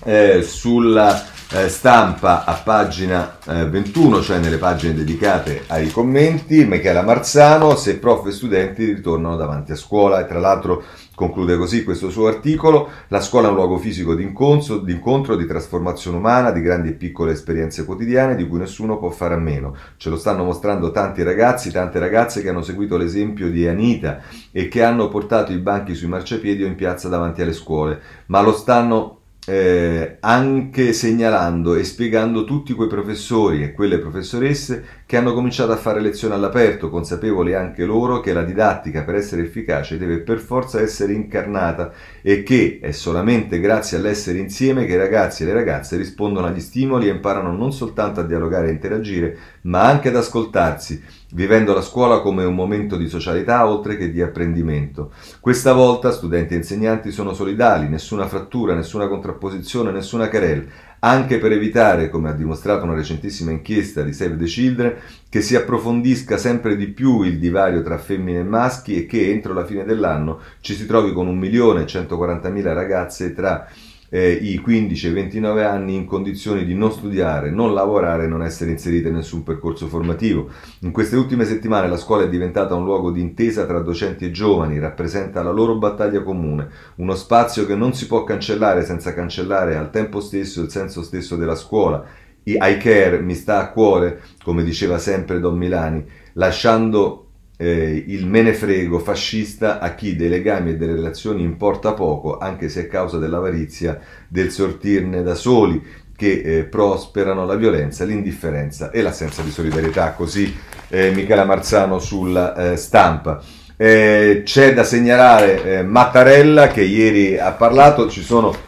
eh, 0.05 0.43
sulla 0.43 1.25
eh, 1.51 1.69
stampa 1.69 2.45
a 2.45 2.55
pagina 2.55 3.39
21, 3.45 4.19
eh, 4.19 4.23
cioè 4.23 4.39
nelle 4.39 4.59
pagine 4.59 4.95
dedicate 4.95 5.65
ai 5.69 5.91
commenti, 5.91 6.65
Michela 6.65 7.03
Marzano, 7.03 7.77
se 7.77 7.99
prof 7.99 8.27
e 8.27 8.33
studenti 8.33 8.85
ritornano 8.93 9.37
davanti 9.37 9.73
a 9.73 9.77
scuola 9.77 10.21
e 10.21 10.27
tra 10.27 10.39
l'altro 10.39 10.85
Conclude 11.19 11.57
così 11.57 11.83
questo 11.83 12.11
suo 12.11 12.29
articolo, 12.29 12.91
la 13.09 13.21
scuola 13.21 13.49
è 13.49 13.51
un 13.51 13.57
luogo 13.57 13.77
fisico 13.77 14.15
di, 14.15 14.23
incontro, 14.23 15.35
di 15.35 15.47
trasformazione 15.47 16.17
umana, 16.17 16.53
di 16.53 16.61
grandi 16.61 16.91
e 16.91 16.93
piccole 16.93 17.33
esperienze 17.33 17.85
quotidiane 17.85 18.37
di 18.37 18.47
cui 18.47 18.59
nessuno 18.59 18.99
può 18.99 19.11
fare 19.11 19.35
a 19.35 19.37
meno. 19.37 19.75
Ce 19.97 20.11
lo 20.11 20.17
stanno 20.17 20.45
mostrando 20.45 20.93
tanti 20.93 21.25
ragazzi, 21.25 21.73
tante 21.73 21.99
ragazze 21.99 22.41
che 22.41 22.51
hanno 22.51 22.63
seguito 22.63 22.97
l'esempio 22.97 23.51
di 23.51 23.67
Anita 23.67 24.21
e 24.53 24.69
che 24.69 24.85
hanno 24.85 25.09
portato 25.09 25.51
i 25.51 25.59
banchi 25.59 25.97
sui 25.97 26.07
marciapiedi 26.07 26.63
o 26.63 26.69
in 26.69 26.77
piazza 26.77 27.09
davanti 27.09 27.43
alle 27.43 27.53
scuole, 27.53 28.01
ma 28.27 28.41
lo 28.41 28.53
stanno 28.53 29.18
eh, 29.49 30.19
anche 30.21 30.93
segnalando 30.93 31.75
e 31.75 31.83
spiegando 31.83 32.45
tutti 32.45 32.75
quei 32.75 32.87
professori 32.87 33.63
e 33.63 33.73
quelle 33.73 33.99
professoresse 33.99 34.85
che 35.07 35.17
hanno 35.17 35.33
cominciato 35.33 35.73
a 35.73 35.79
fare 35.79 36.03
lezioni 36.03 36.35
all'aperto, 36.35 36.91
consapevoli 36.91 37.55
anche 37.55 37.87
loro 37.87 38.21
che 38.21 38.35
la 38.35 38.43
didattica 38.43 39.05
per 39.05 39.15
essere 39.15 39.41
efficace 39.41 39.97
deve 39.97 40.19
per 40.19 40.39
forza 40.39 40.83
essere 40.83 41.15
incarnata 41.15 41.93
e 42.21 42.43
che 42.43 42.79
è 42.83 42.91
solamente 42.91 43.59
grazie 43.59 43.97
all'essere 43.97 44.37
insieme 44.37 44.85
che 44.85 44.93
i 44.93 44.99
ragazzi 44.99 45.45
e 45.45 45.47
le 45.47 45.55
ragazze 45.55 45.97
rispondono 45.97 46.49
agli 46.49 46.61
stimoli 46.61 47.09
e 47.09 47.13
imparano 47.13 47.51
non 47.51 47.73
soltanto 47.73 48.21
a 48.21 48.25
dialogare 48.25 48.69
e 48.69 48.73
interagire, 48.73 49.39
ma 49.63 49.89
anche 49.89 50.09
ad 50.09 50.17
ascoltarsi, 50.17 51.03
vivendo 51.33 51.75
la 51.75 51.83
scuola 51.83 52.21
come 52.21 52.45
un 52.45 52.55
momento 52.55 52.97
di 52.97 53.09
socialità 53.09 53.69
oltre 53.69 53.97
che 53.97 54.11
di 54.11 54.23
apprendimento. 54.23 55.13
Questa 55.41 55.73
volta 55.73 56.11
studenti 56.11 56.55
e 56.55 56.59
insegnanti 56.59 57.11
sono 57.11 57.35
solidali, 57.35 57.89
nessuna 57.89 58.27
frattura, 58.27 58.75
nessuna 58.75 59.09
contrapposizione, 59.09 59.91
nessuna 59.91 60.29
querelle 60.29 60.87
anche 61.01 61.39
per 61.39 61.53
evitare, 61.53 62.09
come 62.09 62.29
ha 62.29 62.33
dimostrato 62.33 62.85
una 62.85 62.95
recentissima 62.95 63.53
inchiesta 63.53 64.03
di 64.03 64.13
Save 64.13 64.37
the 64.37 64.47
Children, 64.47 64.95
che 65.29 65.43
si 65.43 65.55
approfondisca 65.55 66.37
sempre 66.37 66.77
di 66.77 66.89
più 66.89 67.23
il 67.23 67.39
divario 67.39 67.83
tra 67.83 67.99
femmine 67.99 68.41
e 68.41 68.45
maschi 68.45 68.97
e 68.97 69.07
che 69.07 69.31
entro 69.31 69.53
la 69.53 69.65
fine 69.65 69.85
dell'anno 69.85 70.41
ci 70.61 70.75
si 70.75 70.87
trovi 70.87 71.13
con 71.13 71.29
1.140.000 71.39 72.73
ragazze 72.73 73.35
tra 73.35 73.69
eh, 74.11 74.31
i 74.31 74.63
15-29 74.65 75.65
anni 75.65 75.95
in 75.95 76.07
condizioni 76.07 76.65
di 76.65 76.75
non 76.75 76.93
studiare, 76.93 77.51
non 77.51 77.75
lavorare 77.75 78.25
e 78.25 78.29
non 78.29 78.43
essere 78.43 78.71
inserite 78.71 79.09
in 79.09 79.15
nessun 79.15 79.43
percorso 79.43 79.87
formativo. 79.87 80.49
In 80.81 80.93
queste 80.93 81.17
ultime 81.17 81.45
settimane 81.45 81.89
la 81.89 81.97
scuola 81.97 82.25
è 82.25 82.29
diventata 82.29 82.75
un 82.75 82.85
luogo 82.85 83.11
di 83.11 83.21
intesa 83.21 83.67
tra 83.67 83.81
docenti 83.81 84.25
e 84.25 84.31
giovani, 84.31 84.79
rappresenta 84.79 85.43
la 85.43 85.51
loro 85.51 85.77
battaglia 85.77 86.23
comune, 86.23 86.69
uno 86.97 87.15
spazio 87.15 87.67
che 87.67 87.75
non 87.75 87.93
si 87.93 88.07
può 88.07 88.25
cancellare 88.25 88.85
senza 88.85 89.15
cancellare 89.15 89.77
al 89.77 89.91
tempo 89.91 90.21
stesso 90.21 90.63
il 90.63 90.71
senso 90.71 91.03
stesso 91.03 91.37
della 91.37 91.55
scuola. 91.55 92.05
I 92.45 92.79
care 92.79 93.21
mi 93.21 93.35
sta 93.35 93.61
a 93.61 93.71
cuore, 93.71 94.23
come 94.43 94.65
diceva 94.65 94.97
sempre 94.97 95.39
Don 95.39 95.59
Milani, 95.59 96.03
lasciando 96.33 97.28
eh, 97.61 98.05
il 98.07 98.27
menefrego 98.27 99.01
fascista 99.01 99.81
a 99.81 99.95
chi 99.95 100.15
dei 100.15 100.29
legami 100.29 100.71
e 100.71 100.77
delle 100.77 100.95
relazioni 100.95 101.43
importa 101.43 101.93
poco, 101.93 102.39
anche 102.39 102.69
se 102.69 102.83
a 102.83 102.87
causa 102.87 103.19
dell'avarizia 103.19 104.01
del 104.29 104.51
sortirne 104.53 105.23
da 105.23 105.35
soli, 105.35 105.83
che 106.17 106.41
eh, 106.45 106.65
prosperano 106.65 107.45
la 107.45 107.57
violenza, 107.57 108.05
l'indifferenza 108.05 108.91
e 108.91 109.03
l'assenza 109.03 109.43
di 109.43 109.51
solidarietà. 109.51 110.13
Così 110.13 110.55
eh, 110.89 111.11
Michela 111.11 111.45
Marzano 111.45 111.99
sulla 111.99 112.73
eh, 112.73 112.77
stampa. 112.77 113.43
Eh, 113.77 114.43
c'è 114.45 114.73
da 114.73 114.83
segnalare 114.83 115.63
eh, 115.63 115.83
Mattarella 115.83 116.69
che 116.69 116.83
ieri 116.83 117.39
ha 117.39 117.53
parlato, 117.53 118.09
ci 118.09 118.23
sono 118.23 118.67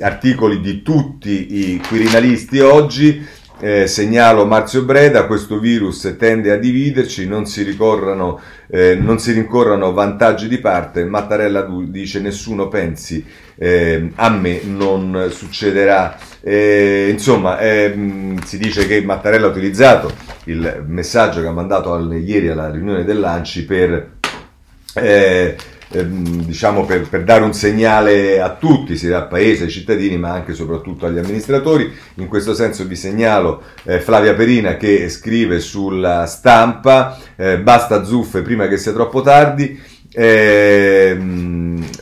articoli 0.00 0.60
di 0.60 0.82
tutti 0.82 1.70
i 1.70 1.78
quirinalisti 1.78 2.60
oggi 2.60 3.26
eh, 3.60 3.86
segnalo 3.86 4.46
Marzio 4.46 4.82
Breda, 4.82 5.26
questo 5.26 5.58
virus 5.58 6.14
tende 6.18 6.52
a 6.52 6.56
dividerci, 6.56 7.26
non 7.26 7.46
si, 7.46 7.62
ricorrano, 7.62 8.40
eh, 8.68 8.94
non 8.94 9.18
si 9.18 9.32
rincorrano 9.32 9.92
vantaggi 9.92 10.48
di 10.48 10.58
parte, 10.58 11.04
Mattarella 11.04 11.66
dice 11.88 12.20
nessuno 12.20 12.68
pensi 12.68 13.24
eh, 13.56 14.10
a 14.14 14.30
me 14.30 14.60
non 14.64 15.28
succederà. 15.30 16.16
Eh, 16.40 17.08
insomma, 17.10 17.58
ehm, 17.58 18.40
si 18.42 18.58
dice 18.58 18.86
che 18.86 19.02
Mattarella 19.02 19.46
ha 19.46 19.50
utilizzato 19.50 20.12
il 20.44 20.84
messaggio 20.86 21.40
che 21.40 21.48
ha 21.48 21.52
mandato 21.52 21.92
al, 21.92 22.22
ieri 22.24 22.48
alla 22.48 22.70
riunione 22.70 23.04
dell'Anci 23.04 23.64
per 23.64 24.12
eh, 24.94 25.56
Ehm, 25.90 26.44
diciamo 26.44 26.84
per, 26.84 27.08
per, 27.08 27.24
dare 27.24 27.44
un 27.44 27.54
segnale 27.54 28.40
a 28.40 28.54
tutti, 28.54 28.96
sia 28.96 29.16
al 29.16 29.28
paese, 29.28 29.64
ai 29.64 29.70
cittadini, 29.70 30.18
ma 30.18 30.32
anche 30.32 30.52
e 30.52 30.54
soprattutto 30.54 31.06
agli 31.06 31.18
amministratori. 31.18 31.90
In 32.16 32.28
questo 32.28 32.54
senso 32.54 32.84
vi 32.84 32.96
segnalo 32.96 33.62
eh, 33.84 34.00
Flavia 34.00 34.34
Perina 34.34 34.76
che 34.76 35.08
scrive 35.08 35.60
sulla 35.60 36.26
stampa, 36.26 37.18
eh, 37.36 37.58
basta 37.58 38.04
zuffe 38.04 38.42
prima 38.42 38.68
che 38.68 38.76
sia 38.76 38.92
troppo 38.92 39.22
tardi. 39.22 39.80
Eh, 40.20 41.16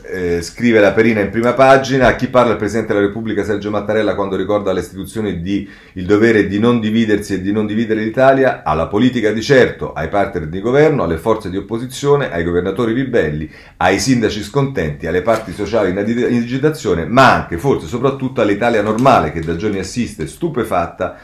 eh, 0.04 0.40
scrive 0.40 0.80
la 0.80 0.92
Perina 0.92 1.20
in 1.20 1.28
prima 1.28 1.52
pagina, 1.52 2.06
a 2.06 2.16
chi 2.16 2.28
parla 2.28 2.52
il 2.52 2.56
Presidente 2.56 2.94
della 2.94 3.04
Repubblica 3.04 3.44
Sergio 3.44 3.68
Mattarella 3.68 4.14
quando 4.14 4.36
ricorda 4.36 4.70
alle 4.70 4.80
istituzioni 4.80 5.42
di, 5.42 5.68
il 5.92 6.06
dovere 6.06 6.46
di 6.46 6.58
non 6.58 6.80
dividersi 6.80 7.34
e 7.34 7.42
di 7.42 7.52
non 7.52 7.66
dividere 7.66 8.02
l'Italia, 8.02 8.62
alla 8.64 8.86
politica 8.86 9.32
di 9.32 9.42
certo, 9.42 9.92
ai 9.92 10.08
partner 10.08 10.46
di 10.46 10.62
governo, 10.62 11.02
alle 11.02 11.18
forze 11.18 11.50
di 11.50 11.58
opposizione, 11.58 12.32
ai 12.32 12.42
governatori 12.42 12.94
ribelli, 12.94 13.50
ai 13.76 13.98
sindaci 13.98 14.42
scontenti, 14.42 15.06
alle 15.06 15.20
parti 15.20 15.52
sociali 15.52 15.90
in 15.90 15.98
agitazione, 15.98 17.04
ma 17.04 17.34
anche, 17.34 17.58
forse 17.58 17.86
soprattutto 17.86 18.40
all'Italia 18.40 18.80
normale 18.80 19.30
che 19.30 19.40
da 19.40 19.56
giorni 19.56 19.78
assiste 19.78 20.26
stupefatta 20.26 21.18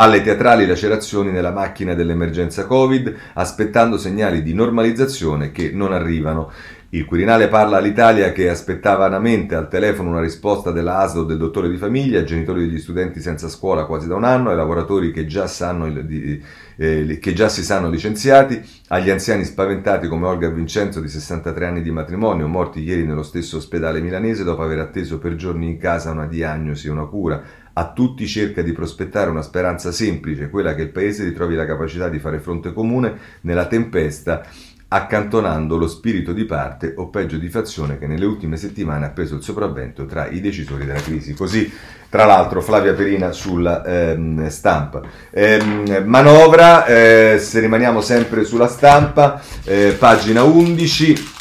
alle 0.00 0.22
teatrali 0.22 0.64
lacerazioni 0.64 1.32
nella 1.32 1.50
macchina 1.50 1.92
dell'emergenza 1.92 2.66
Covid, 2.66 3.12
aspettando 3.34 3.98
segnali 3.98 4.42
di 4.42 4.54
normalizzazione 4.54 5.50
che 5.50 5.72
non 5.72 5.92
arrivano. 5.92 6.52
Il 6.90 7.04
Quirinale 7.04 7.48
parla 7.48 7.78
all'Italia 7.78 8.32
che 8.32 8.48
aspettava 8.48 9.08
vanamente 9.08 9.54
al 9.54 9.68
telefono 9.68 10.08
una 10.10 10.22
risposta 10.22 10.70
della 10.70 10.98
ASL 10.98 11.18
o 11.18 11.24
del 11.24 11.36
dottore 11.36 11.68
di 11.68 11.76
famiglia, 11.76 12.22
genitori 12.22 12.60
degli 12.60 12.78
studenti 12.78 13.20
senza 13.20 13.48
scuola 13.48 13.84
quasi 13.84 14.06
da 14.06 14.14
un 14.14 14.24
anno, 14.24 14.50
ai 14.50 14.56
lavoratori 14.56 15.12
che 15.12 15.26
già, 15.26 15.46
sanno, 15.48 15.86
eh, 16.76 17.18
che 17.20 17.32
già 17.34 17.48
si 17.50 17.62
sanno 17.62 17.90
licenziati, 17.90 18.62
agli 18.88 19.10
anziani 19.10 19.44
spaventati 19.44 20.06
come 20.06 20.28
Olga 20.28 20.48
Vincenzo 20.48 21.00
di 21.00 21.08
63 21.08 21.66
anni 21.66 21.82
di 21.82 21.90
matrimonio, 21.90 22.46
morti 22.46 22.80
ieri 22.80 23.04
nello 23.04 23.24
stesso 23.24 23.58
ospedale 23.58 24.00
milanese 24.00 24.44
dopo 24.44 24.62
aver 24.62 24.78
atteso 24.78 25.18
per 25.18 25.34
giorni 25.34 25.66
in 25.66 25.76
casa 25.76 26.12
una 26.12 26.26
diagnosi 26.26 26.86
e 26.86 26.90
una 26.90 27.04
cura. 27.04 27.42
A 27.78 27.92
tutti 27.92 28.26
cerca 28.26 28.60
di 28.60 28.72
prospettare 28.72 29.30
una 29.30 29.40
speranza 29.40 29.92
semplice, 29.92 30.50
quella 30.50 30.74
che 30.74 30.82
il 30.82 30.88
Paese 30.88 31.22
ritrovi 31.22 31.54
la 31.54 31.64
capacità 31.64 32.08
di 32.08 32.18
fare 32.18 32.40
fronte 32.40 32.72
comune 32.72 33.16
nella 33.42 33.66
tempesta 33.66 34.44
accantonando 34.88 35.76
lo 35.76 35.86
spirito 35.86 36.32
di 36.32 36.44
parte 36.44 36.94
o 36.96 37.08
peggio 37.08 37.36
di 37.36 37.48
fazione 37.48 37.96
che 37.96 38.08
nelle 38.08 38.24
ultime 38.24 38.56
settimane 38.56 39.06
ha 39.06 39.10
preso 39.10 39.36
il 39.36 39.42
sopravvento 39.42 40.06
tra 40.06 40.26
i 40.26 40.40
decisori 40.40 40.86
della 40.86 41.00
crisi. 41.00 41.34
Così, 41.34 41.72
tra 42.08 42.24
l'altro, 42.24 42.62
Flavia 42.62 42.94
Perina 42.94 43.30
sulla 43.30 43.84
ehm, 43.84 44.48
stampa. 44.48 45.02
Ehm, 45.30 46.02
manovra, 46.04 46.84
eh, 46.84 47.38
se 47.38 47.60
rimaniamo 47.60 48.00
sempre 48.00 48.44
sulla 48.44 48.66
stampa, 48.66 49.40
eh, 49.62 49.94
pagina 49.96 50.42
11. 50.42 51.36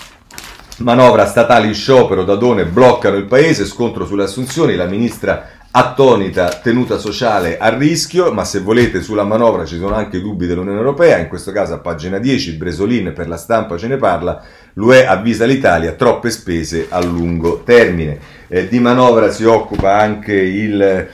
Manovra 0.80 1.26
statali 1.26 1.70
in 1.70 1.74
sciopero, 1.74 2.24
Dadone 2.24 2.66
bloccano 2.66 3.16
il 3.16 3.26
paese, 3.26 3.66
scontro 3.66 4.06
sulle 4.06 4.26
assunzioni, 4.26 4.76
la 4.76 4.86
ministra 4.86 5.57
attonita 5.78 6.48
tenuta 6.50 6.98
sociale 6.98 7.60
a 7.60 7.70
rischio, 7.70 8.34
ma 8.34 8.44
se 8.44 8.62
volete 8.62 9.00
sulla 9.00 9.24
manovra 9.24 9.64
ci 9.64 9.78
sono 9.78 9.94
anche 9.94 10.20
dubbi 10.20 10.48
dell'Unione 10.48 10.80
Europea, 10.80 11.20
in 11.20 11.28
questo 11.28 11.52
caso 11.52 11.76
a 11.76 11.78
pagina 11.78 12.18
10 12.18 12.54
Bresolin 12.54 13.14
per 13.14 13.28
la 13.28 13.38
stampa 13.38 13.78
ce 13.78 13.86
ne 13.86 13.98
parla, 13.98 14.42
l'UE 14.74 15.06
avvisa 15.06 15.46
l'Italia 15.46 15.92
troppe 15.92 16.32
spese 16.32 16.88
a 16.90 17.00
lungo 17.04 17.62
termine. 17.64 18.18
Eh, 18.48 18.68
di 18.68 18.80
manovra 18.80 19.30
si 19.30 19.44
occupa 19.44 20.00
anche 20.00 20.34
il 20.34 21.10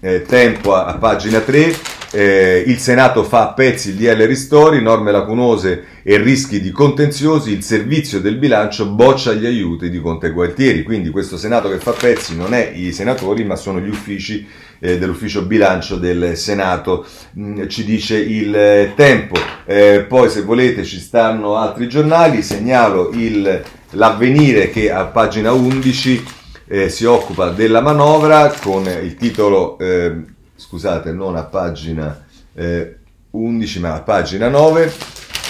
eh, 0.00 0.22
tempo 0.22 0.74
a, 0.74 0.86
a 0.86 0.94
pagina 0.96 1.38
3 1.38 1.97
eh, 2.10 2.64
il 2.66 2.78
Senato 2.78 3.22
fa 3.22 3.50
a 3.50 3.52
pezzi 3.52 3.90
il 3.90 3.96
DL 3.96 4.26
Ristori, 4.26 4.80
norme 4.80 5.12
lacunose 5.12 5.84
e 6.02 6.16
rischi 6.16 6.60
di 6.60 6.70
contenziosi, 6.70 7.52
il 7.52 7.62
servizio 7.62 8.20
del 8.20 8.36
bilancio 8.36 8.86
boccia 8.86 9.34
gli 9.34 9.44
aiuti 9.44 9.90
di 9.90 10.00
Conte 10.00 10.30
Gualtieri, 10.30 10.82
quindi 10.82 11.10
questo 11.10 11.36
Senato 11.36 11.68
che 11.68 11.78
fa 11.78 11.92
pezzi 11.92 12.34
non 12.34 12.54
è 12.54 12.72
i 12.74 12.92
senatori 12.92 13.44
ma 13.44 13.56
sono 13.56 13.78
gli 13.78 13.88
uffici 13.88 14.46
eh, 14.80 14.98
dell'ufficio 14.98 15.42
bilancio 15.42 15.96
del 15.96 16.36
Senato, 16.36 17.04
mm, 17.38 17.66
ci 17.66 17.84
dice 17.84 18.16
il 18.16 18.54
eh, 18.54 18.92
tempo. 18.96 19.36
Eh, 19.66 20.06
poi 20.08 20.30
se 20.30 20.42
volete 20.42 20.84
ci 20.84 20.98
stanno 20.98 21.56
altri 21.56 21.88
giornali, 21.88 22.42
segnalo 22.42 23.10
il, 23.12 23.62
l'avvenire 23.90 24.70
che 24.70 24.90
a 24.90 25.04
pagina 25.04 25.52
11 25.52 26.24
eh, 26.68 26.88
si 26.88 27.04
occupa 27.04 27.50
della 27.50 27.80
manovra 27.80 28.50
con 28.62 28.86
il 28.86 29.14
titolo 29.16 29.78
eh, 29.78 30.36
scusate, 30.58 31.12
non 31.12 31.36
a 31.36 31.44
pagina 31.44 32.24
eh, 32.52 32.96
11 33.30 33.80
ma 33.80 33.94
a 33.94 34.02
pagina 34.02 34.48
9, 34.48 34.92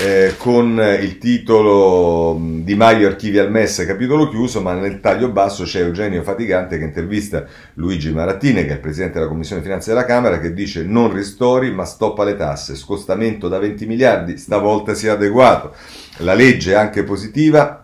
eh, 0.03 0.35
con 0.37 0.79
il 1.01 1.17
titolo 1.19 2.37
mm, 2.39 2.61
Di 2.61 2.75
Maio 2.75 3.09
archivi 3.09 3.39
al 3.39 3.51
MES 3.51 3.85
capitolo 3.87 4.29
chiuso, 4.29 4.61
ma 4.61 4.75
nel 4.75 5.01
taglio 5.01 5.31
basso 5.31 5.65
c'è 5.65 5.81
Eugenio 5.81 6.23
Fatigante 6.23 6.77
che 6.77 6.85
intervista 6.85 7.47
Luigi 7.75 8.13
Marattini, 8.13 8.65
che 8.65 8.69
è 8.69 8.73
il 8.75 8.81
Presidente 8.81 9.15
della 9.19 9.31
Commissione 9.31 9.63
Finanze 9.63 9.91
della 9.91 10.05
Camera, 10.05 10.39
che 10.39 10.53
dice 10.53 10.85
non 10.85 11.11
ristori 11.13 11.73
ma 11.73 11.85
stoppa 11.85 12.25
le 12.25 12.37
tasse, 12.37 12.77
scostamento 12.77 13.49
da 13.49 13.59
20 13.59 13.87
miliardi, 13.87 14.37
stavolta 14.37 14.93
sia 14.93 15.15
adeguato. 15.15 15.75
La 16.19 16.35
legge 16.35 16.73
è 16.73 16.77
anche 16.77 17.03
positiva, 17.03 17.83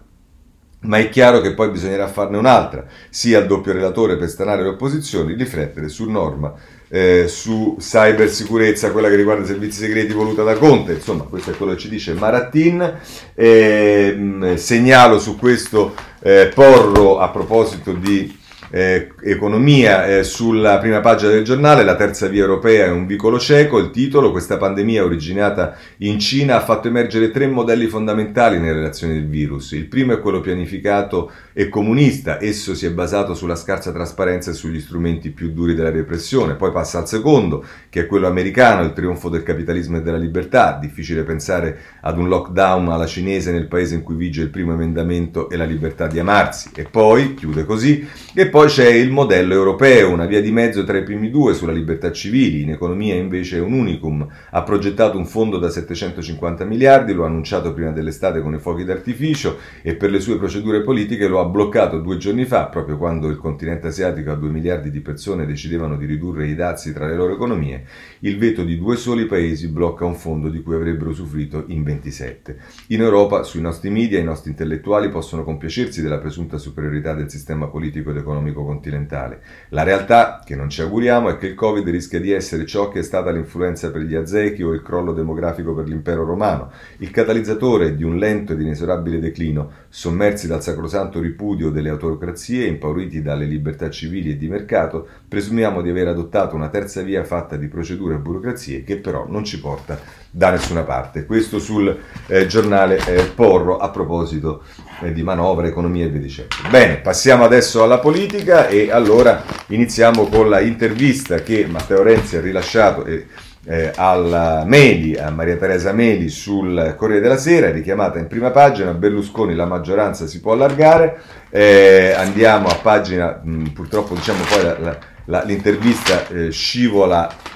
ma 0.80 0.98
è 0.98 1.08
chiaro 1.08 1.40
che 1.40 1.54
poi 1.54 1.70
bisognerà 1.70 2.06
farne 2.06 2.36
un'altra, 2.36 2.84
sia 3.08 3.38
il 3.38 3.46
doppio 3.46 3.72
relatore 3.72 4.18
per 4.18 4.28
stanare 4.28 4.62
le 4.62 4.68
opposizioni, 4.68 5.34
riflettere 5.34 5.88
su 5.88 6.10
norma 6.10 6.52
eh, 6.94 7.26
su 7.26 7.74
cybersicurezza, 7.80 8.92
quella 8.92 9.08
che 9.08 9.16
riguarda 9.16 9.42
i 9.42 9.46
servizi 9.48 9.80
segreti 9.80 10.12
voluta 10.12 10.44
da 10.44 10.54
Conte, 10.54 10.92
insomma 10.92 11.24
questo 11.24 11.50
è 11.50 11.56
quello 11.56 11.72
che 11.72 11.78
ci 11.78 11.88
dice 11.88 12.14
Marattin. 12.14 13.00
Eh, 13.34 14.52
segnalo 14.54 15.18
su 15.18 15.36
questo 15.36 15.92
eh, 16.22 16.52
Porro 16.54 17.18
a 17.18 17.30
proposito 17.30 17.92
di 17.94 18.42
eh, 18.74 19.12
economia 19.22 20.04
eh, 20.04 20.24
sulla 20.24 20.78
prima 20.78 20.98
pagina 20.98 21.30
del 21.30 21.44
giornale, 21.44 21.84
la 21.84 21.94
terza 21.94 22.26
via 22.26 22.42
europea 22.42 22.86
è 22.86 22.90
un 22.90 23.06
vicolo 23.06 23.38
cieco, 23.38 23.78
il 23.78 23.90
titolo, 23.90 24.32
questa 24.32 24.56
pandemia 24.56 25.04
originata 25.04 25.76
in 25.98 26.18
Cina 26.18 26.56
ha 26.56 26.60
fatto 26.60 26.88
emergere 26.88 27.30
tre 27.30 27.46
modelli 27.46 27.86
fondamentali 27.86 28.58
nelle 28.58 28.72
relazioni 28.72 29.12
del 29.12 29.28
virus. 29.28 29.70
Il 29.72 29.86
primo 29.86 30.12
è 30.12 30.18
quello 30.18 30.40
pianificato 30.40 31.30
e 31.52 31.68
comunista, 31.68 32.42
esso 32.42 32.74
si 32.74 32.84
è 32.84 32.90
basato 32.90 33.34
sulla 33.34 33.54
scarsa 33.54 33.92
trasparenza 33.92 34.50
e 34.50 34.54
sugli 34.54 34.80
strumenti 34.80 35.30
più 35.30 35.52
duri 35.52 35.76
della 35.76 35.92
repressione, 35.92 36.54
poi 36.54 36.72
passa 36.72 36.98
al 36.98 37.06
secondo, 37.06 37.64
che 37.88 38.00
è 38.00 38.06
quello 38.06 38.26
americano, 38.26 38.82
il 38.82 38.92
trionfo 38.92 39.28
del 39.28 39.44
capitalismo 39.44 39.98
e 39.98 40.02
della 40.02 40.18
libertà, 40.18 40.76
difficile 40.80 41.22
pensare 41.22 41.78
ad 42.00 42.18
un 42.18 42.26
lockdown 42.26 42.88
alla 42.88 43.06
cinese 43.06 43.52
nel 43.52 43.68
paese 43.68 43.94
in 43.94 44.02
cui 44.02 44.16
vige 44.16 44.42
il 44.42 44.50
primo 44.50 44.72
emendamento 44.72 45.48
e 45.48 45.56
la 45.56 45.64
libertà 45.64 46.08
di 46.08 46.18
amarsi, 46.18 46.70
e 46.74 46.82
poi, 46.90 47.34
chiude 47.34 47.64
così, 47.64 48.04
e 48.34 48.48
poi 48.48 48.62
poi 48.64 48.72
c'è 48.72 48.88
il 48.88 49.10
modello 49.10 49.52
europeo, 49.52 50.10
una 50.10 50.24
via 50.24 50.40
di 50.40 50.50
mezzo 50.50 50.84
tra 50.84 50.96
i 50.96 51.02
primi 51.02 51.28
due 51.28 51.52
sulla 51.52 51.70
libertà 51.70 52.10
civili, 52.10 52.62
in 52.62 52.70
economia 52.70 53.14
invece 53.14 53.58
è 53.58 53.60
un 53.60 53.74
unicum, 53.74 54.26
ha 54.50 54.62
progettato 54.62 55.18
un 55.18 55.26
fondo 55.26 55.58
da 55.58 55.68
750 55.68 56.64
miliardi, 56.64 57.12
lo 57.12 57.24
ha 57.24 57.26
annunciato 57.26 57.74
prima 57.74 57.90
dell'estate 57.90 58.40
con 58.40 58.54
i 58.54 58.58
fuochi 58.58 58.84
d'artificio 58.84 59.58
e 59.82 59.96
per 59.96 60.08
le 60.10 60.18
sue 60.18 60.38
procedure 60.38 60.80
politiche 60.80 61.28
lo 61.28 61.40
ha 61.40 61.44
bloccato 61.44 61.98
due 61.98 62.16
giorni 62.16 62.46
fa, 62.46 62.64
proprio 62.68 62.96
quando 62.96 63.28
il 63.28 63.36
continente 63.36 63.88
asiatico 63.88 64.30
a 64.30 64.34
2 64.34 64.48
miliardi 64.48 64.90
di 64.90 65.00
persone 65.00 65.44
decidevano 65.44 65.98
di 65.98 66.06
ridurre 66.06 66.46
i 66.46 66.54
dazi 66.54 66.94
tra 66.94 67.06
le 67.06 67.16
loro 67.16 67.34
economie, 67.34 67.84
il 68.20 68.38
veto 68.38 68.64
di 68.64 68.78
due 68.78 68.96
soli 68.96 69.26
paesi 69.26 69.68
blocca 69.68 70.06
un 70.06 70.14
fondo 70.14 70.48
di 70.48 70.62
cui 70.62 70.74
avrebbero 70.74 71.10
usufruito 71.10 71.64
in 71.66 71.82
27. 71.82 72.56
In 72.88 73.02
Europa, 73.02 73.42
sui 73.42 73.60
nostri 73.60 73.90
media, 73.90 74.18
i 74.18 74.24
nostri 74.24 74.48
intellettuali 74.48 75.10
possono 75.10 75.44
compiacersi 75.44 76.00
della 76.00 76.18
presunta 76.18 76.56
superiorità 76.56 77.12
del 77.12 77.28
sistema 77.28 77.66
politico 77.66 78.08
ed 78.08 78.16
economico 78.16 78.52
continentale. 78.62 79.40
La 79.70 79.82
realtà, 79.82 80.42
che 80.44 80.54
non 80.54 80.68
ci 80.68 80.82
auguriamo, 80.82 81.30
è 81.30 81.36
che 81.36 81.46
il 81.46 81.54
Covid 81.54 81.88
rischia 81.88 82.20
di 82.20 82.30
essere 82.30 82.66
ciò 82.66 82.88
che 82.88 83.00
è 83.00 83.02
stata 83.02 83.30
l'influenza 83.30 83.90
per 83.90 84.02
gli 84.02 84.14
aztechi 84.14 84.62
o 84.62 84.72
il 84.72 84.82
crollo 84.82 85.12
demografico 85.12 85.74
per 85.74 85.88
l'impero 85.88 86.24
romano, 86.24 86.70
il 86.98 87.10
catalizzatore 87.10 87.96
di 87.96 88.04
un 88.04 88.18
lento 88.18 88.52
ed 88.52 88.60
inesorabile 88.60 89.18
declino, 89.18 89.70
sommersi 89.88 90.46
dal 90.46 90.62
sacrosanto 90.62 91.20
ripudio 91.20 91.70
delle 91.70 91.88
autocrazie, 91.88 92.66
impauriti 92.66 93.22
dalle 93.22 93.46
libertà 93.46 93.90
civili 93.90 94.30
e 94.30 94.36
di 94.36 94.48
mercato, 94.48 95.06
presumiamo 95.26 95.82
di 95.82 95.90
aver 95.90 96.08
adottato 96.08 96.54
una 96.54 96.68
terza 96.68 97.02
via 97.02 97.24
fatta 97.24 97.56
di 97.56 97.68
procedure 97.68 98.14
e 98.14 98.18
burocrazie 98.18 98.84
che 98.84 98.98
però 98.98 99.26
non 99.28 99.44
ci 99.44 99.58
porta 99.60 100.23
da 100.36 100.50
nessuna 100.50 100.82
parte. 100.82 101.26
Questo 101.26 101.60
sul 101.60 101.96
eh, 102.26 102.46
giornale 102.46 102.98
eh, 103.06 103.22
Porro 103.22 103.78
a 103.78 103.90
proposito 103.90 104.64
eh, 105.00 105.12
di 105.12 105.22
manovra, 105.22 105.68
economia 105.68 106.06
e 106.06 106.08
via 106.08 106.20
dicendo. 106.20 106.56
Bene, 106.70 106.96
passiamo 106.96 107.44
adesso 107.44 107.84
alla 107.84 108.00
politica 108.00 108.66
e 108.66 108.90
allora 108.90 109.44
iniziamo 109.68 110.26
con 110.26 110.48
la 110.48 110.58
intervista 110.58 111.36
che 111.36 111.66
Matteo 111.68 112.02
Renzi 112.02 112.36
ha 112.36 112.40
rilasciato 112.40 113.04
eh, 113.06 113.92
alla 113.94 114.64
Meli, 114.66 115.16
a 115.16 115.30
Maria 115.30 115.56
Teresa 115.56 115.92
Meli 115.92 116.28
sul 116.28 116.96
Corriere 116.98 117.22
della 117.22 117.36
Sera, 117.36 117.70
richiamata 117.70 118.18
in 118.18 118.26
prima 118.26 118.50
pagina, 118.50 118.92
Berlusconi 118.92 119.54
la 119.54 119.66
maggioranza 119.66 120.26
si 120.26 120.40
può 120.40 120.52
allargare, 120.52 121.20
eh, 121.50 122.12
andiamo 122.16 122.66
a 122.66 122.74
pagina, 122.74 123.40
mh, 123.40 123.66
purtroppo 123.68 124.14
diciamo 124.14 124.42
poi 124.48 124.62
la, 124.64 124.78
la, 124.80 124.98
la, 125.26 125.42
l'intervista 125.44 126.26
eh, 126.26 126.50
scivola 126.50 127.52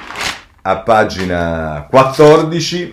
a 0.68 0.76
pagina 0.80 1.86
14. 1.88 2.90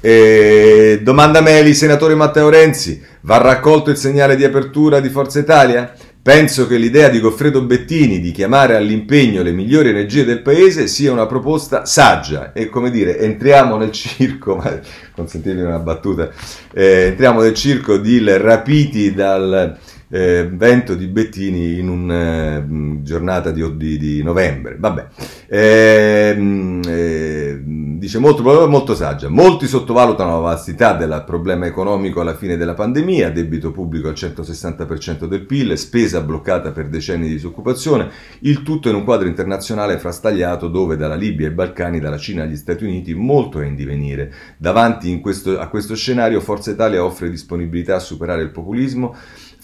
E 0.00 1.00
domanda 1.02 1.40
Meli, 1.40 1.74
senatore 1.74 2.14
Matteo 2.14 2.48
Renzi, 2.48 3.02
va 3.22 3.38
raccolto 3.38 3.90
il 3.90 3.96
segnale 3.96 4.36
di 4.36 4.44
apertura 4.44 5.00
di 5.00 5.08
Forza 5.08 5.40
Italia? 5.40 5.92
Penso 6.22 6.68
che 6.68 6.76
l'idea 6.76 7.08
di 7.08 7.18
Goffredo 7.20 7.62
Bettini 7.62 8.20
di 8.20 8.30
chiamare 8.30 8.76
all'impegno 8.76 9.42
le 9.42 9.50
migliori 9.50 9.88
energie 9.88 10.24
del 10.24 10.42
paese 10.42 10.86
sia 10.86 11.10
una 11.10 11.26
proposta 11.26 11.84
saggia 11.86 12.52
e 12.52 12.68
come 12.68 12.90
dire, 12.90 13.18
entriamo 13.18 13.76
nel 13.76 13.90
circo, 13.90 14.54
ma 14.62 14.78
consentitemi 15.14 15.62
una 15.62 15.78
battuta, 15.78 16.30
eh, 16.72 17.06
entriamo 17.06 17.40
nel 17.40 17.54
circo 17.54 17.96
di 17.96 18.22
rapiti 18.24 19.12
dal 19.12 19.76
eh, 20.10 20.48
vento 20.50 20.94
di 20.94 21.06
Bettini 21.06 21.78
in 21.78 21.88
una 21.88 22.56
eh, 22.56 23.02
giornata 23.02 23.50
di, 23.50 23.76
di, 23.76 23.98
di, 23.98 24.22
novembre. 24.22 24.76
Vabbè. 24.78 25.06
Eh, 25.46 26.80
eh, 26.86 27.60
dice 27.62 28.18
molto, 28.18 28.42
molto 28.68 28.94
saggia. 28.94 29.28
Molti 29.28 29.66
sottovalutano 29.66 30.32
la 30.32 30.38
vastità 30.38 30.94
del 30.94 31.24
problema 31.26 31.66
economico 31.66 32.20
alla 32.20 32.34
fine 32.34 32.56
della 32.56 32.74
pandemia, 32.74 33.30
debito 33.30 33.70
pubblico 33.70 34.08
al 34.08 34.14
160% 34.14 35.26
del 35.26 35.44
PIL, 35.44 35.76
spesa 35.76 36.20
bloccata 36.20 36.70
per 36.70 36.88
decenni 36.88 37.26
di 37.28 37.34
disoccupazione, 37.34 38.10
il 38.40 38.62
tutto 38.62 38.88
in 38.88 38.94
un 38.94 39.04
quadro 39.04 39.28
internazionale 39.28 39.98
frastagliato 39.98 40.68
dove 40.68 40.96
dalla 40.96 41.14
Libia 41.14 41.48
ai 41.48 41.54
Balcani, 41.54 42.00
dalla 42.00 42.18
Cina 42.18 42.44
agli 42.44 42.56
Stati 42.56 42.84
Uniti 42.84 43.14
molto 43.14 43.60
è 43.60 43.66
in 43.66 43.74
divenire. 43.74 44.32
Davanti 44.56 45.20
questo, 45.20 45.58
a 45.58 45.68
questo 45.68 45.94
scenario 45.94 46.40
Forza 46.40 46.70
Italia 46.70 47.04
offre 47.04 47.30
disponibilità 47.30 47.96
a 47.96 48.00
superare 48.00 48.42
il 48.42 48.50
populismo 48.50 49.14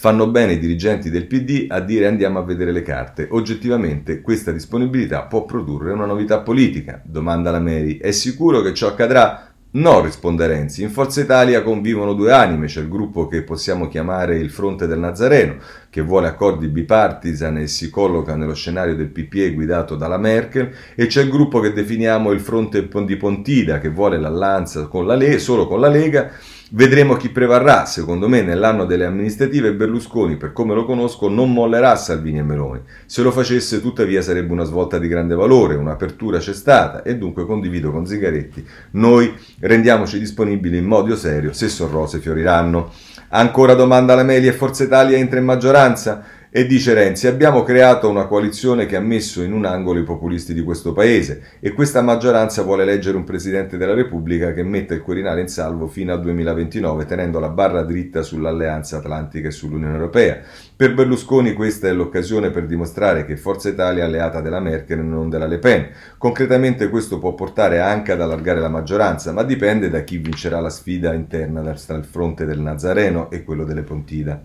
Fanno 0.05 0.27
bene 0.27 0.53
i 0.53 0.59
dirigenti 0.59 1.09
del 1.09 1.25
PD 1.25 1.65
a 1.71 1.81
dire 1.81 2.07
andiamo 2.07 2.39
a 2.39 2.43
vedere 2.43 2.73
le 2.73 2.83
carte. 2.83 3.27
Oggettivamente 3.31 4.21
questa 4.21 4.53
disponibilità 4.53 5.23
può 5.23 5.47
produrre 5.47 5.93
una 5.93 6.05
novità 6.05 6.41
politica. 6.41 7.01
Domanda 7.03 7.51
la 7.51 7.59
Mary. 7.59 7.97
È 7.97 8.11
sicuro 8.11 8.61
che 8.61 8.75
ciò 8.75 8.89
accadrà? 8.89 9.51
No, 9.71 10.03
risponde 10.03 10.47
Renzi. 10.47 10.83
In 10.83 10.91
Forza 10.91 11.23
Italia 11.23 11.63
convivono 11.63 12.13
due 12.13 12.33
anime. 12.33 12.67
C'è 12.67 12.83
il 12.83 12.91
gruppo 12.91 13.29
che 13.29 13.45
possiamo 13.45 13.89
chiamare 13.89 14.37
il 14.37 14.51
Fronte 14.51 14.87
del 14.87 14.99
Nazareno, 14.99 15.57
che 15.89 16.03
vuole 16.03 16.29
accordi 16.29 16.69
bipartisan 16.69 17.57
e 17.57 17.67
si 17.67 17.89
colloca 17.89 18.37
nello 18.37 18.55
scenario 18.55 18.95
del 18.95 19.09
PPE 19.09 19.55
guidato 19.55 19.97
dalla 19.97 20.19
Merkel, 20.19 20.71
e 20.95 21.07
c'è 21.07 21.23
il 21.23 21.31
gruppo 21.31 21.61
che 21.61 21.73
definiamo 21.73 22.31
il 22.31 22.41
Fronte 22.41 22.87
di 23.07 23.17
Pontida, 23.17 23.79
che 23.79 23.89
vuole 23.89 24.19
l'alleanza 24.19 24.87
con 24.87 25.07
la 25.07 25.15
Le- 25.15 25.39
solo 25.39 25.67
con 25.67 25.81
la 25.81 25.89
Lega 25.89 26.31
Vedremo 26.77 27.15
chi 27.15 27.29
prevarrà. 27.29 27.85
Secondo 27.85 28.29
me, 28.29 28.43
nell'anno 28.43 28.85
delle 28.85 29.05
amministrative, 29.05 29.75
Berlusconi, 29.75 30.37
per 30.37 30.53
come 30.53 30.75
lo 30.75 30.85
conosco, 30.85 31.29
non 31.29 31.53
mollerà 31.53 31.95
Salvini 31.95 32.39
e 32.39 32.43
Meloni. 32.43 32.81
Se 33.07 33.23
lo 33.23 33.31
facesse, 33.31 33.81
tuttavia, 33.81 34.21
sarebbe 34.23 34.53
una 34.53 34.65
svolta 34.65 34.99
di 34.99 35.07
grande 35.07 35.37
valore, 35.37 35.77
un'apertura 35.77 36.39
c'è 36.39 36.53
stata 36.53 37.05
e 37.05 37.17
dunque 37.17 37.47
condivido 37.47 37.93
con 37.93 38.07
Zingaretti. 38.07 38.67
Noi 38.93 39.33
rendiamoci 39.61 40.19
disponibili 40.19 40.77
in 40.77 40.87
modo 40.87 41.15
serio 41.15 41.53
se 41.53 41.69
sorrose 41.69 42.19
fioriranno. 42.19 42.91
Ancora 43.29 43.75
domanda 43.75 44.15
alla 44.15 44.25
Meli 44.25 44.49
e 44.49 44.53
Forza 44.53 44.83
Italia 44.83 45.17
entra 45.17 45.39
in 45.39 45.45
maggioranza? 45.45 46.25
E 46.57 46.67
dice 46.67 46.95
Renzi, 46.95 47.27
abbiamo 47.27 47.65
creato 47.65 48.09
una 48.09 48.27
coalizione 48.27 48.87
che 48.87 48.95
ha 48.95 49.01
messo 49.01 49.43
in 49.43 49.53
un 49.53 49.65
angolo 49.65 49.99
i 49.99 50.05
populisti 50.05 50.55
di 50.55 50.63
questo 50.63 50.93
paese 50.93 51.43
e 51.59 51.73
questa 51.73 52.01
maggioranza 52.01 52.63
vuole 52.63 52.85
eleggere 52.85 53.17
un 53.17 53.25
Presidente 53.25 53.77
della 53.77 53.93
Repubblica 53.93 54.53
che 54.53 54.63
metta 54.63 54.95
il 54.95 55.03
Quirinale 55.03 55.41
in 55.41 55.49
salvo 55.49 55.89
fino 55.89 56.13
al 56.13 56.21
2029, 56.21 57.07
tenendo 57.07 57.41
la 57.41 57.49
barra 57.49 57.83
dritta 57.83 58.23
sull'Alleanza 58.23 58.99
Atlantica 58.99 59.49
e 59.49 59.51
sull'Unione 59.51 59.95
Europea. 59.95 60.43
Per 60.77 60.95
Berlusconi 60.95 61.55
questa 61.55 61.89
è 61.89 61.93
l'occasione 61.93 62.51
per 62.51 62.67
dimostrare 62.67 63.25
che 63.25 63.37
Forza 63.37 63.69
Italia 63.69 64.05
è 64.05 64.07
alleata 64.07 64.41
della 64.41 64.61
Merkel 64.61 65.01
e 65.01 65.03
non 65.03 65.29
della 65.29 65.49
Le 65.49 65.59
Pen. 65.59 65.89
Concretamente 66.17 66.89
questo 66.89 67.19
può 67.19 67.35
portare 67.35 67.81
anche 67.81 68.13
ad 68.13 68.21
allargare 68.21 68.61
la 68.61 68.69
maggioranza, 68.69 69.33
ma 69.33 69.43
dipende 69.43 69.91
da 69.91 70.05
chi 70.05 70.19
vincerà 70.19 70.61
la 70.61 70.71
sfida 70.71 71.15
interna 71.15 71.63
tra 71.63 71.97
il 71.97 72.05
fronte 72.05 72.45
del 72.45 72.61
Nazareno 72.61 73.29
e 73.33 73.43
quello 73.43 73.65
delle 73.65 73.83
Pontida. 73.83 74.41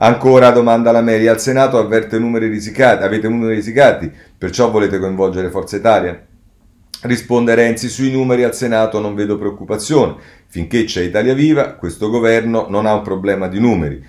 Ancora 0.00 0.50
domanda 0.52 0.92
la 0.92 1.00
Meri, 1.00 1.26
al 1.26 1.40
Senato 1.40 1.76
avverte 1.76 2.20
numeri 2.20 2.46
risicati, 2.46 3.02
avete 3.02 3.28
numeri 3.28 3.56
risicati, 3.56 4.08
perciò 4.36 4.70
volete 4.70 5.00
coinvolgere 5.00 5.50
Forza 5.50 5.76
Italia? 5.76 6.24
Risponde 7.02 7.56
Renzi, 7.56 7.88
sui 7.88 8.12
numeri 8.12 8.44
al 8.44 8.54
Senato 8.54 9.00
non 9.00 9.16
vedo 9.16 9.36
preoccupazione, 9.36 10.14
finché 10.46 10.84
c'è 10.84 11.02
Italia 11.02 11.34
Viva 11.34 11.72
questo 11.72 12.10
governo 12.10 12.66
non 12.68 12.86
ha 12.86 12.94
un 12.94 13.02
problema 13.02 13.48
di 13.48 13.58
numeri. 13.58 14.00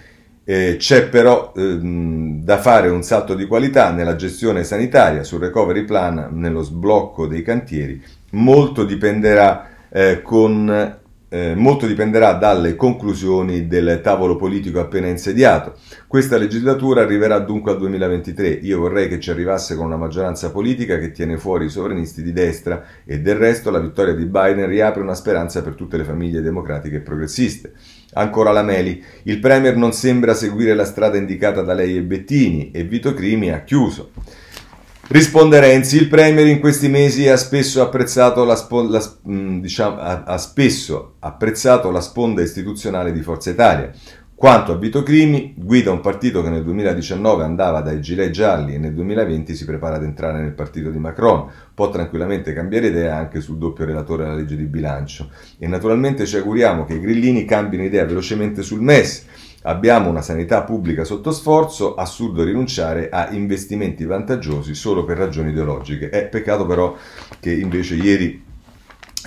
Eh, 0.43 0.75
c'è 0.77 1.07
però 1.07 1.53
ehm, 1.55 2.43
da 2.43 2.59
fare 2.59 2.89
un 2.89 3.01
salto 3.01 3.33
di 3.33 3.47
qualità 3.47 3.89
nella 3.91 4.15
gestione 4.15 4.63
sanitaria, 4.63 5.23
sul 5.23 5.39
recovery 5.39 5.85
plan, 5.85 6.29
nello 6.33 6.61
sblocco 6.61 7.25
dei 7.25 7.41
cantieri. 7.41 7.99
Molto 8.31 8.83
dipenderà 8.83 9.69
eh, 9.89 10.21
con 10.21 10.98
eh, 11.29 11.53
molto 11.55 11.85
dipenderà 11.85 12.33
dalle 12.33 12.75
conclusioni 12.75 13.67
del 13.67 14.01
tavolo 14.03 14.35
politico 14.35 14.79
appena 14.79 15.07
insediato. 15.07 15.75
Questa 16.07 16.37
legislatura 16.37 17.01
arriverà 17.01 17.39
dunque 17.39 17.71
al 17.71 17.77
2023. 17.77 18.49
Io 18.63 18.79
vorrei 18.79 19.07
che 19.07 19.19
ci 19.19 19.29
arrivasse 19.29 19.75
con 19.75 19.85
una 19.85 19.95
maggioranza 19.95 20.51
politica 20.51 20.97
che 20.97 21.11
tiene 21.11 21.37
fuori 21.37 21.65
i 21.65 21.69
sovranisti 21.69 22.23
di 22.23 22.33
destra 22.33 22.83
e 23.05 23.19
del 23.19 23.35
resto 23.35 23.69
la 23.69 23.79
vittoria 23.79 24.13
di 24.13 24.25
Biden 24.25 24.67
riapre 24.67 25.03
una 25.03 25.13
speranza 25.13 25.61
per 25.61 25.75
tutte 25.75 25.97
le 25.97 26.03
famiglie 26.03 26.41
democratiche 26.41 26.97
e 26.97 27.01
progressiste. 27.01 27.73
Ancora 28.13 28.51
la 28.51 28.63
Meli, 28.63 29.03
il 29.23 29.39
Premier 29.39 29.75
non 29.75 29.93
sembra 29.93 30.33
seguire 30.33 30.73
la 30.73 30.85
strada 30.85 31.17
indicata 31.17 31.61
da 31.61 31.73
lei 31.73 31.95
e 31.95 32.01
Bettini 32.01 32.71
e 32.71 32.83
Vito 32.83 33.13
Crimi 33.13 33.51
ha 33.51 33.63
chiuso. 33.63 34.11
Risponde 35.11 35.59
Renzi, 35.59 35.97
il 35.97 36.07
Premier 36.07 36.45
in 36.45 36.59
questi 36.59 36.87
mesi 36.87 37.27
ha 37.27 37.35
spesso 37.35 37.81
la, 37.81 38.55
spo- 38.55 38.87
la, 38.87 39.03
mm, 39.27 39.59
diciamo, 39.59 39.97
ha, 39.97 40.21
ha 40.23 40.37
spesso 40.37 41.15
apprezzato 41.17 41.89
la 41.89 41.99
sponda 41.99 42.43
istituzionale 42.43 43.11
di 43.11 43.23
Forza 43.23 43.49
Italia. 43.49 43.91
Quanto 44.35 44.71
a 44.71 44.77
Vito 44.77 45.01
Crimi, 45.01 45.55
guida 45.57 45.89
un 45.89 45.99
partito 45.99 46.43
che 46.43 46.49
nel 46.49 46.63
2019 46.63 47.43
andava 47.43 47.81
dai 47.81 47.99
gilet 48.01 48.29
gialli 48.29 48.75
e 48.75 48.77
nel 48.77 48.93
2020 48.93 49.55
si 49.55 49.65
prepara 49.65 49.95
ad 49.95 50.03
entrare 50.03 50.41
nel 50.41 50.53
partito 50.53 50.91
di 50.91 50.99
Macron. 50.99 51.49
Può 51.73 51.89
tranquillamente 51.89 52.53
cambiare 52.53 52.87
idea 52.87 53.17
anche 53.17 53.41
sul 53.41 53.57
doppio 53.57 53.85
relatore 53.85 54.25
alla 54.25 54.35
legge 54.35 54.55
di 54.55 54.65
bilancio. 54.65 55.31
E 55.57 55.67
naturalmente 55.67 56.27
ci 56.27 56.37
auguriamo 56.37 56.85
che 56.85 56.93
i 56.93 56.99
grillini 56.99 57.45
cambino 57.45 57.83
idea 57.83 58.05
velocemente 58.05 58.61
sul 58.61 58.81
MES 58.81 59.25
Abbiamo 59.63 60.09
una 60.09 60.21
sanità 60.21 60.63
pubblica 60.63 61.03
sotto 61.03 61.31
sforzo, 61.31 61.95
assurdo 61.95 62.43
rinunciare 62.43 63.09
a 63.09 63.29
investimenti 63.31 64.05
vantaggiosi 64.05 64.73
solo 64.73 65.03
per 65.03 65.17
ragioni 65.17 65.49
ideologiche. 65.49 66.09
È 66.09 66.25
peccato 66.27 66.65
però 66.65 66.95
che 67.41 67.51
invece 67.51 67.95
ieri 67.95 68.41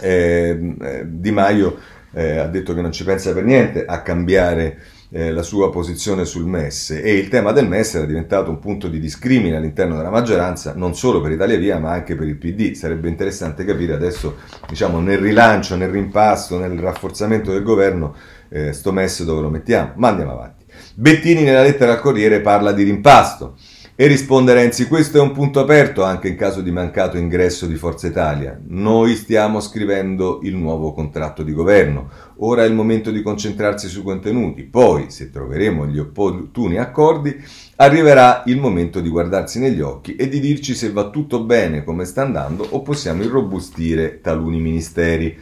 eh, 0.00 1.04
Di 1.04 1.30
Maio 1.30 1.76
eh, 2.12 2.38
ha 2.38 2.46
detto 2.46 2.72
che 2.74 2.80
non 2.80 2.92
ci 2.92 3.04
pensa 3.04 3.32
per 3.32 3.44
niente 3.44 3.84
a 3.84 4.00
cambiare 4.00 4.78
eh, 5.10 5.30
la 5.30 5.42
sua 5.42 5.70
posizione 5.70 6.24
sul 6.24 6.46
MES 6.46 6.90
e 6.90 7.14
il 7.18 7.28
tema 7.28 7.52
del 7.52 7.68
MES 7.68 7.96
era 7.96 8.06
diventato 8.06 8.48
un 8.48 8.58
punto 8.58 8.88
di 8.88 8.98
discrimine 8.98 9.56
all'interno 9.56 9.96
della 9.96 10.10
maggioranza, 10.10 10.72
non 10.74 10.94
solo 10.94 11.20
per 11.20 11.32
Italia 11.32 11.58
Via 11.58 11.78
ma 11.78 11.92
anche 11.92 12.14
per 12.14 12.26
il 12.26 12.36
PD. 12.36 12.72
Sarebbe 12.72 13.08
interessante 13.08 13.64
capire 13.66 13.92
adesso, 13.92 14.36
diciamo, 14.66 15.00
nel 15.00 15.18
rilancio, 15.18 15.76
nel 15.76 15.90
rimpasto, 15.90 16.58
nel 16.58 16.78
rafforzamento 16.78 17.52
del 17.52 17.62
governo, 17.62 18.14
eh, 18.52 18.72
sto 18.72 18.92
MES 18.92 19.24
dove 19.24 19.40
lo 19.40 19.50
mettiamo. 19.50 19.92
Ma 19.96 20.08
andiamo 20.08 20.32
avanti. 20.32 20.64
Bettini 20.94 21.42
nella 21.42 21.62
lettera 21.62 21.92
al 21.92 22.00
Corriere 22.00 22.40
parla 22.40 22.72
di 22.72 22.82
rimpasto. 22.82 23.56
E 23.94 24.06
risponde 24.06 24.54
Renzi, 24.54 24.88
questo 24.88 25.18
è 25.18 25.20
un 25.20 25.32
punto 25.32 25.60
aperto 25.60 26.02
anche 26.02 26.26
in 26.26 26.34
caso 26.34 26.62
di 26.62 26.70
mancato 26.70 27.18
ingresso 27.18 27.66
di 27.66 27.74
Forza 27.76 28.06
Italia. 28.06 28.58
Noi 28.68 29.14
stiamo 29.16 29.60
scrivendo 29.60 30.40
il 30.42 30.56
nuovo 30.56 30.92
contratto 30.92 31.42
di 31.42 31.52
governo. 31.52 32.08
Ora 32.38 32.64
è 32.64 32.66
il 32.66 32.72
momento 32.72 33.10
di 33.10 33.20
concentrarsi 33.20 33.88
sui 33.88 34.02
contenuti. 34.02 34.62
Poi, 34.62 35.10
se 35.10 35.30
troveremo 35.30 35.86
gli 35.86 35.98
opportuni 35.98 36.78
accordi, 36.78 37.38
arriverà 37.76 38.42
il 38.46 38.58
momento 38.58 39.00
di 39.00 39.10
guardarsi 39.10 39.58
negli 39.58 39.82
occhi 39.82 40.16
e 40.16 40.28
di 40.28 40.40
dirci 40.40 40.74
se 40.74 40.90
va 40.90 41.10
tutto 41.10 41.44
bene 41.44 41.84
come 41.84 42.06
sta 42.06 42.22
andando 42.22 42.66
o 42.70 42.80
possiamo 42.80 43.22
irrobustire 43.22 44.20
taluni 44.22 44.58
ministeri. 44.58 45.38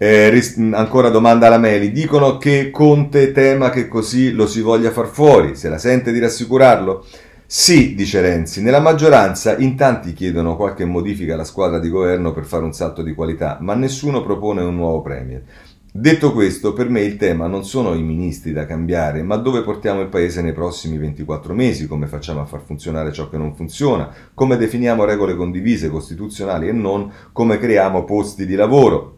Eh, 0.00 0.28
ris- 0.28 0.56
ancora 0.56 1.08
domanda 1.08 1.48
alla 1.48 1.58
Meli. 1.58 1.90
Dicono 1.90 2.38
che 2.38 2.70
Conte 2.70 3.32
tema 3.32 3.68
che 3.70 3.88
così 3.88 4.30
lo 4.30 4.46
si 4.46 4.60
voglia 4.60 4.92
far 4.92 5.08
fuori. 5.08 5.56
Se 5.56 5.68
la 5.68 5.78
sente 5.78 6.12
di 6.12 6.20
rassicurarlo? 6.20 7.04
Sì, 7.44 7.96
dice 7.96 8.20
Renzi, 8.20 8.62
nella 8.62 8.78
maggioranza 8.78 9.56
in 9.56 9.74
tanti 9.74 10.12
chiedono 10.12 10.54
qualche 10.54 10.84
modifica 10.84 11.34
alla 11.34 11.44
squadra 11.44 11.80
di 11.80 11.88
governo 11.88 12.32
per 12.32 12.44
fare 12.44 12.62
un 12.62 12.74
salto 12.74 13.02
di 13.02 13.14
qualità, 13.14 13.58
ma 13.60 13.74
nessuno 13.74 14.22
propone 14.22 14.62
un 14.62 14.76
nuovo 14.76 15.00
Premier. 15.00 15.42
Detto 15.90 16.32
questo, 16.32 16.74
per 16.74 16.90
me 16.90 17.00
il 17.00 17.16
tema 17.16 17.48
non 17.48 17.64
sono 17.64 17.94
i 17.94 18.02
ministri 18.02 18.52
da 18.52 18.66
cambiare, 18.66 19.22
ma 19.22 19.36
dove 19.36 19.62
portiamo 19.62 20.00
il 20.02 20.08
Paese 20.08 20.42
nei 20.42 20.52
prossimi 20.52 20.98
24 20.98 21.54
mesi, 21.54 21.88
come 21.88 22.06
facciamo 22.06 22.40
a 22.40 22.44
far 22.44 22.60
funzionare 22.60 23.12
ciò 23.12 23.28
che 23.28 23.38
non 23.38 23.54
funziona, 23.54 24.08
come 24.34 24.56
definiamo 24.56 25.04
regole 25.04 25.34
condivise, 25.34 25.88
costituzionali 25.88 26.68
e 26.68 26.72
non, 26.72 27.10
come 27.32 27.58
creiamo 27.58 28.04
posti 28.04 28.46
di 28.46 28.54
lavoro. 28.54 29.17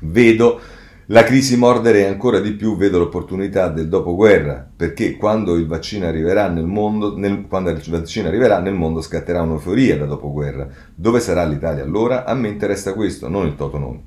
Vedo 0.00 0.60
la 1.06 1.24
crisi 1.24 1.56
mordere 1.56 2.06
ancora 2.06 2.38
di 2.38 2.52
più 2.52 2.76
vedo 2.76 2.98
l'opportunità 2.98 3.68
del 3.68 3.88
dopoguerra, 3.88 4.64
perché 4.76 5.16
quando 5.16 5.56
il 5.56 5.66
vaccino 5.66 6.06
arriverà 6.06 6.48
nel 6.48 6.66
mondo, 6.66 7.16
nel, 7.16 7.46
quando 7.48 7.70
il 7.70 7.82
vaccino 7.88 8.28
arriverà 8.28 8.60
nel 8.60 8.74
mondo 8.74 9.00
scatterà 9.00 9.42
un'euforia 9.42 9.98
da 9.98 10.04
dopoguerra. 10.04 10.68
Dove 10.94 11.18
sarà 11.18 11.44
l'Italia 11.44 11.82
allora? 11.82 12.24
A 12.24 12.34
me 12.34 12.46
interessa 12.46 12.94
questo, 12.94 13.28
non 13.28 13.46
il 13.46 13.56
toto 13.56 13.78
nomi. 13.78 14.04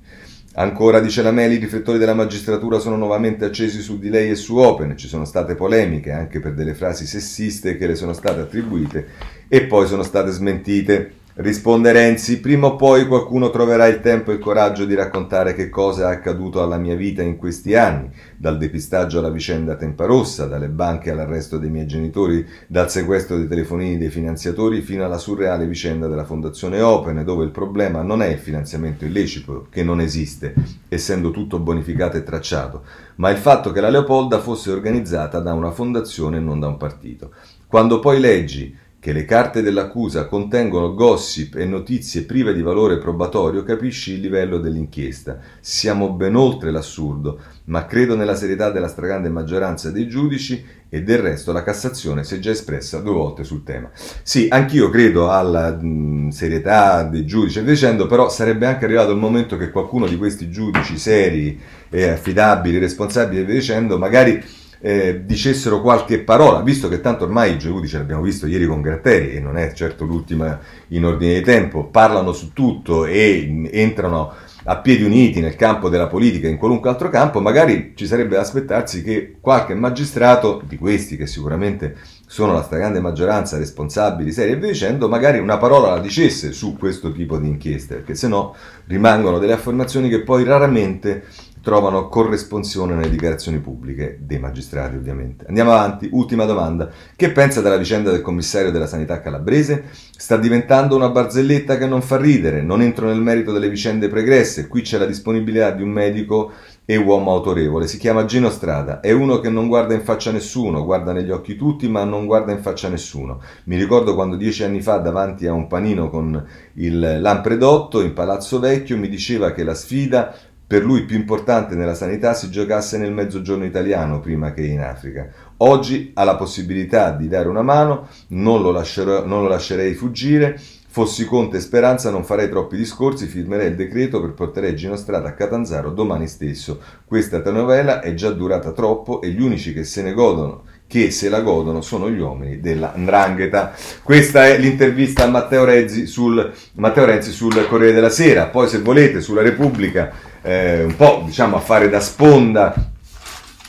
Ancora, 0.56 1.00
dice 1.02 1.24
la 1.24 1.32
Meli, 1.32 1.56
i 1.56 1.60
riflettori 1.60 1.98
della 1.98 2.14
magistratura 2.14 2.80
sono 2.80 2.96
nuovamente 2.96 3.44
accesi 3.44 3.82
su 3.82 4.00
di 4.00 4.10
lei 4.10 4.30
e 4.30 4.36
su 4.36 4.56
Open. 4.56 4.96
Ci 4.96 5.08
sono 5.08 5.26
state 5.26 5.56
polemiche 5.56 6.12
anche 6.12 6.40
per 6.40 6.54
delle 6.54 6.74
frasi 6.74 7.08
sessiste 7.08 7.76
che 7.76 7.88
le 7.88 7.96
sono 7.96 8.14
state 8.14 8.40
attribuite 8.40 9.08
e 9.50 9.64
poi 9.64 9.88
sono 9.88 10.04
state 10.04 10.32
smentite. 10.32 11.16
Risponde 11.36 11.92
Renzi, 11.92 12.40
prima 12.40 12.68
o 12.68 12.76
poi 12.76 13.08
qualcuno 13.08 13.50
troverà 13.50 13.88
il 13.88 14.02
tempo 14.02 14.30
e 14.30 14.36
il 14.36 14.40
coraggio 14.40 14.86
di 14.86 14.94
raccontare 14.94 15.56
che 15.56 15.68
cosa 15.68 16.12
è 16.12 16.14
accaduto 16.14 16.62
alla 16.62 16.78
mia 16.78 16.96
vita 16.96 17.24
in 17.24 17.38
questi 17.38 17.74
anni, 17.74 18.12
dal 18.38 18.60
depistaggio 18.60 19.18
alla 19.18 19.32
vicenda 19.32 19.76
Temparossa, 19.76 20.46
dalle 20.46 20.68
banche 20.68 21.10
all'arresto 21.10 21.58
dei 21.58 21.72
miei 21.72 21.88
genitori, 21.88 22.46
dal 22.68 22.92
sequestro 22.92 23.36
dei 23.38 23.48
telefonini 23.48 23.98
dei 23.98 24.12
finanziatori 24.12 24.82
fino 24.82 25.04
alla 25.04 25.18
surreale 25.18 25.66
vicenda 25.66 26.06
della 26.06 26.24
Fondazione 26.24 26.82
Open, 26.82 27.24
dove 27.24 27.46
il 27.46 27.50
problema 27.52 28.04
non 28.04 28.22
è 28.22 28.28
il 28.28 28.38
finanziamento 28.38 29.04
illecito, 29.04 29.66
che 29.72 29.82
non 29.82 30.02
esiste, 30.02 30.54
essendo 30.88 31.32
tutto 31.32 31.58
bonificato 31.58 32.16
e 32.16 32.22
tracciato, 32.22 32.84
ma 33.16 33.32
il 33.32 33.38
fatto 33.38 33.72
che 33.72 33.82
la 33.82 33.90
Leopolda 33.90 34.40
fosse 34.40 34.70
organizzata 34.70 35.40
da 35.40 35.54
una 35.54 35.72
fondazione 35.72 36.38
e 36.38 36.42
non 36.42 36.60
da 36.60 36.68
un 36.68 36.78
partito. 36.78 37.32
Quando 37.66 38.00
poi 38.00 38.20
leggi 38.20 38.82
che 39.04 39.12
le 39.12 39.26
carte 39.26 39.62
dell'accusa 39.62 40.28
contengono 40.28 40.94
gossip 40.94 41.56
e 41.56 41.66
notizie 41.66 42.22
prive 42.22 42.54
di 42.54 42.62
valore 42.62 43.00
probatorio, 43.00 43.62
capisci 43.66 44.14
il 44.14 44.22
livello 44.22 44.60
dell'inchiesta. 44.60 45.40
Siamo 45.60 46.14
ben 46.14 46.38
oltre 46.38 46.72
l'assurdo, 46.72 47.38
ma 47.66 47.86
credo 47.86 48.16
nella 48.16 48.34
serietà 48.34 48.70
della 48.72 48.88
stragrande 48.88 49.28
maggioranza 49.28 49.92
dei 49.92 50.08
giudici 50.08 50.64
e 50.88 51.04
del 51.04 51.18
resto 51.18 51.52
la 51.52 51.64
Cassazione 51.64 52.24
si 52.24 52.36
è 52.36 52.40
già 52.40 52.52
espressa 52.52 53.00
due 53.00 53.12
volte 53.12 53.44
sul 53.44 53.66
tema. 53.66 53.92
Sì, 54.22 54.48
anch'io 54.50 54.90
credo 54.90 55.30
alla 55.30 55.76
mh, 55.76 56.30
serietà 56.30 57.04
dei 57.04 57.26
giudici 57.26 57.60
e 57.60 57.66
dicendo, 57.66 58.08
però 58.08 58.30
sarebbe 58.30 58.68
anche 58.68 58.86
arrivato 58.86 59.12
il 59.12 59.18
momento 59.18 59.58
che 59.58 59.70
qualcuno 59.70 60.08
di 60.08 60.16
questi 60.16 60.50
giudici 60.50 60.98
seri, 60.98 61.60
e 61.90 62.08
affidabili, 62.08 62.78
responsabili 62.78 63.44
dicendo, 63.44 63.98
magari 63.98 64.42
eh, 64.86 65.24
dicessero 65.24 65.80
qualche 65.80 66.20
parola, 66.20 66.62
visto 66.62 66.90
che 66.90 67.00
tanto 67.00 67.24
ormai 67.24 67.54
i 67.54 67.58
giudici, 67.58 67.96
l'abbiamo 67.96 68.22
visto 68.22 68.48
ieri 68.48 68.66
con 68.66 68.82
Gratteri, 68.82 69.34
e 69.34 69.40
non 69.40 69.58
è 69.58 69.72
certo 69.72 70.04
l'ultima 70.04 70.60
in 70.90 71.06
ordine 71.06 71.36
di 71.36 71.42
tempo, 71.42 71.86
parlano 71.86 72.34
su 72.34 72.52
tutto 72.52 73.06
e 73.06 73.70
entrano 73.72 74.34
a 74.66 74.78
piedi 74.78 75.04
uniti 75.04 75.40
nel 75.40 75.56
campo 75.56 75.88
della 75.88 76.08
politica 76.08 76.50
in 76.50 76.58
qualunque 76.58 76.90
altro 76.90 77.08
campo, 77.08 77.40
magari 77.40 77.94
ci 77.96 78.06
sarebbe 78.06 78.36
da 78.36 78.42
aspettarsi 78.42 79.04
che 79.04 79.38
qualche 79.40 79.74
magistrato, 79.74 80.62
di 80.68 80.78
questi 80.78 81.16
che 81.16 81.28
sicuramente 81.28 81.96
sono 82.26 82.52
la 82.52 82.64
stragrande 82.64 83.00
maggioranza 83.00 83.58
responsabili, 83.58 84.34
seri 84.34 84.52
e 84.52 84.58
via 84.58 84.68
dicendo, 84.68 85.08
magari 85.08 85.40
una 85.40 85.58
parola 85.58 85.92
la 85.92 86.00
dicesse 86.00 86.52
su 86.52 86.76
questo 86.78 87.14
tipo 87.14 87.38
di 87.38 87.48
inchieste, 87.48 87.96
perché 87.96 88.16
se 88.16 88.28
no 88.28 88.54
rimangono 88.88 89.40
delle 89.40 89.54
affermazioni 89.54 90.10
che 90.10 90.24
poi 90.24 90.44
raramente 90.44 91.24
trovano 91.64 92.10
corresponsione 92.10 92.94
nelle 92.94 93.10
dichiarazioni 93.10 93.60
pubbliche 93.60 94.20
dei 94.20 94.38
magistrati, 94.38 94.98
ovviamente. 94.98 95.46
Andiamo 95.48 95.72
avanti, 95.72 96.10
ultima 96.12 96.44
domanda. 96.44 96.90
Che 97.16 97.32
pensa 97.32 97.62
della 97.62 97.78
vicenda 97.78 98.12
del 98.12 98.22
commissario 98.22 98.70
della 98.70 98.86
sanità 98.86 99.22
calabrese? 99.22 99.86
Sta 100.16 100.36
diventando 100.36 100.98
una 100.98 101.08
barzelletta 101.08 101.78
che 101.78 101.88
non 101.88 102.02
fa 102.02 102.18
ridere, 102.18 102.62
non 102.62 102.82
entro 102.82 103.08
nel 103.08 103.22
merito 103.22 103.54
delle 103.54 103.70
vicende 103.70 104.10
pregresse, 104.10 104.68
qui 104.68 104.82
c'è 104.82 104.98
la 104.98 105.06
disponibilità 105.06 105.72
di 105.72 105.82
un 105.82 105.90
medico 105.90 106.52
e 106.86 106.98
uomo 106.98 107.32
autorevole, 107.32 107.88
si 107.88 107.98
chiama 107.98 108.26
Gino 108.26 108.50
Strada, 108.50 109.00
è 109.00 109.12
uno 109.12 109.40
che 109.40 109.50
non 109.50 109.68
guarda 109.68 109.94
in 109.94 110.02
faccia 110.02 110.32
nessuno, 110.32 110.84
guarda 110.84 111.14
negli 111.14 111.32
occhi 111.32 111.56
tutti 111.56 111.88
ma 111.88 112.04
non 112.04 112.26
guarda 112.26 112.52
in 112.52 112.62
faccia 112.62 112.90
nessuno. 112.90 113.42
Mi 113.66 113.78
ricordo 113.78 114.16
quando 114.16 114.36
dieci 114.36 114.64
anni 114.64 114.82
fa 114.82 114.98
davanti 114.98 115.48
a 115.48 115.54
un 115.54 115.68
panino 115.68 116.10
con 116.10 116.46
il 116.74 117.22
Lampredotto 117.22 118.02
in 118.02 118.12
Palazzo 118.12 118.60
Vecchio 118.60 118.98
mi 118.98 119.08
diceva 119.08 119.54
che 119.54 119.64
la 119.64 119.74
sfida 119.74 120.36
per 120.74 120.84
lui 120.84 121.04
più 121.04 121.18
importante 121.18 121.76
nella 121.76 121.94
sanità 121.94 122.34
si 122.34 122.50
giocasse 122.50 122.98
nel 122.98 123.14
mezzogiorno 123.14 123.64
italiano 123.64 124.20
prima 124.20 124.54
che 124.54 124.66
in 124.66 124.80
Africa. 124.80 125.30
Oggi 125.58 126.10
ha 126.16 126.24
la 126.24 126.36
possibilità 126.36 127.12
di 127.12 127.28
dare 127.28 127.48
una 127.48 127.62
mano, 127.62 128.08
non 128.30 128.60
lo, 128.64 128.72
lascerò, 128.72 129.24
non 129.24 129.44
lo 129.44 129.50
lascerei 129.50 129.94
fuggire. 129.94 130.60
Fossi 130.88 131.26
Conte 131.26 131.58
e 131.58 131.60
Speranza 131.60 132.10
non 132.10 132.24
farei 132.24 132.50
troppi 132.50 132.76
discorsi, 132.76 133.28
firmerei 133.28 133.68
il 133.68 133.76
decreto 133.76 134.20
per 134.20 134.32
portare 134.32 134.74
Gino 134.74 134.96
Strada 134.96 135.28
a 135.28 135.34
Catanzaro 135.34 135.92
domani 135.92 136.28
stesso. 136.28 136.82
Questa 137.06 137.42
telenovela 137.42 138.02
è 138.02 138.16
già 138.16 138.32
durata 138.32 138.72
troppo 138.72 139.22
e 139.22 139.30
gli 139.30 139.42
unici 139.44 139.74
che 139.74 139.84
se 139.84 140.02
ne 140.02 140.14
godono 140.14 140.64
che 140.88 141.10
se 141.10 141.30
la 141.30 141.42
godono 141.42 141.82
sono 141.82 142.10
gli 142.10 142.20
uomini 142.20 142.60
della 142.60 142.94
Ndrangheta. 142.96 143.74
Questa 144.04 144.46
è 144.46 144.60
l'intervista 144.60 145.24
a 145.24 145.28
Matteo 145.28 145.66
Renzi 145.66 146.06
sul, 146.06 146.52
Matteo 146.74 147.06
Renzi 147.06 147.32
sul 147.32 147.66
Corriere 147.68 147.94
della 147.94 148.12
Sera. 148.12 148.46
Poi 148.46 148.68
se 148.68 148.80
volete 148.80 149.20
sulla 149.20 149.42
Repubblica 149.42 150.32
eh, 150.44 150.84
un 150.84 150.96
po' 150.96 151.24
diciamo 151.26 151.56
a 151.56 151.60
fare 151.60 151.90
da 151.90 152.00
sponda 152.00 152.92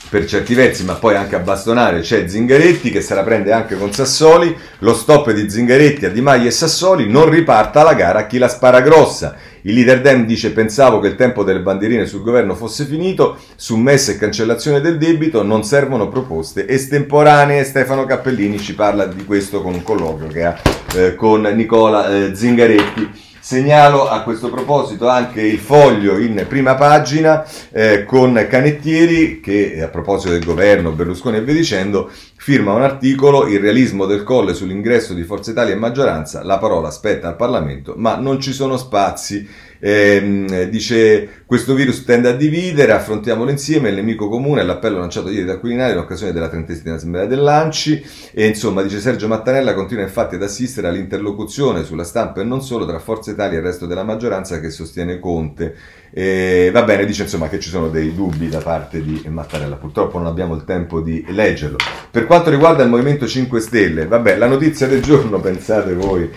per 0.09 0.25
certi 0.25 0.53
versi, 0.53 0.85
ma 0.85 0.93
poi 0.93 1.15
anche 1.15 1.35
a 1.35 1.39
bastonare 1.39 2.01
c'è 2.01 2.27
Zingaretti 2.27 2.91
che 2.91 3.01
se 3.01 3.15
la 3.15 3.23
prende 3.23 3.51
anche 3.51 3.77
con 3.77 3.91
Sassoli, 3.91 4.55
lo 4.79 4.93
stop 4.93 5.31
di 5.31 5.49
Zingaretti 5.49 6.05
a 6.05 6.09
Di 6.09 6.21
Maglia 6.21 6.47
e 6.47 6.51
Sassoli 6.51 7.09
non 7.09 7.29
riparta 7.29 7.83
la 7.83 7.93
gara 7.95 8.19
a 8.19 8.25
chi 8.25 8.37
la 8.37 8.47
spara 8.47 8.81
grossa. 8.81 9.35
Il 9.63 9.73
leader 9.73 10.01
Dem 10.01 10.25
dice 10.25 10.51
pensavo 10.51 10.99
che 10.99 11.07
il 11.07 11.15
tempo 11.15 11.43
delle 11.43 11.59
bandierine 11.59 12.05
sul 12.05 12.21
governo 12.21 12.53
fosse 12.53 12.85
finito, 12.85 13.37
su 13.55 13.83
e 13.85 14.17
cancellazione 14.17 14.79
del 14.79 14.99
debito 14.99 15.41
non 15.41 15.63
servono 15.63 16.07
proposte 16.07 16.67
estemporanee. 16.67 17.63
Stefano 17.63 18.05
Cappellini 18.05 18.59
ci 18.59 18.75
parla 18.75 19.07
di 19.07 19.25
questo 19.25 19.61
con 19.61 19.73
un 19.73 19.81
colloquio 19.81 20.27
che 20.27 20.45
ha 20.45 20.61
eh, 20.95 21.15
con 21.15 21.41
Nicola 21.41 22.07
eh, 22.09 22.35
Zingaretti. 22.35 23.24
Segnalo 23.45 24.09
a 24.09 24.23
questo 24.23 24.49
proposito 24.49 25.07
anche 25.07 25.39
il 25.39 25.59
foglio 25.59 26.17
in 26.17 26.47
prima 26.49 26.73
pagina 26.73 27.45
eh, 27.71 28.03
con 28.03 28.43
Canettieri 28.49 29.39
che 29.39 29.83
a 29.83 29.87
proposito 29.87 30.31
del 30.31 30.43
governo 30.43 30.89
Berlusconi 30.89 31.37
e 31.37 31.43
via 31.43 31.53
dicendo 31.53 32.09
firma 32.37 32.73
un 32.73 32.81
articolo 32.81 33.45
Il 33.45 33.59
realismo 33.59 34.07
del 34.07 34.23
colle 34.23 34.55
sull'ingresso 34.55 35.13
di 35.13 35.21
Forza 35.21 35.51
Italia 35.51 35.75
in 35.75 35.79
maggioranza, 35.79 36.43
la 36.43 36.57
parola 36.57 36.89
spetta 36.89 37.27
al 37.27 37.35
Parlamento 37.35 37.93
ma 37.97 38.15
non 38.15 38.41
ci 38.41 38.51
sono 38.51 38.77
spazi 38.77 39.47
ehm, 39.85 40.63
dice 40.63 41.43
questo 41.45 41.75
virus 41.75 42.03
tende 42.03 42.29
a 42.29 42.33
dividere, 42.33 42.91
affrontiamolo 42.91 43.51
insieme, 43.51 43.89
il 43.89 43.95
nemico 43.95 44.27
comune, 44.27 44.63
l'appello 44.63 44.97
lanciato 44.97 45.29
ieri 45.29 45.45
da 45.45 45.59
Quirinale 45.59 45.91
in 45.91 45.99
occasione 45.99 46.31
della 46.31 46.49
trentesima 46.49 46.95
assemblea 46.95 47.27
dell'Anci 47.27 48.03
e 48.33 48.47
insomma 48.47 48.81
dice 48.81 48.99
Sergio 48.99 49.27
Mattanella 49.27 49.75
continua 49.75 50.03
infatti 50.03 50.35
ad 50.35 50.41
assistere 50.41 50.87
all'interlocuzione 50.87 51.83
sulla 51.83 52.03
stampa 52.03 52.41
e 52.41 52.43
non 52.43 52.63
solo 52.63 52.87
tra 52.87 52.97
Forza 52.97 53.29
Italia 53.29 53.57
e 53.57 53.59
il 53.59 53.65
resto 53.65 53.85
della 53.85 54.03
maggioranza 54.03 54.59
che 54.59 54.71
sostiene 54.71 55.19
Conte. 55.19 55.75
E, 56.11 56.71
va 56.73 56.81
bene, 56.81 57.05
dice 57.05 57.23
insomma 57.23 57.47
che 57.47 57.59
ci 57.59 57.69
sono 57.69 57.89
dei 57.89 58.15
dubbi 58.15 58.49
da 58.49 58.59
parte 58.59 59.03
di 59.03 59.21
Mattarella, 59.27 59.75
purtroppo 59.75 60.17
non 60.17 60.25
abbiamo 60.25 60.55
il 60.55 60.63
tempo 60.63 60.99
di 60.99 61.23
leggerlo. 61.29 61.77
Per 62.09 62.25
quanto 62.25 62.49
riguarda 62.49 62.81
il 62.81 62.89
Movimento 62.89 63.27
5 63.27 63.59
Stelle, 63.59 64.07
vabbè, 64.07 64.37
la 64.37 64.47
notizia 64.47 64.87
del 64.87 65.03
giorno, 65.03 65.39
pensate 65.41 65.93
voi, 65.93 66.27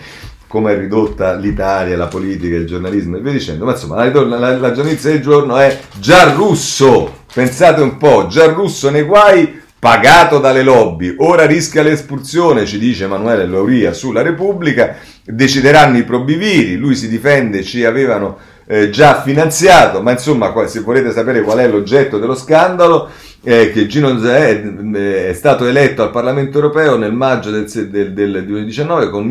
come 0.49 0.73
è 0.73 0.77
ridotta 0.79 1.35
l'Italia, 1.35 1.95
la 1.95 2.07
politica, 2.07 2.55
il 2.55 2.65
giornalismo 2.65 3.17
e 3.17 3.21
via 3.21 3.31
dicendo, 3.31 3.65
ma 3.65 3.73
insomma 3.73 4.03
la, 4.03 4.25
la, 4.25 4.57
la 4.57 4.73
notizia 4.73 5.11
del 5.11 5.21
giorno 5.21 5.55
è 5.57 5.79
Giarrusso, 5.99 7.17
pensate 7.31 7.81
un 7.81 7.97
po', 7.97 8.25
Giarrusso 8.27 8.89
nei 8.89 9.03
guai 9.03 9.61
pagato 9.77 10.39
dalle 10.39 10.63
lobby, 10.63 11.13
ora 11.19 11.45
rischia 11.45 11.83
l'espulsione, 11.83 12.65
ci 12.65 12.79
dice 12.79 13.03
Emanuele 13.03 13.45
Lauria 13.45 13.93
sulla 13.93 14.23
Repubblica, 14.23 14.95
decideranno 15.23 15.99
i 15.99 16.03
probiviri, 16.03 16.77
lui 16.77 16.95
si 16.95 17.07
difende, 17.07 17.61
ci 17.61 17.85
avevano 17.85 18.39
eh, 18.71 18.91
già 18.91 19.23
finanziato, 19.23 19.99
ma 20.03 20.11
insomma 20.11 20.53
se 20.67 20.81
volete 20.81 21.11
sapere 21.11 21.41
qual 21.41 21.57
è 21.57 21.67
l'oggetto 21.67 22.19
dello 22.19 22.35
scandalo, 22.35 23.09
eh, 23.41 23.71
che 23.71 23.87
Gino 23.87 24.19
Zè 24.19 24.61
è 24.61 25.33
stato 25.33 25.65
eletto 25.65 26.03
al 26.03 26.11
Parlamento 26.11 26.59
europeo 26.59 26.95
nel 26.95 27.11
maggio 27.11 27.49
del, 27.49 27.65
del, 27.89 28.13
del 28.13 28.45
2019 28.45 29.09
con 29.09 29.25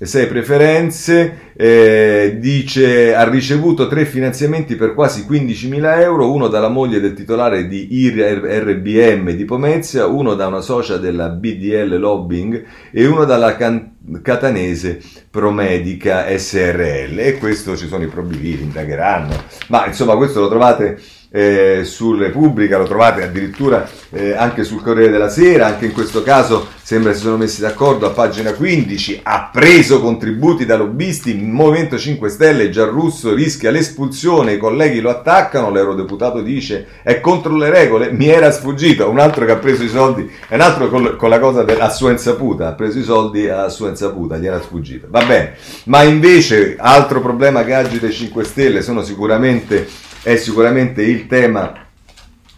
116.776 0.00 0.28
preferenze, 0.28 1.52
eh, 1.54 2.36
dice 2.38 3.14
ha 3.14 3.28
ricevuto 3.28 3.86
tre 3.86 4.06
finanziamenti 4.06 4.74
per 4.74 4.94
quasi 4.94 5.26
15.000 5.28 6.00
euro, 6.00 6.32
uno 6.32 6.48
dalla 6.48 6.68
moglie 6.68 7.00
del 7.00 7.12
titolare 7.12 7.66
di 7.66 7.86
IRBM 7.90 9.32
di 9.32 9.44
Pomezia, 9.44 10.06
uno 10.06 10.34
da 10.34 10.46
una 10.46 10.62
socia 10.62 10.96
della 10.96 11.28
BDL 11.28 11.98
Lobbying 11.98 12.64
e 12.90 13.06
uno 13.06 13.26
dalla 13.26 13.56
can- 13.56 13.96
catanese 14.22 15.02
Promedica 15.30 16.26
SRL 16.34 17.18
e 17.18 17.36
questo 17.38 17.76
ci 17.76 17.86
sono 17.86 18.02
i 18.02 18.08
probiviri, 18.08 18.62
indagheranno, 18.62 19.34
ma 19.68 19.86
insomma 19.86 20.16
questo 20.16 20.40
lo 20.40 20.48
trovate 20.48 20.98
eh, 21.30 21.82
su 21.84 22.14
Repubblica, 22.14 22.76
lo 22.76 22.86
trovate 22.86 23.22
addirittura 23.22 23.88
eh, 24.10 24.34
anche 24.34 24.64
sul 24.64 24.82
Corriere 24.82 25.12
della 25.12 25.28
Sera, 25.28 25.66
anche 25.66 25.86
in 25.86 25.92
questo 25.92 26.22
caso 26.22 26.66
sembra 26.82 27.12
si 27.12 27.20
sono 27.20 27.36
messi 27.36 27.60
d'accordo 27.60 28.06
a 28.06 28.10
pagina 28.10 28.52
15, 28.52 29.20
ha 29.22 29.48
preso 29.52 30.00
contributi 30.00 30.66
da 30.66 30.76
lobbisti, 30.76 31.34
Movimento 31.34 31.96
5 31.96 32.28
Stelle, 32.28 32.70
Giarrusso 32.70 33.32
rischia 33.32 33.70
l'espulsione, 33.70 34.54
i 34.54 34.58
colleghi 34.58 35.00
lo 35.00 35.10
attaccano, 35.10 35.70
l'eurodeputato 35.70 36.42
dice 36.42 36.86
è 37.04 37.20
contro 37.20 37.54
le 37.54 37.70
regole, 37.70 38.10
mi 38.10 38.26
era 38.26 38.50
sfuggito, 38.50 39.08
un 39.08 39.20
altro 39.20 39.44
che 39.44 39.52
ha 39.52 39.58
preso 39.58 39.84
i 39.84 39.88
soldi, 39.88 40.28
è 40.48 40.54
un 40.56 40.62
altro 40.62 40.88
con, 40.88 41.14
con 41.16 41.28
la 41.28 41.38
cosa 41.38 41.62
del, 41.62 41.80
a 41.80 41.90
sua 41.90 42.10
insaputa, 42.10 42.66
ha 42.66 42.72
preso 42.72 42.98
i 42.98 43.04
soldi 43.04 43.48
a 43.48 43.68
sua 43.68 43.90
insaputa, 43.90 44.36
gli 44.36 44.46
era 44.46 44.60
sfuggito, 44.60 45.06
va 45.08 45.24
bene, 45.24 45.54
ma 45.84 46.02
invece 46.02 46.74
altro 46.76 47.20
problema 47.20 47.62
che 47.62 47.74
agita 47.74 48.06
i 48.06 48.12
5 48.12 48.42
Stelle 48.42 48.82
sono 48.82 49.02
sicuramente 49.02 50.08
è 50.22 50.36
sicuramente 50.36 51.02
il 51.02 51.26
tema 51.26 51.72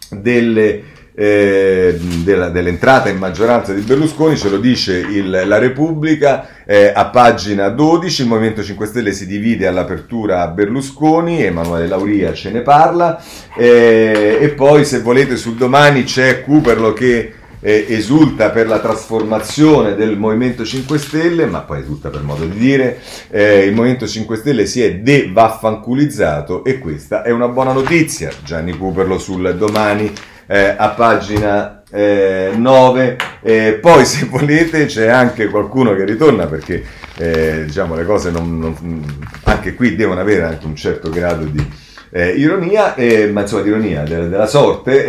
delle, 0.09 0.83
eh, 1.15 1.97
della, 2.23 2.49
dell'entrata 2.49 3.09
in 3.09 3.17
maggioranza 3.17 3.73
di 3.73 3.81
Berlusconi, 3.81 4.37
ce 4.37 4.49
lo 4.49 4.57
dice 4.57 4.97
il, 4.97 5.29
la 5.29 5.57
Repubblica, 5.57 6.47
eh, 6.65 6.91
a 6.93 7.05
pagina 7.05 7.69
12 7.69 8.21
il 8.21 8.27
Movimento 8.27 8.63
5 8.63 8.85
Stelle 8.85 9.13
si 9.13 9.25
divide 9.25 9.67
all'apertura 9.67 10.41
a 10.41 10.47
Berlusconi, 10.47 11.43
Emanuele 11.43 11.87
Lauria 11.87 12.33
ce 12.33 12.51
ne 12.51 12.61
parla, 12.61 13.21
eh, 13.57 14.37
e 14.41 14.49
poi 14.49 14.85
se 14.85 14.99
volete 14.99 15.37
sul 15.37 15.55
domani 15.55 16.03
c'è 16.03 16.43
Cooperlo 16.43 16.93
che 16.93 17.33
eh, 17.63 17.85
esulta 17.87 18.49
per 18.49 18.67
la 18.67 18.79
trasformazione 18.79 19.95
del 19.95 20.17
Movimento 20.17 20.65
5 20.65 20.97
Stelle, 20.97 21.45
ma 21.45 21.61
poi 21.61 21.79
esulta 21.79 22.09
per 22.09 22.21
modo 22.21 22.45
di 22.45 22.57
dire, 22.57 22.99
eh, 23.29 23.65
il 23.65 23.73
Movimento 23.73 24.05
5 24.05 24.35
Stelle 24.35 24.65
si 24.65 24.83
è 24.83 24.95
devaffanculizzato 24.95 26.65
e 26.65 26.77
questa 26.77 27.23
è 27.23 27.31
una 27.31 27.47
buona 27.47 27.71
notizia. 27.71 28.29
Gianni 28.43 28.77
Cuperlo 28.77 29.17
sul 29.17 29.55
domani 29.57 30.13
eh, 30.45 30.75
a 30.77 30.89
pagina 30.89 31.83
eh, 31.89 32.51
9. 32.53 33.17
Eh, 33.41 33.79
poi 33.81 34.05
se 34.05 34.25
volete 34.25 34.85
c'è 34.85 35.07
anche 35.07 35.47
qualcuno 35.47 35.95
che 35.95 36.03
ritorna 36.03 36.47
perché 36.47 36.83
eh, 37.17 37.63
diciamo 37.65 37.95
le 37.95 38.05
cose 38.05 38.29
non, 38.29 38.59
non, 38.59 39.05
anche 39.43 39.73
qui 39.75 39.95
devono 39.95 40.19
avere 40.19 40.43
anche 40.43 40.65
un 40.65 40.75
certo 40.75 41.09
grado 41.09 41.45
di 41.45 41.65
eh, 42.13 42.29
ironia, 42.29 42.93
eh, 42.95 43.27
ma 43.31 43.41
insomma 43.41 43.63
di 43.63 43.69
ironia 43.69 44.03
de- 44.03 44.29
della 44.29 44.45
sorte, 44.45 45.05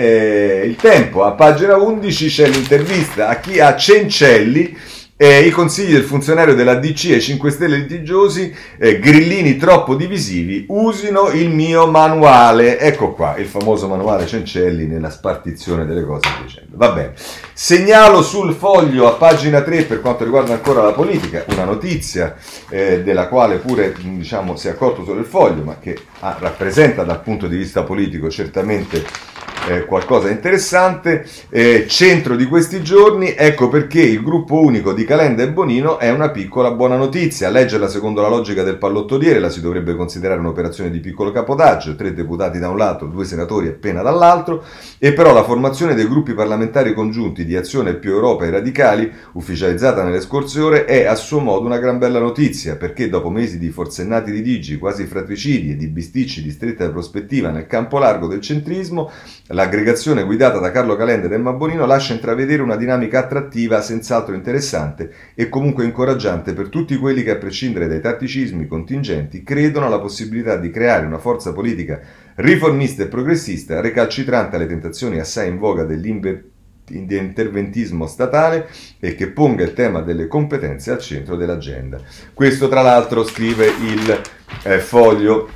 eh, 0.63 0.67
il 0.67 0.77
tempo, 0.77 1.23
a 1.25 1.33
pagina 1.33 1.77
11 1.77 2.29
c'è 2.29 2.49
l'intervista 2.49 3.29
a 3.29 3.39
chi 3.41 3.61
ha 3.61 3.77
Cencelli, 3.77 4.75
eh, 5.17 5.47
I 5.47 5.51
consigli 5.51 5.93
del 5.93 6.03
funzionario 6.03 6.57
della 6.57 6.75
DC 6.75 7.11
e 7.11 7.21
5 7.21 7.51
Stelle 7.51 7.77
litigiosi, 7.77 8.53
eh, 8.79 8.99
grillini 8.99 9.57
troppo 9.57 9.95
divisivi, 9.95 10.65
usino 10.69 11.29
il 11.29 11.51
mio 11.51 11.87
manuale. 11.87 12.81
Ecco 12.81 13.12
qua, 13.12 13.37
il 13.37 13.47
famoso 13.47 13.87
manuale 13.87 14.27
Cencelli 14.27 14.87
nella 14.87 15.11
spartizione 15.11 15.87
delle 15.87 16.05
cose 16.05 16.29
dicendo. 16.43 16.77
Va 16.77 16.91
bene. 16.91 17.12
Segnalo 17.53 18.23
sul 18.23 18.55
foglio 18.55 19.07
a 19.07 19.12
pagina 19.12 19.62
3 19.62 19.85
per 19.85 20.01
quanto 20.01 20.25
riguarda 20.25 20.55
ancora 20.55 20.83
la 20.83 20.93
politica, 20.93 21.45
una 21.51 21.65
notizia 21.65 22.35
eh, 22.69 23.05
della 23.05 23.29
quale 23.29 23.59
pure 23.59 23.95
diciamo, 23.97 24.57
si 24.57 24.67
è 24.67 24.71
accorto 24.71 25.05
solo 25.05 25.21
il 25.21 25.27
foglio, 25.27 25.62
ma 25.62 25.79
che 25.79 25.97
ah, 26.21 26.37
rappresenta 26.41 27.05
dal 27.05 27.23
punto 27.23 27.47
di 27.47 27.57
vista 27.57 27.85
politico 27.85 28.29
certamente 28.31 29.05
eh, 29.69 29.85
qualcosa 29.85 30.29
di 30.29 30.35
interessante. 30.35 31.27
Eh, 31.51 31.87
centro 31.89 32.37
di 32.37 32.47
questi 32.47 32.83
giorni, 32.83 33.35
ecco 33.37 33.69
perché 33.69 34.01
il 34.01 34.23
gruppo 34.23 34.61
unico 34.61 34.93
di 34.93 35.05
Calenda 35.05 35.43
e 35.43 35.51
Bonino 35.51 35.99
è 35.99 36.11
una 36.11 36.31
piccola 36.31 36.71
buona 36.71 36.97
notizia. 36.97 37.49
Leggerla 37.49 37.89
secondo 37.89 38.21
la 38.21 38.29
logica 38.29 38.62
del 38.62 38.79
pallottoliere 38.79 39.39
la 39.39 39.51
si 39.51 39.61
dovrebbe 39.61 39.95
considerare 39.95 40.41
un'operazione 40.41 40.91
di 40.91 41.01
piccolo 41.01 41.33
capotaggio, 41.33 41.97
tre 41.97 42.12
deputati 42.12 42.59
da 42.59 42.69
un 42.69 42.77
lato, 42.77 43.07
due 43.07 43.25
senatori 43.25 43.69
appena 43.69 44.03
dall'altro, 44.03 44.65
e 44.99 45.12
però 45.12 45.33
la 45.33 45.45
formazione 45.45 45.95
dei 45.95 46.07
gruppi 46.07 46.35
parlamentari 46.35 46.93
congiunti 46.95 47.45
di 47.45 47.57
Azione 47.57 47.95
più 47.95 48.11
Europa 48.11 48.45
e 48.45 48.51
Radicali, 48.51 49.11
ufficializzata 49.33 50.03
nelle 50.03 50.21
scorse 50.21 50.61
ore, 50.61 50.85
è 50.85 51.05
a 51.05 51.15
suo 51.15 51.41
modo 51.41 51.67
una 51.67 51.79
gran 51.79 51.99
bella 51.99 52.19
notizia, 52.19 52.77
perché 52.77 53.09
dopo 53.09 53.31
mesi 53.31 53.59
di 53.59 53.71
forsennati 53.71 54.31
litigi, 54.31 54.79
quasi 54.79 55.07
fratricidi 55.07 55.71
e 55.71 55.77
di 55.77 55.87
bisticci 55.89 56.43
di 56.43 56.51
stretta 56.51 56.89
prospettiva 56.91 57.51
nel 57.51 57.67
campo 57.67 57.99
largo 57.99 58.27
del 58.27 58.41
centrismo, 58.41 59.11
L'aggregazione 59.55 60.25
guidata 60.25 60.59
da 60.59 60.73
Carlo 60.73 60.97
Calenda 60.97 61.27
ed 61.27 61.33
Emma 61.33 61.53
Bonino 61.53 61.87
lascia 61.87 62.13
intravedere 62.13 62.61
una 62.61 62.75
dinamica 62.75 63.21
attrattiva, 63.21 63.81
senz'altro 63.81 64.35
interessante 64.35 65.13
e 65.37 65.49
comunque 65.49 65.85
incoraggiante 65.85 66.55
per 66.55 66.69
tutti 66.69 66.97
quelli 66.97 67.23
che, 67.23 67.31
a 67.31 67.37
prescindere 67.37 67.87
dai 67.87 68.01
tatticismi 68.01 68.67
contingenti, 68.67 69.45
credono 69.45 69.87
alla 69.87 70.01
possibilità 70.01 70.57
di 70.57 70.71
creare 70.71 71.07
una 71.07 71.19
forza 71.19 71.53
politica 71.53 72.01
riformista 72.35 73.05
e 73.05 73.07
progressista, 73.07 73.81
recalcitrante 73.81 74.57
alle 74.57 74.67
tentazioni 74.67 75.21
assai 75.21 75.51
in 75.51 75.59
voga 75.59 75.85
dell'interventismo 75.85 78.09
statale 78.09 78.67
e 78.99 79.15
che 79.15 79.29
ponga 79.29 79.63
il 79.63 79.73
tema 79.73 80.01
delle 80.01 80.27
competenze 80.27 80.91
al 80.91 80.99
centro 80.99 81.37
dell'agenda. 81.37 82.01
Questo 82.33 82.67
tra 82.67 82.83
l'altro 82.83 83.23
scrive 83.23 83.67
il 83.67 84.21
eh, 84.65 84.81
foglio 84.81 85.49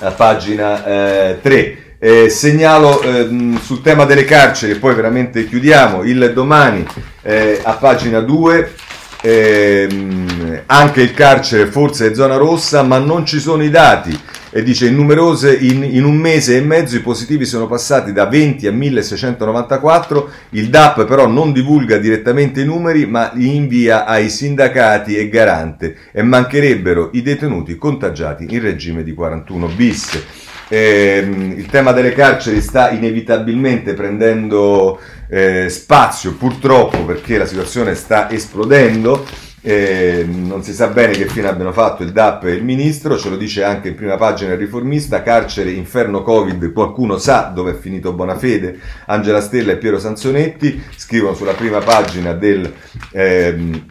a 0.00 0.10
pagina 0.10 0.84
eh, 0.84 1.38
3. 1.40 1.90
Eh, 2.04 2.30
segnalo 2.30 3.00
eh, 3.00 3.28
sul 3.60 3.80
tema 3.80 4.04
delle 4.04 4.24
carceri, 4.24 4.74
poi 4.74 4.92
veramente 4.92 5.46
chiudiamo, 5.46 6.02
il 6.02 6.32
domani 6.34 6.84
eh, 7.22 7.60
a 7.62 7.74
pagina 7.74 8.18
2, 8.18 8.72
ehm, 9.22 10.62
anche 10.66 11.00
il 11.00 11.14
carcere 11.14 11.66
forse 11.66 12.10
è 12.10 12.14
zona 12.16 12.34
rossa, 12.34 12.82
ma 12.82 12.98
non 12.98 13.24
ci 13.24 13.38
sono 13.38 13.62
i 13.62 13.70
dati. 13.70 14.18
E 14.50 14.64
dice 14.64 14.88
in 14.88 14.96
numerose, 14.96 15.54
in, 15.54 15.84
in, 15.84 16.02
un 16.02 16.16
mese 16.16 16.56
e 16.56 16.60
mezzo 16.60 16.96
i 16.96 17.02
positivi 17.02 17.44
sono 17.44 17.68
passati 17.68 18.12
da 18.12 18.26
20 18.26 18.66
a 18.66 18.72
1694, 18.72 20.30
il 20.50 20.70
DAP 20.70 21.04
però 21.04 21.28
non 21.28 21.52
divulga 21.52 21.98
direttamente 21.98 22.62
i 22.62 22.64
numeri 22.64 23.06
ma 23.06 23.30
li 23.32 23.54
invia 23.54 24.06
ai 24.06 24.28
sindacati 24.28 25.16
e 25.16 25.28
garante 25.28 25.96
e 26.10 26.22
mancherebbero 26.24 27.10
i 27.12 27.22
detenuti 27.22 27.76
contagiati 27.76 28.44
in 28.50 28.60
regime 28.60 29.04
di 29.04 29.14
41 29.14 29.68
bis. 29.68 30.22
Eh, 30.72 31.18
il 31.18 31.66
tema 31.66 31.92
delle 31.92 32.14
carceri 32.14 32.62
sta 32.62 32.92
inevitabilmente 32.92 33.92
prendendo 33.92 34.98
eh, 35.28 35.68
spazio, 35.68 36.34
purtroppo, 36.34 37.04
perché 37.04 37.36
la 37.36 37.44
situazione 37.44 37.94
sta 37.94 38.30
esplodendo. 38.30 39.22
Eh, 39.60 40.24
non 40.26 40.62
si 40.62 40.72
sa 40.72 40.86
bene 40.86 41.12
che 41.12 41.26
fine 41.26 41.48
abbiano 41.48 41.72
fatto 41.72 42.02
il 42.02 42.10
DAP 42.10 42.44
e 42.44 42.52
il 42.52 42.64
ministro, 42.64 43.18
ce 43.18 43.28
lo 43.28 43.36
dice 43.36 43.62
anche 43.62 43.88
in 43.88 43.94
prima 43.94 44.16
pagina 44.16 44.52
il 44.54 44.58
riformista, 44.58 45.22
carcere, 45.22 45.70
inferno 45.72 46.22
Covid, 46.22 46.72
qualcuno 46.72 47.18
sa 47.18 47.52
dove 47.54 47.72
è 47.72 47.78
finito 47.78 48.14
Bonafede, 48.14 48.78
Angela 49.08 49.42
Stella 49.42 49.72
e 49.72 49.76
Piero 49.76 49.98
Sansonetti, 49.98 50.82
scrivono 50.96 51.34
sulla 51.34 51.52
prima 51.52 51.80
pagina 51.80 52.32
del, 52.32 52.72
ehm, 53.12 53.86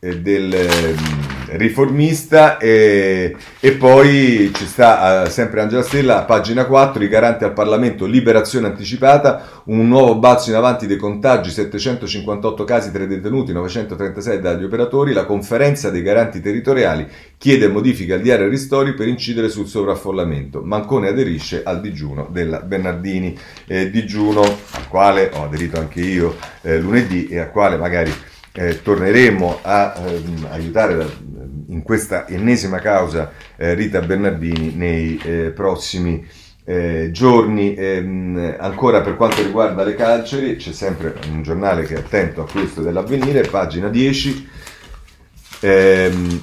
del 0.00 0.52
ehm, 0.52 1.33
riformista 1.56 2.58
e, 2.58 3.36
e, 3.60 3.72
poi 3.72 4.50
ci 4.54 4.66
sta 4.66 5.22
uh, 5.22 5.28
sempre 5.28 5.60
Angela 5.60 5.82
Stella 5.82 6.22
pagina 6.22 6.64
4 6.66 7.02
i 7.02 7.08
garanti 7.08 7.44
al 7.44 7.52
Parlamento 7.52 8.06
liberazione 8.06 8.66
anticipata 8.66 9.62
un 9.64 9.86
nuovo 9.86 10.16
balzo 10.18 10.50
in 10.50 10.56
avanti 10.56 10.86
dei 10.86 10.96
contagi 10.96 11.50
758 11.50 12.64
casi 12.64 12.90
tra 12.90 13.04
i 13.04 13.06
detenuti 13.06 13.52
936 13.52 14.40
dagli 14.40 14.64
operatori 14.64 15.12
la 15.12 15.24
conferenza 15.24 15.90
dei 15.90 16.02
garanti 16.02 16.40
territoriali 16.40 17.06
chiede 17.38 17.68
modifiche 17.68 18.14
al 18.14 18.20
diario 18.20 18.48
Ristori 18.48 18.94
per 18.94 19.08
incidere 19.08 19.48
sul 19.48 19.66
sovraffollamento. 19.66 20.62
Mancone 20.62 21.08
aderisce 21.08 21.62
al 21.62 21.80
digiuno 21.80 22.28
della 22.30 22.60
Bernardini 22.60 23.36
eh, 23.66 23.90
digiuno 23.90 24.40
al 24.40 24.88
quale 24.88 25.30
ho 25.32 25.44
aderito 25.44 25.78
anche 25.78 26.00
io 26.00 26.36
eh, 26.62 26.78
lunedì 26.78 27.28
e 27.28 27.38
al 27.38 27.50
quale 27.50 27.76
magari 27.76 28.12
eh, 28.56 28.82
torneremo 28.82 29.58
a 29.62 29.94
ehm, 29.96 30.46
aiutare 30.50 30.94
la, 30.94 31.06
in 31.68 31.82
questa 31.82 32.26
ennesima 32.26 32.78
causa 32.78 33.32
eh, 33.56 33.74
Rita 33.74 34.00
Bernardini 34.00 34.74
nei 34.74 35.18
eh, 35.22 35.50
prossimi 35.50 36.26
eh, 36.64 37.10
giorni. 37.12 37.74
Ehm, 37.74 38.56
ancora 38.58 39.00
per 39.00 39.16
quanto 39.16 39.42
riguarda 39.42 39.84
le 39.84 39.94
carceri, 39.94 40.56
c'è 40.56 40.72
sempre 40.72 41.14
un 41.30 41.42
giornale 41.42 41.84
che 41.84 41.94
è 41.94 41.98
attento 41.98 42.42
a 42.42 42.50
questo 42.50 42.82
dell'avvenire, 42.82 43.42
pagina 43.42 43.88
10. 43.88 44.48
Ehm, 45.60 46.40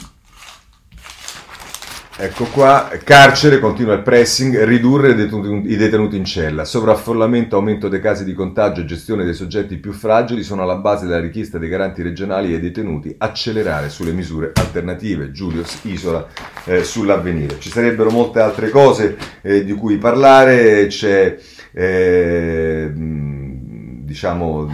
Ecco 2.24 2.46
qua, 2.46 2.88
carcere, 3.04 3.58
continua 3.58 3.96
il 3.96 4.04
pressing, 4.04 4.64
ridurre 4.64 5.10
i 5.14 5.76
detenuti 5.76 6.18
in 6.18 6.24
cella, 6.24 6.66
sovraffollamento, 6.66 7.56
aumento 7.56 7.88
dei 7.88 8.00
casi 8.00 8.24
di 8.24 8.36
contagio 8.36 8.82
e 8.82 8.86
gestione 8.86 9.24
dei 9.24 9.34
soggetti 9.34 9.78
più 9.78 9.92
fragili 9.92 10.44
sono 10.44 10.62
alla 10.62 10.76
base 10.76 11.08
della 11.08 11.20
richiesta 11.20 11.58
dei 11.58 11.68
garanti 11.68 12.04
regionali 12.04 12.54
ai 12.54 12.60
detenuti, 12.60 13.16
accelerare 13.18 13.90
sulle 13.90 14.12
misure 14.12 14.52
alternative. 14.54 15.32
Giulio 15.32 15.64
Isola 15.82 16.28
eh, 16.66 16.84
sull'avvenire. 16.84 17.58
Ci 17.58 17.72
sarebbero 17.72 18.12
molte 18.12 18.40
altre 18.40 18.70
cose 18.70 19.18
eh, 19.42 19.64
di 19.64 19.74
cui 19.74 19.98
parlare, 19.98 20.86
c'è 20.86 21.36
eh, 21.72 22.92
diciamo 22.94 24.70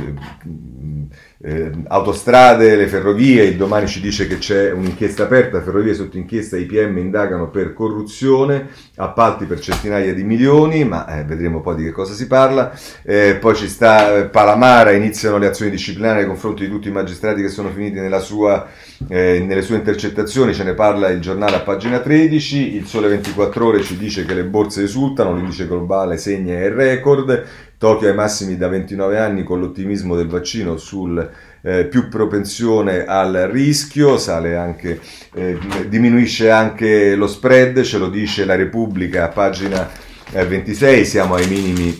eh, 1.47 1.71
autostrade, 1.87 2.75
le 2.75 2.87
ferrovie, 2.87 3.45
il 3.45 3.55
domani 3.55 3.87
ci 3.87 4.01
dice 4.01 4.27
che 4.27 4.37
c'è 4.37 4.69
un'inchiesta 4.69 5.23
aperta, 5.23 5.61
ferrovie 5.61 5.93
sotto 5.93 6.17
inchiesta, 6.17 6.57
i 6.57 6.65
PM 6.65 6.97
indagano 6.97 7.49
per 7.49 7.71
corruzione, 7.71 8.67
appalti 8.97 9.45
per 9.45 9.61
centinaia 9.61 10.13
di 10.13 10.25
milioni, 10.25 10.83
ma 10.83 11.07
eh, 11.07 11.23
vedremo 11.23 11.61
poi 11.61 11.77
di 11.77 11.83
che 11.85 11.91
cosa 11.91 12.13
si 12.13 12.27
parla. 12.27 12.77
Eh, 13.01 13.37
poi 13.39 13.55
ci 13.55 13.69
sta 13.69 14.17
eh, 14.17 14.25
Palamara, 14.25 14.91
iniziano 14.91 15.37
le 15.37 15.47
azioni 15.47 15.71
disciplinari 15.71 16.17
nei 16.17 16.27
confronti 16.27 16.65
di 16.65 16.69
tutti 16.69 16.89
i 16.89 16.91
magistrati 16.91 17.41
che 17.41 17.47
sono 17.47 17.69
finiti 17.69 17.97
sua, 18.19 18.67
eh, 19.07 19.41
nelle 19.45 19.61
sue 19.61 19.77
intercettazioni, 19.77 20.53
ce 20.53 20.65
ne 20.65 20.73
parla 20.73 21.07
il 21.07 21.21
giornale 21.21 21.55
a 21.55 21.61
pagina 21.61 21.99
13, 21.99 22.75
il 22.75 22.87
Sole 22.87 23.07
24 23.07 23.65
ore 23.65 23.81
ci 23.83 23.95
dice 23.95 24.25
che 24.25 24.33
le 24.33 24.43
borse 24.43 24.83
esultano, 24.83 25.33
l'indice 25.33 25.65
globale 25.65 26.17
segna 26.17 26.61
il 26.61 26.71
record, 26.71 27.45
Tokyo 27.77 28.09
ai 28.09 28.15
massimi 28.15 28.57
da 28.57 28.67
29 28.67 29.19
anni 29.19 29.43
con 29.43 29.59
l'ottimismo 29.59 30.15
del 30.15 30.27
vaccino 30.27 30.77
sul 30.77 31.29
eh, 31.61 31.85
più 31.85 32.07
propensione 32.07 33.05
al 33.05 33.49
rischio, 33.51 34.17
anche, 34.27 34.99
eh, 35.33 35.59
diminuisce 35.87 36.49
anche 36.49 37.13
lo 37.15 37.27
spread, 37.27 37.81
ce 37.81 37.99
lo 37.99 38.09
dice 38.09 38.45
la 38.45 38.55
Repubblica 38.55 39.25
a 39.25 39.27
pagina 39.27 39.87
eh, 40.31 40.45
26, 40.45 41.05
siamo 41.05 41.35
ai 41.35 41.47
minimi 41.47 41.95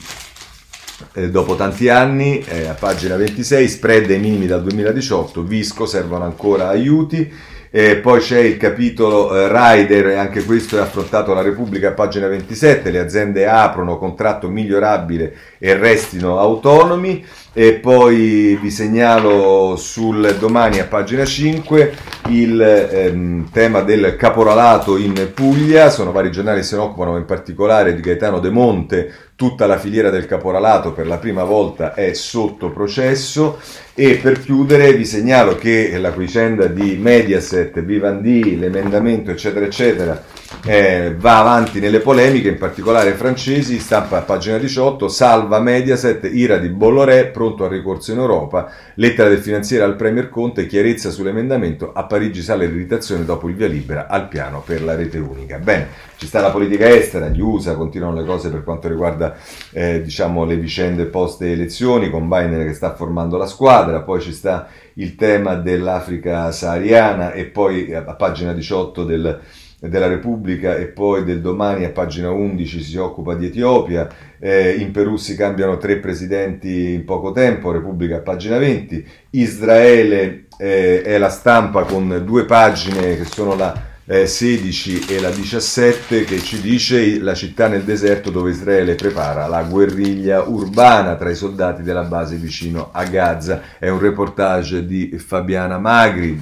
eh, 1.13 1.29
dopo 1.29 1.55
tanti 1.55 1.89
anni, 1.89 2.43
eh, 2.43 2.67
a 2.67 2.73
pagina 2.73 3.15
26, 3.15 3.67
spread 3.67 4.09
ai 4.09 4.19
minimi 4.19 4.47
dal 4.47 4.63
2018, 4.63 5.43
Visco 5.43 5.85
servono 5.85 6.23
ancora 6.23 6.69
aiuti. 6.69 7.31
E 7.69 7.97
poi 7.97 8.19
c'è 8.19 8.39
il 8.39 8.57
capitolo 8.57 9.35
eh, 9.35 9.47
Rider, 9.49 10.17
anche 10.17 10.43
questo 10.45 10.77
è 10.77 10.81
affrontato 10.81 11.31
alla 11.31 11.41
Repubblica, 11.41 11.91
pagina 11.91 12.27
27, 12.27 12.91
le 12.91 12.99
aziende 12.99 13.47
aprono 13.47 13.97
contratto 13.97 14.49
migliorabile 14.49 15.33
e 15.57 15.75
restino 15.75 16.39
autonomi. 16.39 17.25
E 17.53 17.73
poi 17.73 18.57
vi 18.61 18.69
segnalo 18.69 19.75
sul 19.77 20.35
domani 20.39 20.79
a 20.79 20.85
pagina 20.85 21.25
5 21.25 21.93
il 22.29 22.61
ehm, 22.61 23.49
tema 23.51 23.81
del 23.81 24.15
caporalato 24.15 24.95
in 24.95 25.31
Puglia, 25.33 25.89
sono 25.89 26.11
vari 26.11 26.31
giornali 26.31 26.59
che 26.59 26.65
se 26.65 26.75
ne 26.75 26.83
occupano 26.83 27.17
in 27.17 27.25
particolare 27.25 27.95
di 27.95 28.01
Gaetano 28.01 28.39
De 28.39 28.51
Monte, 28.51 29.11
tutta 29.37 29.67
la 29.67 29.77
filiera 29.77 30.09
del 30.09 30.25
caporalato 30.25 30.93
per 30.93 31.05
la 31.05 31.19
prima 31.19 31.43
volta 31.43 31.93
è 31.93 32.13
sotto 32.13 32.71
processo 32.71 33.59
e 33.93 34.15
per 34.15 34.41
chiudere 34.41 34.93
vi 34.93 35.05
segnalo 35.05 35.55
che 35.55 35.95
la 35.99 36.09
vicenda 36.09 36.65
di 36.65 36.97
Mediaset, 36.99 37.79
Vivendi, 37.83 38.57
l'emendamento 38.57 39.29
eccetera 39.29 39.63
eccetera 39.63 40.25
eh, 40.65 41.15
va 41.17 41.39
avanti 41.39 41.79
nelle 41.79 41.99
polemiche, 41.99 42.49
in 42.49 42.57
particolare 42.57 43.13
francesi, 43.13 43.79
stampa 43.79 44.17
a 44.17 44.21
pagina 44.21 44.57
18, 44.57 45.07
salva 45.07 45.59
Mediaset, 45.59 46.29
ira 46.31 46.57
di 46.57 46.69
Bolloré, 46.69 47.27
pronto 47.27 47.63
al 47.63 47.69
ricorso 47.69 48.11
in 48.11 48.19
Europa, 48.19 48.71
lettera 48.95 49.29
del 49.29 49.39
finanziere 49.39 49.83
al 49.83 49.95
Premier 49.95 50.29
Conte, 50.29 50.67
chiarezza 50.67 51.09
sull'emendamento, 51.09 51.91
a 51.93 52.05
Parigi 52.05 52.41
sale 52.41 52.65
l'irritazione 52.65 53.25
dopo 53.25 53.47
il 53.47 53.55
via 53.55 53.67
libera 53.67 54.07
al 54.07 54.27
piano 54.27 54.61
per 54.65 54.83
la 54.83 54.95
rete 54.95 55.17
unica. 55.19 55.57
Bene, 55.57 55.87
ci 56.17 56.25
sta 56.25 56.41
la 56.41 56.51
politica 56.51 56.89
estera, 56.89 57.29
gli 57.29 57.41
USA 57.41 57.75
continuano 57.75 58.19
le 58.19 58.25
cose 58.25 58.49
per 58.49 58.63
quanto 58.63 58.87
riguarda 58.87 59.35
eh, 59.71 60.01
diciamo, 60.01 60.45
le 60.45 60.57
vicende 60.57 61.05
post 61.05 61.41
elezioni, 61.43 62.09
con 62.09 62.27
Biden 62.27 62.65
che 62.65 62.73
sta 62.73 62.93
formando 62.95 63.37
la 63.37 63.45
squadra, 63.45 64.01
poi 64.01 64.21
ci 64.21 64.33
sta 64.33 64.67
il 64.95 65.15
tema 65.15 65.55
dell'Africa 65.55 66.51
sahariana 66.51 67.31
e 67.31 67.45
poi 67.45 67.93
a 67.93 68.01
pagina 68.01 68.53
18 68.53 69.03
del 69.03 69.39
della 69.79 70.07
Repubblica 70.07 70.75
e 70.75 70.85
poi 70.85 71.23
del 71.23 71.39
domani 71.39 71.85
a 71.85 71.89
pagina 71.89 72.31
11 72.31 72.81
si 72.81 72.97
occupa 72.97 73.35
di 73.35 73.47
Etiopia, 73.47 74.07
eh, 74.39 74.71
in 74.71 74.91
Perù 74.91 75.17
si 75.17 75.35
cambiano 75.35 75.77
tre 75.77 75.97
presidenti 75.97 76.93
in 76.93 77.05
poco 77.05 77.31
tempo, 77.31 77.71
Repubblica 77.71 78.17
a 78.17 78.21
pagina 78.21 78.57
20, 78.57 79.07
Israele 79.31 80.45
eh, 80.57 81.01
è 81.03 81.17
la 81.17 81.29
stampa 81.29 81.83
con 81.83 82.23
due 82.25 82.45
pagine 82.45 83.17
che 83.17 83.25
sono 83.25 83.55
la 83.55 83.95
eh, 84.09 84.25
16 84.25 85.05
e 85.09 85.19
la 85.19 85.29
17 85.29 86.23
che 86.23 86.39
ci 86.39 86.61
dice 86.61 87.19
la 87.19 87.33
città 87.33 87.67
nel 87.67 87.83
deserto 87.83 88.31
dove 88.31 88.51
Israele 88.51 88.95
prepara 88.95 89.47
la 89.47 89.63
guerriglia 89.63 90.43
urbana 90.47 91.15
tra 91.15 91.29
i 91.29 91.35
soldati 91.35 91.83
della 91.83 92.03
base 92.03 92.37
vicino 92.37 92.89
a 92.93 93.03
Gaza, 93.03 93.61
è 93.77 93.89
un 93.89 93.99
reportage 93.99 94.85
di 94.85 95.17
Fabiana 95.17 95.77
Magri. 95.77 96.39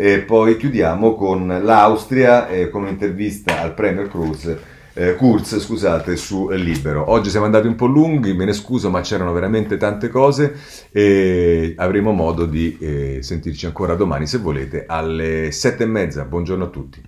E 0.00 0.20
poi 0.20 0.56
chiudiamo 0.56 1.14
con 1.14 1.46
l'Austria, 1.46 2.48
eh, 2.48 2.70
con 2.70 2.84
un'intervista 2.84 3.60
al 3.60 3.74
Premier 3.74 4.08
Cruz, 4.08 4.56
eh, 4.94 5.14
Kurz 5.14 5.58
scusate, 5.58 6.16
su 6.16 6.48
Libero. 6.48 7.10
Oggi 7.10 7.28
siamo 7.28 7.44
andati 7.44 7.66
un 7.66 7.74
po' 7.74 7.84
lunghi, 7.84 8.32
me 8.32 8.46
ne 8.46 8.54
scuso, 8.54 8.88
ma 8.88 9.02
c'erano 9.02 9.34
veramente 9.34 9.76
tante 9.76 10.08
cose 10.08 10.54
e 10.90 11.74
avremo 11.76 12.12
modo 12.12 12.46
di 12.46 12.78
eh, 12.80 13.18
sentirci 13.20 13.66
ancora 13.66 13.94
domani, 13.94 14.26
se 14.26 14.38
volete, 14.38 14.84
alle 14.86 15.50
sette 15.52 15.82
e 15.82 15.86
mezza. 15.86 16.24
Buongiorno 16.24 16.64
a 16.64 16.68
tutti. 16.68 17.02